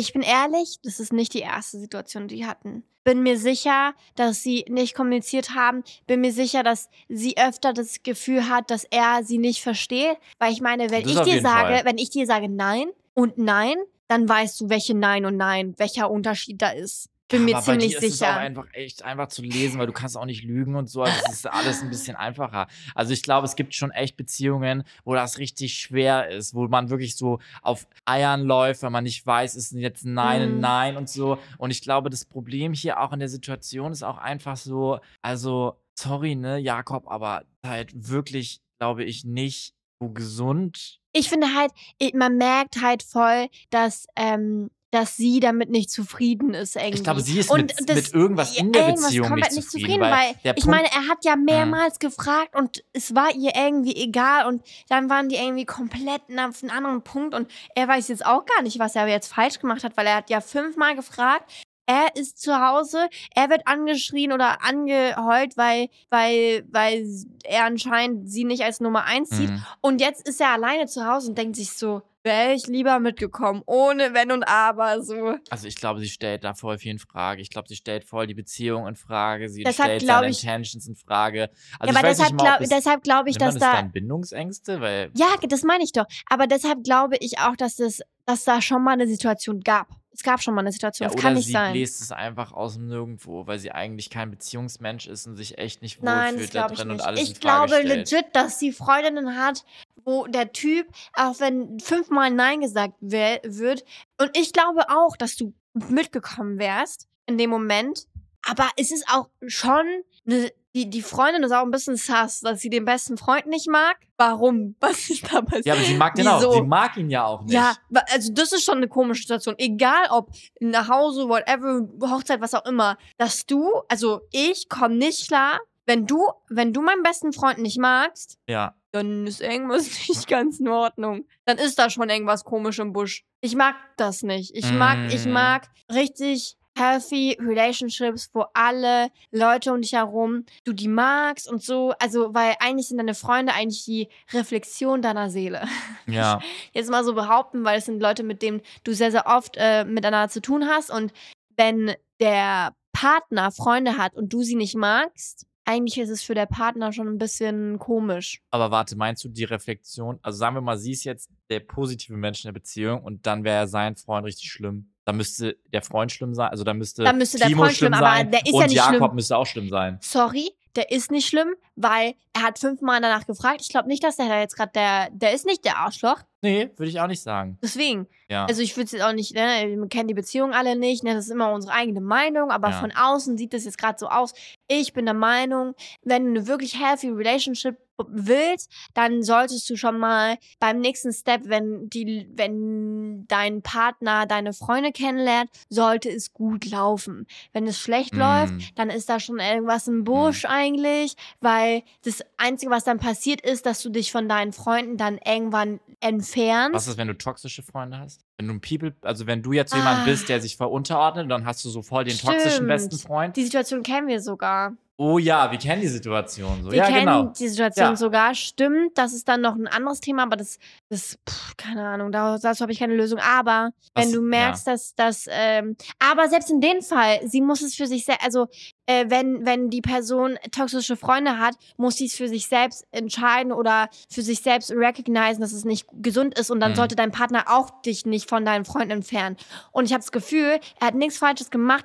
ich 0.00 0.12
bin 0.12 0.22
ehrlich, 0.22 0.78
das 0.82 1.00
ist 1.00 1.12
nicht 1.12 1.34
die 1.34 1.40
erste 1.40 1.78
Situation, 1.78 2.28
die 2.28 2.36
die 2.36 2.46
hatten. 2.46 2.84
Bin 3.04 3.22
mir 3.22 3.38
sicher, 3.38 3.94
dass 4.16 4.42
sie 4.42 4.66
nicht 4.68 4.94
kommuniziert 4.94 5.54
haben. 5.54 5.82
Bin 6.06 6.20
mir 6.20 6.32
sicher, 6.32 6.62
dass 6.62 6.90
sie 7.08 7.36
öfter 7.38 7.72
das 7.72 8.02
Gefühl 8.02 8.48
hat, 8.48 8.70
dass 8.70 8.84
er 8.84 9.24
sie 9.24 9.38
nicht 9.38 9.62
versteht. 9.62 10.18
Weil 10.38 10.52
ich 10.52 10.60
meine, 10.60 10.90
wenn 10.90 11.04
Das 11.04 11.12
ich 11.12 11.20
dir 11.20 11.40
sage, 11.40 11.76
Fall. 11.76 11.84
wenn 11.84 11.98
ich 11.98 12.10
dir 12.10 12.26
sage 12.26 12.48
nein 12.48 12.88
und 13.14 13.38
nein, 13.38 13.76
dann 14.08 14.28
weißt 14.28 14.60
du, 14.60 14.68
welche 14.70 14.94
Nein 14.94 15.26
und 15.26 15.36
Nein, 15.36 15.74
welcher 15.76 16.10
Unterschied 16.10 16.60
da 16.60 16.70
ist. 16.70 17.08
Bin 17.28 17.44
mir 17.44 17.56
aber 17.56 17.66
bei 17.66 17.72
ziemlich 17.72 17.98
dir 17.98 17.98
ist 17.98 18.14
es 18.14 18.22
auch 18.22 18.26
sicher. 18.28 18.36
einfach 18.38 18.66
echt 18.72 19.02
einfach 19.02 19.28
zu 19.28 19.42
lesen, 19.42 19.78
weil 19.78 19.86
du 19.86 19.92
kannst 19.92 20.16
auch 20.16 20.24
nicht 20.24 20.44
lügen 20.44 20.76
und 20.76 20.88
so. 20.88 21.02
Also 21.02 21.18
es 21.26 21.34
ist 21.34 21.46
alles 21.46 21.82
ein 21.82 21.90
bisschen 21.90 22.16
einfacher. 22.16 22.68
Also 22.94 23.12
ich 23.12 23.22
glaube, 23.22 23.46
es 23.46 23.54
gibt 23.54 23.74
schon 23.74 23.90
echt 23.90 24.16
Beziehungen, 24.16 24.84
wo 25.04 25.14
das 25.14 25.38
richtig 25.38 25.74
schwer 25.74 26.28
ist, 26.28 26.54
wo 26.54 26.66
man 26.68 26.88
wirklich 26.90 27.16
so 27.16 27.38
auf 27.62 27.86
Eiern 28.06 28.42
läuft, 28.42 28.82
weil 28.82 28.90
man 28.90 29.04
nicht 29.04 29.26
weiß, 29.26 29.56
ist 29.56 29.72
jetzt 29.72 30.04
ein 30.04 30.14
Nein, 30.14 30.42
ein 30.42 30.54
Mhm. 30.54 30.60
Nein 30.60 30.96
und 30.96 31.08
so. 31.08 31.38
Und 31.58 31.70
ich 31.70 31.82
glaube, 31.82 32.08
das 32.10 32.24
Problem 32.24 32.72
hier 32.72 33.00
auch 33.00 33.12
in 33.12 33.18
der 33.20 33.28
Situation 33.28 33.92
ist 33.92 34.02
auch 34.02 34.18
einfach 34.18 34.56
so, 34.56 34.98
also 35.22 35.74
sorry, 35.98 36.34
ne, 36.34 36.58
Jakob, 36.58 37.10
aber 37.10 37.44
halt 37.66 37.90
wirklich, 38.08 38.60
glaube 38.78 39.04
ich, 39.04 39.24
nicht 39.24 39.74
so 40.00 40.08
gesund. 40.10 41.00
ich 41.12 41.28
finde 41.28 41.48
halt, 41.54 41.72
man 42.14 42.36
merkt 42.36 42.80
halt 42.80 43.02
voll, 43.02 43.48
dass, 43.70 44.06
ähm, 44.14 44.70
dass 44.90 45.16
sie 45.16 45.38
damit 45.40 45.68
nicht 45.70 45.90
zufrieden 45.90 46.54
ist 46.54 46.76
irgendwie. 46.76 46.94
Ich 46.98 47.04
glaube, 47.04 47.20
sie 47.20 47.38
ist 47.38 47.50
Und 47.50 47.58
mit, 47.60 47.74
das- 47.88 47.96
mit 47.96 48.14
irgendwas 48.14 48.56
in 48.56 48.72
der 48.72 48.82
irgendwas 48.82 49.04
Beziehung 49.06 49.28
komplett 49.28 49.52
nicht 49.52 49.70
zufrieden, 49.70 50.00
weil, 50.00 50.10
weil, 50.42 50.54
ich 50.56 50.64
meine, 50.64 50.86
er 50.90 51.08
hat 51.08 51.24
ja 51.24 51.36
mehrmals 51.36 51.98
gefragt 51.98 52.56
und 52.56 52.82
es 52.94 53.14
war 53.14 53.34
ihr 53.34 53.52
irgendwie 53.54 53.94
egal 53.96 54.46
und 54.46 54.62
dann 54.88 55.10
waren 55.10 55.28
die 55.28 55.36
irgendwie 55.36 55.66
komplett 55.66 56.22
auf 56.38 56.62
einen 56.62 56.70
anderen 56.70 57.02
Punkt 57.02 57.34
und 57.34 57.50
er 57.74 57.86
weiß 57.86 58.08
jetzt 58.08 58.24
auch 58.24 58.46
gar 58.46 58.62
nicht, 58.62 58.78
was 58.78 58.96
er 58.96 59.06
jetzt 59.08 59.32
falsch 59.32 59.58
gemacht 59.58 59.84
hat, 59.84 59.96
weil 59.96 60.06
er 60.06 60.16
hat 60.16 60.30
ja 60.30 60.40
fünfmal 60.40 60.96
gefragt. 60.96 61.50
Er 61.90 62.14
ist 62.16 62.38
zu 62.38 62.54
Hause, 62.60 63.08
er 63.34 63.48
wird 63.48 63.62
angeschrien 63.66 64.32
oder 64.32 64.62
angeheult, 64.62 65.56
weil, 65.56 65.88
weil, 66.10 66.66
weil 66.70 67.06
er 67.44 67.64
anscheinend 67.64 68.30
sie 68.30 68.44
nicht 68.44 68.62
als 68.62 68.80
Nummer 68.80 69.04
eins 69.04 69.30
sieht. 69.30 69.48
Mhm. 69.48 69.64
Und 69.80 70.00
jetzt 70.02 70.28
ist 70.28 70.38
er 70.38 70.50
alleine 70.50 70.84
zu 70.86 71.06
Hause 71.06 71.30
und 71.30 71.38
denkt 71.38 71.56
sich 71.56 71.70
so, 71.72 72.02
wäre 72.22 72.52
ich 72.52 72.66
lieber 72.66 72.98
mitgekommen, 73.00 73.62
ohne 73.64 74.12
Wenn 74.12 74.32
und 74.32 74.42
Aber, 74.46 75.00
so. 75.02 75.36
Also 75.48 75.66
ich 75.66 75.76
glaube, 75.76 76.00
sie 76.00 76.10
stellt 76.10 76.44
da 76.44 76.52
voll 76.52 76.76
viel 76.76 76.92
in 76.92 76.98
Frage. 76.98 77.40
Ich 77.40 77.48
glaube, 77.48 77.68
sie 77.68 77.76
stellt 77.76 78.04
voll 78.04 78.26
die 78.26 78.34
Beziehung 78.34 78.86
in 78.86 78.94
Frage. 78.96 79.48
Sie 79.48 79.62
Deshalb 79.64 79.86
stellt 79.88 80.02
glaub 80.02 80.18
seine 80.18 80.30
ich- 80.30 80.42
Intentions 80.44 80.86
in 80.88 80.94
Frage. 80.94 81.48
Also 81.78 81.94
ja, 81.94 81.98
aber 81.98 82.08
deshalb 82.08 82.36
glaube 82.36 82.64
deshalb 82.68 83.02
glaub 83.02 83.26
ich, 83.28 83.38
dass 83.38 83.54
da. 83.54 83.72
dann 83.76 83.92
Bindungsängste, 83.92 84.82
weil 84.82 85.10
Ja, 85.14 85.28
das 85.48 85.62
meine 85.62 85.84
ich 85.84 85.92
doch. 85.92 86.04
Aber 86.28 86.46
deshalb 86.46 86.84
glaube 86.84 87.16
ich 87.20 87.38
auch, 87.38 87.56
dass 87.56 87.76
das, 87.76 88.02
dass 88.26 88.44
da 88.44 88.60
schon 88.60 88.84
mal 88.84 88.92
eine 88.92 89.06
Situation 89.06 89.60
gab. 89.60 89.86
Es 90.18 90.24
gab 90.24 90.42
schon 90.42 90.52
mal 90.52 90.62
eine 90.62 90.72
Situation. 90.72 91.04
ja, 91.04 91.08
das 91.10 91.14
oder 91.14 91.22
kann 91.22 91.34
nicht 91.34 91.46
sie 91.46 91.52
sein. 91.52 91.72
bläst 91.72 92.00
es 92.02 92.10
einfach 92.10 92.50
aus 92.52 92.74
dem 92.74 92.88
Nirgendwo, 92.88 93.46
weil 93.46 93.60
sie 93.60 93.70
eigentlich 93.70 94.10
kein 94.10 94.32
Beziehungsmensch 94.32 95.06
ist 95.06 95.28
und 95.28 95.36
sich 95.36 95.58
echt 95.58 95.80
nicht 95.80 96.02
wohlfühlt 96.02 96.52
da 96.56 96.66
drin 96.66 96.90
und 96.90 97.00
alles 97.00 97.20
Ich 97.22 97.38
glaube 97.38 97.68
stellt. 97.68 97.86
legit, 98.10 98.26
dass 98.32 98.58
sie 98.58 98.72
Freundinnen 98.72 99.36
hat, 99.36 99.64
wo 100.04 100.26
der 100.26 100.52
Typ, 100.52 100.88
auch 101.12 101.38
wenn 101.38 101.78
fünfmal 101.78 102.32
Nein 102.32 102.60
gesagt 102.60 102.94
wird, 103.00 103.84
und 104.20 104.36
ich 104.36 104.52
glaube 104.52 104.88
auch, 104.88 105.16
dass 105.16 105.36
du 105.36 105.54
mitgekommen 105.72 106.58
wärst 106.58 107.06
in 107.26 107.38
dem 107.38 107.50
Moment. 107.50 108.08
Aber 108.44 108.68
es 108.76 108.90
ist 108.90 109.04
auch 109.08 109.28
schon 109.46 109.86
eine 110.26 110.50
die, 110.74 110.90
die 110.90 111.02
Freundin 111.02 111.42
ist 111.42 111.52
auch 111.52 111.62
ein 111.62 111.70
bisschen 111.70 111.96
sass, 111.96 112.40
dass 112.40 112.60
sie 112.60 112.68
den 112.70 112.84
besten 112.84 113.16
Freund 113.16 113.46
nicht 113.46 113.68
mag. 113.68 113.96
Warum? 114.16 114.76
Was 114.80 115.08
ist 115.10 115.32
da 115.32 115.40
passiert? 115.42 115.66
Ja, 115.66 115.74
aber 115.74 115.82
sie 115.82 115.94
mag 115.94 116.14
den 116.14 116.28
auch. 116.28 116.38
Wieso? 116.40 116.52
Sie 116.52 116.62
mag 116.62 116.96
ihn 116.96 117.10
ja 117.10 117.24
auch 117.24 117.42
nicht. 117.42 117.52
Ja, 117.54 117.74
also 118.10 118.32
das 118.32 118.52
ist 118.52 118.64
schon 118.64 118.76
eine 118.76 118.88
komische 118.88 119.22
Situation. 119.22 119.54
Egal 119.58 120.06
ob 120.10 120.30
nach 120.60 120.88
Hause, 120.88 121.28
whatever, 121.28 121.88
Hochzeit, 122.10 122.40
was 122.40 122.54
auch 122.54 122.66
immer, 122.66 122.96
dass 123.16 123.46
du, 123.46 123.72
also 123.88 124.20
ich 124.30 124.68
komme 124.68 124.96
nicht 124.96 125.28
klar, 125.28 125.58
wenn 125.86 126.06
du, 126.06 126.22
wenn 126.50 126.74
du 126.74 126.82
meinen 126.82 127.02
besten 127.02 127.32
Freund 127.32 127.58
nicht 127.60 127.78
magst, 127.78 128.36
ja. 128.46 128.74
dann 128.92 129.26
ist 129.26 129.40
irgendwas 129.40 129.84
nicht 130.08 130.28
ganz 130.28 130.60
in 130.60 130.68
Ordnung. 130.68 131.24
Dann 131.46 131.56
ist 131.56 131.78
da 131.78 131.88
schon 131.88 132.10
irgendwas 132.10 132.44
komisch 132.44 132.78
im 132.78 132.92
Busch. 132.92 133.24
Ich 133.40 133.56
mag 133.56 133.74
das 133.96 134.22
nicht. 134.22 134.54
Ich 134.54 134.70
mag, 134.70 135.10
ich 135.10 135.24
Mm. 135.24 135.30
mag 135.30 135.68
richtig 135.90 136.57
healthy 136.78 137.36
relationships, 137.40 138.30
wo 138.32 138.44
alle 138.54 139.10
Leute 139.30 139.72
um 139.72 139.80
dich 139.80 139.92
herum, 139.92 140.44
du 140.64 140.72
die 140.72 140.88
magst 140.88 141.50
und 141.50 141.62
so. 141.62 141.92
Also, 141.98 142.34
weil 142.34 142.54
eigentlich 142.60 142.88
sind 142.88 142.98
deine 142.98 143.14
Freunde 143.14 143.52
eigentlich 143.52 143.84
die 143.84 144.08
Reflexion 144.32 145.02
deiner 145.02 145.30
Seele. 145.30 145.66
Ja. 146.06 146.40
Jetzt 146.72 146.90
mal 146.90 147.04
so 147.04 147.14
behaupten, 147.14 147.64
weil 147.64 147.78
es 147.78 147.84
sind 147.84 148.00
Leute, 148.00 148.22
mit 148.22 148.40
denen 148.40 148.62
du 148.82 148.94
sehr, 148.94 149.10
sehr 149.10 149.26
oft 149.26 149.56
äh, 149.58 149.84
miteinander 149.84 150.30
zu 150.30 150.40
tun 150.40 150.66
hast. 150.66 150.90
Und 150.90 151.12
wenn 151.54 151.94
der 152.18 152.74
Partner 152.92 153.50
Freunde 153.50 153.98
hat 153.98 154.14
und 154.14 154.32
du 154.32 154.42
sie 154.42 154.56
nicht 154.56 154.74
magst, 154.74 155.46
eigentlich 155.68 155.98
ist 155.98 156.08
es 156.08 156.22
für 156.22 156.34
der 156.34 156.46
Partner 156.46 156.92
schon 156.92 157.08
ein 157.08 157.18
bisschen 157.18 157.78
komisch. 157.78 158.40
Aber 158.50 158.70
warte, 158.70 158.96
meinst 158.96 159.22
du 159.22 159.28
die 159.28 159.44
Reflexion? 159.44 160.18
Also 160.22 160.38
sagen 160.38 160.56
wir 160.56 160.62
mal, 160.62 160.78
sie 160.78 160.92
ist 160.92 161.04
jetzt 161.04 161.30
der 161.50 161.60
positive 161.60 162.16
Mensch 162.16 162.42
in 162.42 162.48
der 162.48 162.54
Beziehung 162.54 163.02
und 163.02 163.26
dann 163.26 163.44
wäre 163.44 163.68
sein 163.68 163.94
Freund 163.94 164.24
richtig 164.24 164.50
schlimm. 164.50 164.94
Da 165.08 165.14
müsste 165.14 165.56
der 165.72 165.80
Freund 165.80 166.12
schlimm 166.12 166.34
sein. 166.34 166.50
Also 166.50 166.64
da 166.64 166.74
müsste, 166.74 167.02
Dann 167.02 167.16
müsste 167.16 167.38
der 167.38 167.48
Timo 167.48 167.62
Freund 167.62 167.76
schlimm, 167.78 167.94
aber 167.94 168.04
sein 168.08 168.30
der 168.30 168.44
ist 168.44 168.52
und 168.52 168.60
ja 168.60 168.66
nicht 168.66 168.76
Jakob 168.76 168.96
schlimm. 168.98 169.14
müsste 169.14 169.36
auch 169.38 169.46
schlimm 169.46 169.70
sein. 169.70 169.96
Sorry, 170.02 170.50
der 170.78 170.90
ist 170.92 171.10
nicht 171.10 171.26
schlimm, 171.28 171.54
weil 171.74 172.14
er 172.32 172.42
hat 172.42 172.58
fünfmal 172.60 173.00
danach 173.00 173.26
gefragt. 173.26 173.60
Ich 173.62 173.68
glaube 173.68 173.88
nicht, 173.88 174.04
dass 174.04 174.14
der 174.16 174.28
da 174.28 174.38
jetzt 174.38 174.54
gerade 174.56 174.70
der, 174.72 175.08
der 175.10 175.32
ist 175.32 175.44
nicht 175.44 175.64
der 175.64 175.78
Arschloch. 175.78 176.20
Nee, 176.40 176.70
würde 176.76 176.88
ich 176.88 177.00
auch 177.00 177.08
nicht 177.08 177.20
sagen. 177.22 177.58
Deswegen. 177.60 178.06
Ja. 178.28 178.46
Also 178.46 178.62
ich 178.62 178.76
würde 178.76 178.84
es 178.84 178.92
jetzt 178.92 179.02
auch 179.02 179.12
nicht, 179.12 179.34
ne, 179.34 179.76
wir 179.76 179.88
kennen 179.88 180.06
die 180.06 180.14
Beziehung 180.14 180.52
alle 180.52 180.76
nicht, 180.76 181.02
ne, 181.02 181.14
das 181.14 181.24
ist 181.24 181.32
immer 181.32 181.50
unsere 181.52 181.72
eigene 181.74 182.00
Meinung, 182.00 182.52
aber 182.52 182.68
Ja. 182.70 182.78
von 182.80 182.92
außen 182.92 183.36
sieht 183.36 183.52
das 183.52 183.64
jetzt 183.64 183.76
gerade 183.78 183.98
so 183.98 184.06
aus. 184.08 184.34
Ich 184.68 184.92
bin 184.92 185.04
der 185.06 185.14
Meinung, 185.14 185.74
wenn 186.04 186.22
du 186.26 186.30
eine 186.30 186.46
wirklich 186.46 186.78
healthy 186.80 187.08
Relationship 187.10 187.76
willst, 188.06 188.70
dann 188.94 189.24
solltest 189.24 189.68
du 189.68 189.76
schon 189.76 189.98
mal 189.98 190.36
beim 190.60 190.78
nächsten 190.78 191.12
Step, 191.12 191.42
wenn 191.46 191.88
die, 191.90 192.28
wenn 192.36 193.26
dein 193.26 193.62
Partner 193.62 194.24
deine 194.26 194.52
Freunde 194.52 194.92
kennenlernt, 194.92 195.50
sollte 195.68 196.08
es 196.08 196.32
gut 196.32 196.66
laufen. 196.66 197.26
Wenn 197.52 197.66
es 197.66 197.80
schlecht 197.80 198.14
Mm. 198.14 198.18
läuft, 198.20 198.54
dann 198.78 198.90
ist 198.90 199.08
da 199.08 199.18
schon 199.18 199.40
irgendwas 199.40 199.88
im 199.88 200.04
Busch 200.04 200.44
eigentlich, 200.68 201.14
weil 201.40 201.82
das 202.04 202.22
Einzige, 202.36 202.70
was 202.70 202.84
dann 202.84 202.98
passiert 202.98 203.40
ist, 203.40 203.66
dass 203.66 203.82
du 203.82 203.90
dich 203.90 204.12
von 204.12 204.28
deinen 204.28 204.52
Freunden 204.52 204.96
dann 204.96 205.18
irgendwann 205.24 205.80
entfernst. 206.00 206.74
Was 206.74 206.86
ist, 206.88 206.96
wenn 206.98 207.08
du 207.08 207.16
toxische 207.16 207.62
Freunde 207.62 207.98
hast? 207.98 208.24
Wenn 208.36 208.48
du 208.48 208.54
ein 208.54 208.60
People, 208.60 208.94
also 209.02 209.26
wenn 209.26 209.42
du 209.42 209.52
jetzt 209.52 209.74
jemand 209.74 210.00
Ah. 210.00 210.04
bist, 210.04 210.28
der 210.28 210.40
sich 210.40 210.56
voll 210.56 210.68
unterordnet, 210.68 211.30
dann 211.30 211.44
hast 211.46 211.64
du 211.64 211.70
so 211.70 211.82
voll 211.82 212.04
den 212.04 212.16
toxischen 212.16 212.50
Stimmt. 212.50 212.68
besten 212.68 212.98
Freund. 212.98 213.36
Die 213.36 213.44
Situation 213.44 213.82
kennen 213.82 214.06
wir 214.08 214.20
sogar. 214.20 214.74
Oh 215.00 215.18
ja, 215.18 215.48
wir 215.52 215.58
kennen 215.58 215.80
die 215.80 215.86
Situation 215.88 216.64
so. 216.64 216.70
Wir 216.72 216.78
ja, 216.78 216.86
kennen 216.86 216.98
genau. 217.06 217.22
die 217.38 217.48
Situation 217.48 217.90
Ja. 217.90 217.96
sogar. 217.96 218.34
Stimmt, 218.34 218.98
das 218.98 219.12
ist 219.12 219.28
dann 219.28 219.40
noch 219.40 219.54
ein 219.54 219.68
anderes 219.68 220.00
Thema, 220.00 220.24
aber 220.24 220.34
das, 220.36 220.58
das 220.88 221.16
pff, 221.28 221.56
keine 221.56 221.86
Ahnung, 221.86 222.10
da- 222.10 222.36
dazu 222.36 222.62
habe 222.62 222.72
ich 222.72 222.80
keine 222.80 222.96
Lösung. 222.96 223.20
Aber 223.20 223.70
Was- 223.94 224.04
wenn 224.06 224.12
du 224.12 224.20
merkst, 224.20 224.66
dass 224.66 224.94
das, 224.96 225.26
ähm, 225.30 225.76
aber 226.00 226.28
selbst 226.28 226.50
in 226.50 226.60
dem 226.60 226.82
Fall, 226.82 227.20
sie 227.26 227.40
muss 227.40 227.62
es 227.62 227.76
für 227.76 227.86
sich 227.86 228.04
selbst, 228.04 228.24
also 228.24 228.48
äh, 228.86 229.04
wenn, 229.08 229.46
wenn 229.46 229.70
die 229.70 229.82
Person 229.82 230.36
toxische 230.50 230.96
Freunde 230.96 231.38
hat, 231.38 231.54
muss 231.76 231.96
sie 231.96 232.06
es 232.06 232.14
für 232.16 232.26
sich 232.28 232.48
selbst 232.48 232.84
entscheiden 232.90 233.52
oder 233.52 233.88
für 234.10 234.22
sich 234.22 234.40
selbst 234.42 234.72
recognizen, 234.72 235.40
dass 235.40 235.52
es 235.52 235.64
nicht 235.64 235.86
gesund 236.02 236.36
ist 236.36 236.50
und 236.50 236.58
dann 236.58 236.72
Mhm. 236.72 236.76
sollte 236.76 236.96
dein 236.96 237.12
Partner 237.12 237.44
auch 237.48 237.82
dich 237.82 238.04
nicht 238.04 238.28
von 238.28 238.44
deinen 238.44 238.64
Freunden 238.64 238.90
entfernen. 238.90 239.36
Und 239.70 239.84
ich 239.84 239.92
habe 239.92 240.00
das 240.02 240.10
Gefühl, 240.10 240.58
er 240.80 240.86
hat 240.88 240.94
nichts 240.96 241.18
Falsches 241.18 241.50
gemacht 241.50 241.84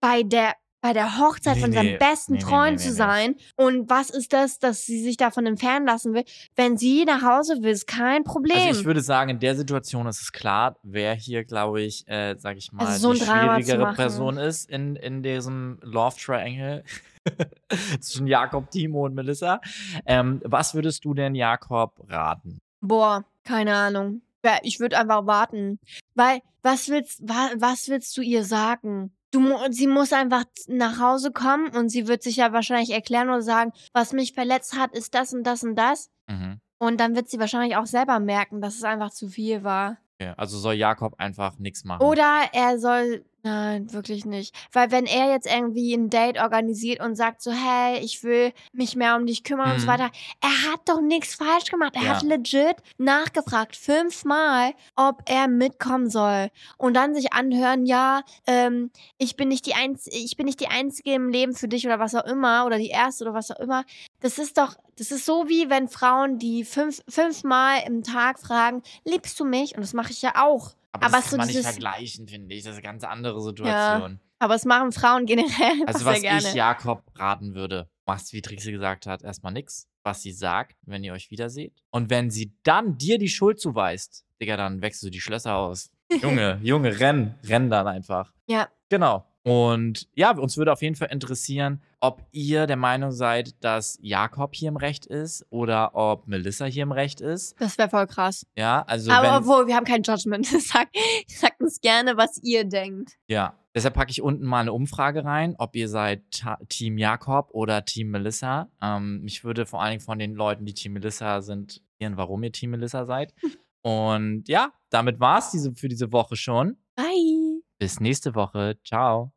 bei 0.00 0.22
der 0.22 0.54
bei 0.84 0.92
der 0.92 1.18
Hochzeit 1.18 1.54
Nee, 1.54 1.60
von 1.62 1.70
nee. 1.70 1.76
seinem 1.76 1.98
besten 1.98 2.32
Nee, 2.34 2.38
nee, 2.40 2.44
Freund 2.44 2.76
nee, 2.76 2.82
zu 2.82 2.88
nee, 2.88 2.92
nee. 2.92 2.96
sein. 2.98 3.36
Und 3.56 3.88
was 3.88 4.10
ist 4.10 4.34
das, 4.34 4.58
dass 4.58 4.84
sie 4.84 5.02
sich 5.02 5.16
davon 5.16 5.46
entfernen 5.46 5.86
lassen 5.86 6.12
will? 6.12 6.24
Wenn 6.56 6.76
sie 6.76 7.06
nach 7.06 7.22
Hause 7.22 7.62
will, 7.62 7.70
ist 7.70 7.86
kein 7.86 8.22
Problem. 8.22 8.58
Also 8.68 8.80
ich 8.80 8.86
würde 8.86 9.00
sagen, 9.00 9.30
in 9.30 9.38
der 9.38 9.56
Situation 9.56 10.06
ist 10.06 10.20
es 10.20 10.30
klar, 10.30 10.76
wer 10.82 11.14
hier, 11.14 11.44
glaube 11.44 11.80
ich, 11.80 12.06
äh, 12.06 12.34
sag 12.36 12.58
ich 12.58 12.70
mal, 12.70 12.84
Also 12.84 13.14
so 13.14 13.18
die 13.18 13.24
schwierigere. 13.24 13.94
Person 13.94 14.36
ist 14.36 14.68
in, 14.68 14.96
in 14.96 15.22
diesem 15.22 15.78
Love 15.80 16.16
Triangle 16.20 16.84
zwischen 18.00 18.26
Jakob, 18.26 18.70
Timo 18.70 19.06
und 19.06 19.14
Melissa. 19.14 19.62
Ähm, 20.04 20.42
was 20.44 20.74
würdest 20.74 21.02
du 21.06 21.14
denn 21.14 21.34
Jakob 21.34 21.98
raten? 22.10 22.58
Boah, 22.82 23.24
keine 23.42 23.74
Ahnung. 23.74 24.20
Ich 24.62 24.80
würde 24.80 24.98
einfach 24.98 25.24
warten. 25.24 25.78
Weil, 26.14 26.42
was 26.62 26.90
willst, 26.90 27.26
wa, 27.26 27.52
was 27.56 27.88
willst 27.88 28.14
du 28.18 28.20
ihr 28.20 28.44
sagen? 28.44 29.14
Du, 29.34 29.42
sie 29.70 29.88
muss 29.88 30.12
einfach 30.12 30.44
nach 30.68 31.00
Hause 31.00 31.32
kommen 31.32 31.74
und 31.76 31.88
sie 31.88 32.06
wird 32.06 32.22
sich 32.22 32.36
ja 32.36 32.52
wahrscheinlich 32.52 32.90
erklären 32.90 33.28
oder 33.28 33.42
sagen, 33.42 33.72
was 33.92 34.12
mich 34.12 34.32
verletzt 34.32 34.78
hat, 34.78 34.92
ist 34.94 35.12
das 35.14 35.34
und 35.34 35.42
das 35.42 35.64
und 35.64 35.74
das. 35.74 36.08
Mhm. 36.28 36.60
Und 36.78 37.00
dann 37.00 37.16
wird 37.16 37.28
sie 37.28 37.40
wahrscheinlich 37.40 37.76
auch 37.76 37.86
selber 37.86 38.20
merken, 38.20 38.60
dass 38.60 38.76
es 38.76 38.84
einfach 38.84 39.10
zu 39.10 39.28
viel 39.28 39.64
war. 39.64 39.98
Okay. 40.20 40.34
Also 40.36 40.58
soll 40.58 40.74
Jakob 40.74 41.14
einfach 41.18 41.58
nichts 41.58 41.82
machen. 41.84 42.02
Oder 42.02 42.48
er 42.52 42.78
soll. 42.78 43.24
Nein, 43.46 43.92
wirklich 43.92 44.24
nicht. 44.24 44.54
Weil 44.72 44.90
wenn 44.90 45.04
er 45.04 45.28
jetzt 45.30 45.46
irgendwie 45.46 45.92
ein 45.92 46.08
Date 46.08 46.38
organisiert 46.40 47.00
und 47.00 47.14
sagt 47.14 47.42
so, 47.42 47.52
hey, 47.52 47.98
ich 47.98 48.22
will 48.24 48.54
mich 48.72 48.96
mehr 48.96 49.16
um 49.16 49.26
dich 49.26 49.44
kümmern 49.44 49.72
und 49.72 49.80
so 49.80 49.86
Mhm. 49.86 49.90
weiter, 49.90 50.10
er 50.40 50.72
hat 50.72 50.80
doch 50.86 51.02
nichts 51.02 51.34
falsch 51.34 51.66
gemacht. 51.70 51.92
Er 51.94 52.04
Ja. 52.04 52.08
hat 52.14 52.22
legit 52.22 52.76
nachgefragt, 52.96 53.76
fünfmal, 53.76 54.72
ob 54.96 55.20
er 55.26 55.46
mitkommen 55.48 56.08
soll. 56.08 56.48
Und 56.78 56.94
dann 56.94 57.14
sich 57.14 57.34
anhören, 57.34 57.84
ja, 57.84 58.22
ähm, 58.46 58.90
ich 59.18 59.36
bin 59.36 59.48
nicht 59.48 59.66
die 59.66 59.74
Einz 59.74 60.06
ich 60.10 60.38
bin 60.38 60.46
nicht 60.46 60.60
die 60.60 60.68
Einzige 60.68 61.12
im 61.12 61.28
Leben 61.28 61.54
für 61.54 61.68
dich 61.68 61.84
oder 61.84 61.98
was 61.98 62.14
auch 62.14 62.24
immer, 62.24 62.64
oder 62.64 62.78
die 62.78 62.88
Erste 62.88 63.24
oder 63.24 63.34
was 63.34 63.50
auch 63.50 63.60
immer. 63.60 63.84
Das 64.20 64.38
ist 64.38 64.56
doch, 64.56 64.74
das 64.96 65.10
ist 65.10 65.26
so 65.26 65.50
wie 65.50 65.68
wenn 65.68 65.88
Frauen, 65.88 66.38
die 66.38 66.64
fünf, 66.64 67.02
fünfmal 67.10 67.82
im 67.86 68.02
Tag 68.02 68.40
fragen, 68.40 68.82
liebst 69.04 69.38
du 69.38 69.44
mich? 69.44 69.74
Und 69.74 69.82
das 69.82 69.92
mache 69.92 70.12
ich 70.12 70.22
ja 70.22 70.32
auch. 70.42 70.70
Aber, 70.94 71.06
aber 71.06 71.16
das 71.16 71.30
kann 71.30 71.38
man 71.38 71.48
nicht 71.48 71.60
vergleichen, 71.62 72.28
finde 72.28 72.54
ich. 72.54 72.62
Das 72.62 72.72
ist 72.72 72.78
eine 72.78 72.82
ganz 72.82 73.02
andere 73.02 73.40
Situation. 73.42 74.20
Aber 74.38 74.54
es 74.54 74.64
machen 74.64 74.92
Frauen 74.92 75.26
generell 75.26 75.82
Also 75.86 76.04
sehr 76.04 76.12
was 76.14 76.20
gerne. 76.20 76.38
ich 76.48 76.54
Jakob 76.54 77.02
raten 77.16 77.54
würde, 77.54 77.88
machst, 78.06 78.32
wie 78.32 78.42
Trixie 78.42 78.70
gesagt 78.70 79.06
hat, 79.06 79.22
erstmal 79.22 79.52
nix, 79.52 79.88
was 80.04 80.22
sie 80.22 80.32
sagt, 80.32 80.76
wenn 80.82 81.02
ihr 81.02 81.12
euch 81.12 81.30
wiederseht. 81.30 81.82
Und 81.90 82.10
wenn 82.10 82.30
sie 82.30 82.54
dann 82.62 82.96
dir 82.96 83.18
die 83.18 83.28
Schuld 83.28 83.58
zuweist, 83.58 84.24
Digga, 84.40 84.56
dann 84.56 84.82
wechselst 84.82 85.02
du 85.04 85.10
die 85.10 85.20
Schlösser 85.20 85.56
aus. 85.56 85.90
Junge, 86.22 86.60
Junge, 86.62 87.00
renn, 87.00 87.34
renn 87.44 87.70
dann 87.70 87.88
einfach. 87.88 88.32
Ja. 88.46 88.68
Genau. 88.88 89.24
Und 89.44 90.08
ja, 90.14 90.36
uns 90.36 90.56
würde 90.56 90.72
auf 90.72 90.82
jeden 90.82 90.96
Fall 90.96 91.08
interessieren, 91.12 91.82
ob 92.00 92.22
ihr 92.32 92.66
der 92.66 92.76
Meinung 92.76 93.12
seid, 93.12 93.62
dass 93.62 93.98
Jakob 94.00 94.54
hier 94.54 94.68
im 94.68 94.76
Recht 94.76 95.06
ist 95.06 95.46
oder 95.50 95.94
ob 95.94 96.26
Melissa 96.26 96.64
hier 96.64 96.82
im 96.82 96.92
Recht 96.92 97.20
ist. 97.20 97.54
Das 97.60 97.76
wäre 97.78 97.90
voll 97.90 98.06
krass. 98.06 98.46
Ja, 98.56 98.82
also 98.86 99.10
Aber 99.10 99.36
obwohl, 99.36 99.66
wir 99.66 99.76
haben 99.76 99.84
kein 99.84 100.02
Judgment. 100.02 100.46
Sag, 100.60 100.88
sagt 101.26 101.60
uns 101.60 101.80
gerne, 101.80 102.16
was 102.16 102.40
ihr 102.42 102.64
denkt. 102.64 103.18
Ja, 103.28 103.54
deshalb 103.74 103.94
packe 103.94 104.10
ich 104.10 104.22
unten 104.22 104.44
mal 104.44 104.60
eine 104.60 104.72
Umfrage 104.72 105.24
rein, 105.24 105.54
ob 105.58 105.76
ihr 105.76 105.88
seid 105.88 106.22
Ta 106.30 106.58
Team 106.68 106.96
Jakob 106.96 107.50
oder 107.52 107.84
Team 107.84 108.10
Melissa. 108.10 108.70
Ähm, 108.82 109.20
mich 109.20 109.44
würde 109.44 109.66
vor 109.66 109.82
allen 109.82 109.92
Dingen 109.92 110.00
von 110.00 110.18
den 110.18 110.34
Leuten, 110.34 110.64
die 110.64 110.74
Team 110.74 110.94
Melissa 110.94 111.42
sind, 111.42 111.82
interessieren, 112.04 112.16
warum 112.16 112.42
ihr 112.42 112.52
Team 112.52 112.70
Melissa 112.70 113.04
seid. 113.04 113.34
Und 113.82 114.48
ja, 114.48 114.72
damit 114.90 115.20
war's 115.20 115.50
diese, 115.50 115.74
für 115.74 115.88
diese 115.88 116.10
Woche 116.12 116.36
schon. 116.36 116.78
Bye. 116.96 117.60
Bis 117.78 118.00
nächste 118.00 118.34
Woche. 118.34 118.78
Ciao. 118.82 119.33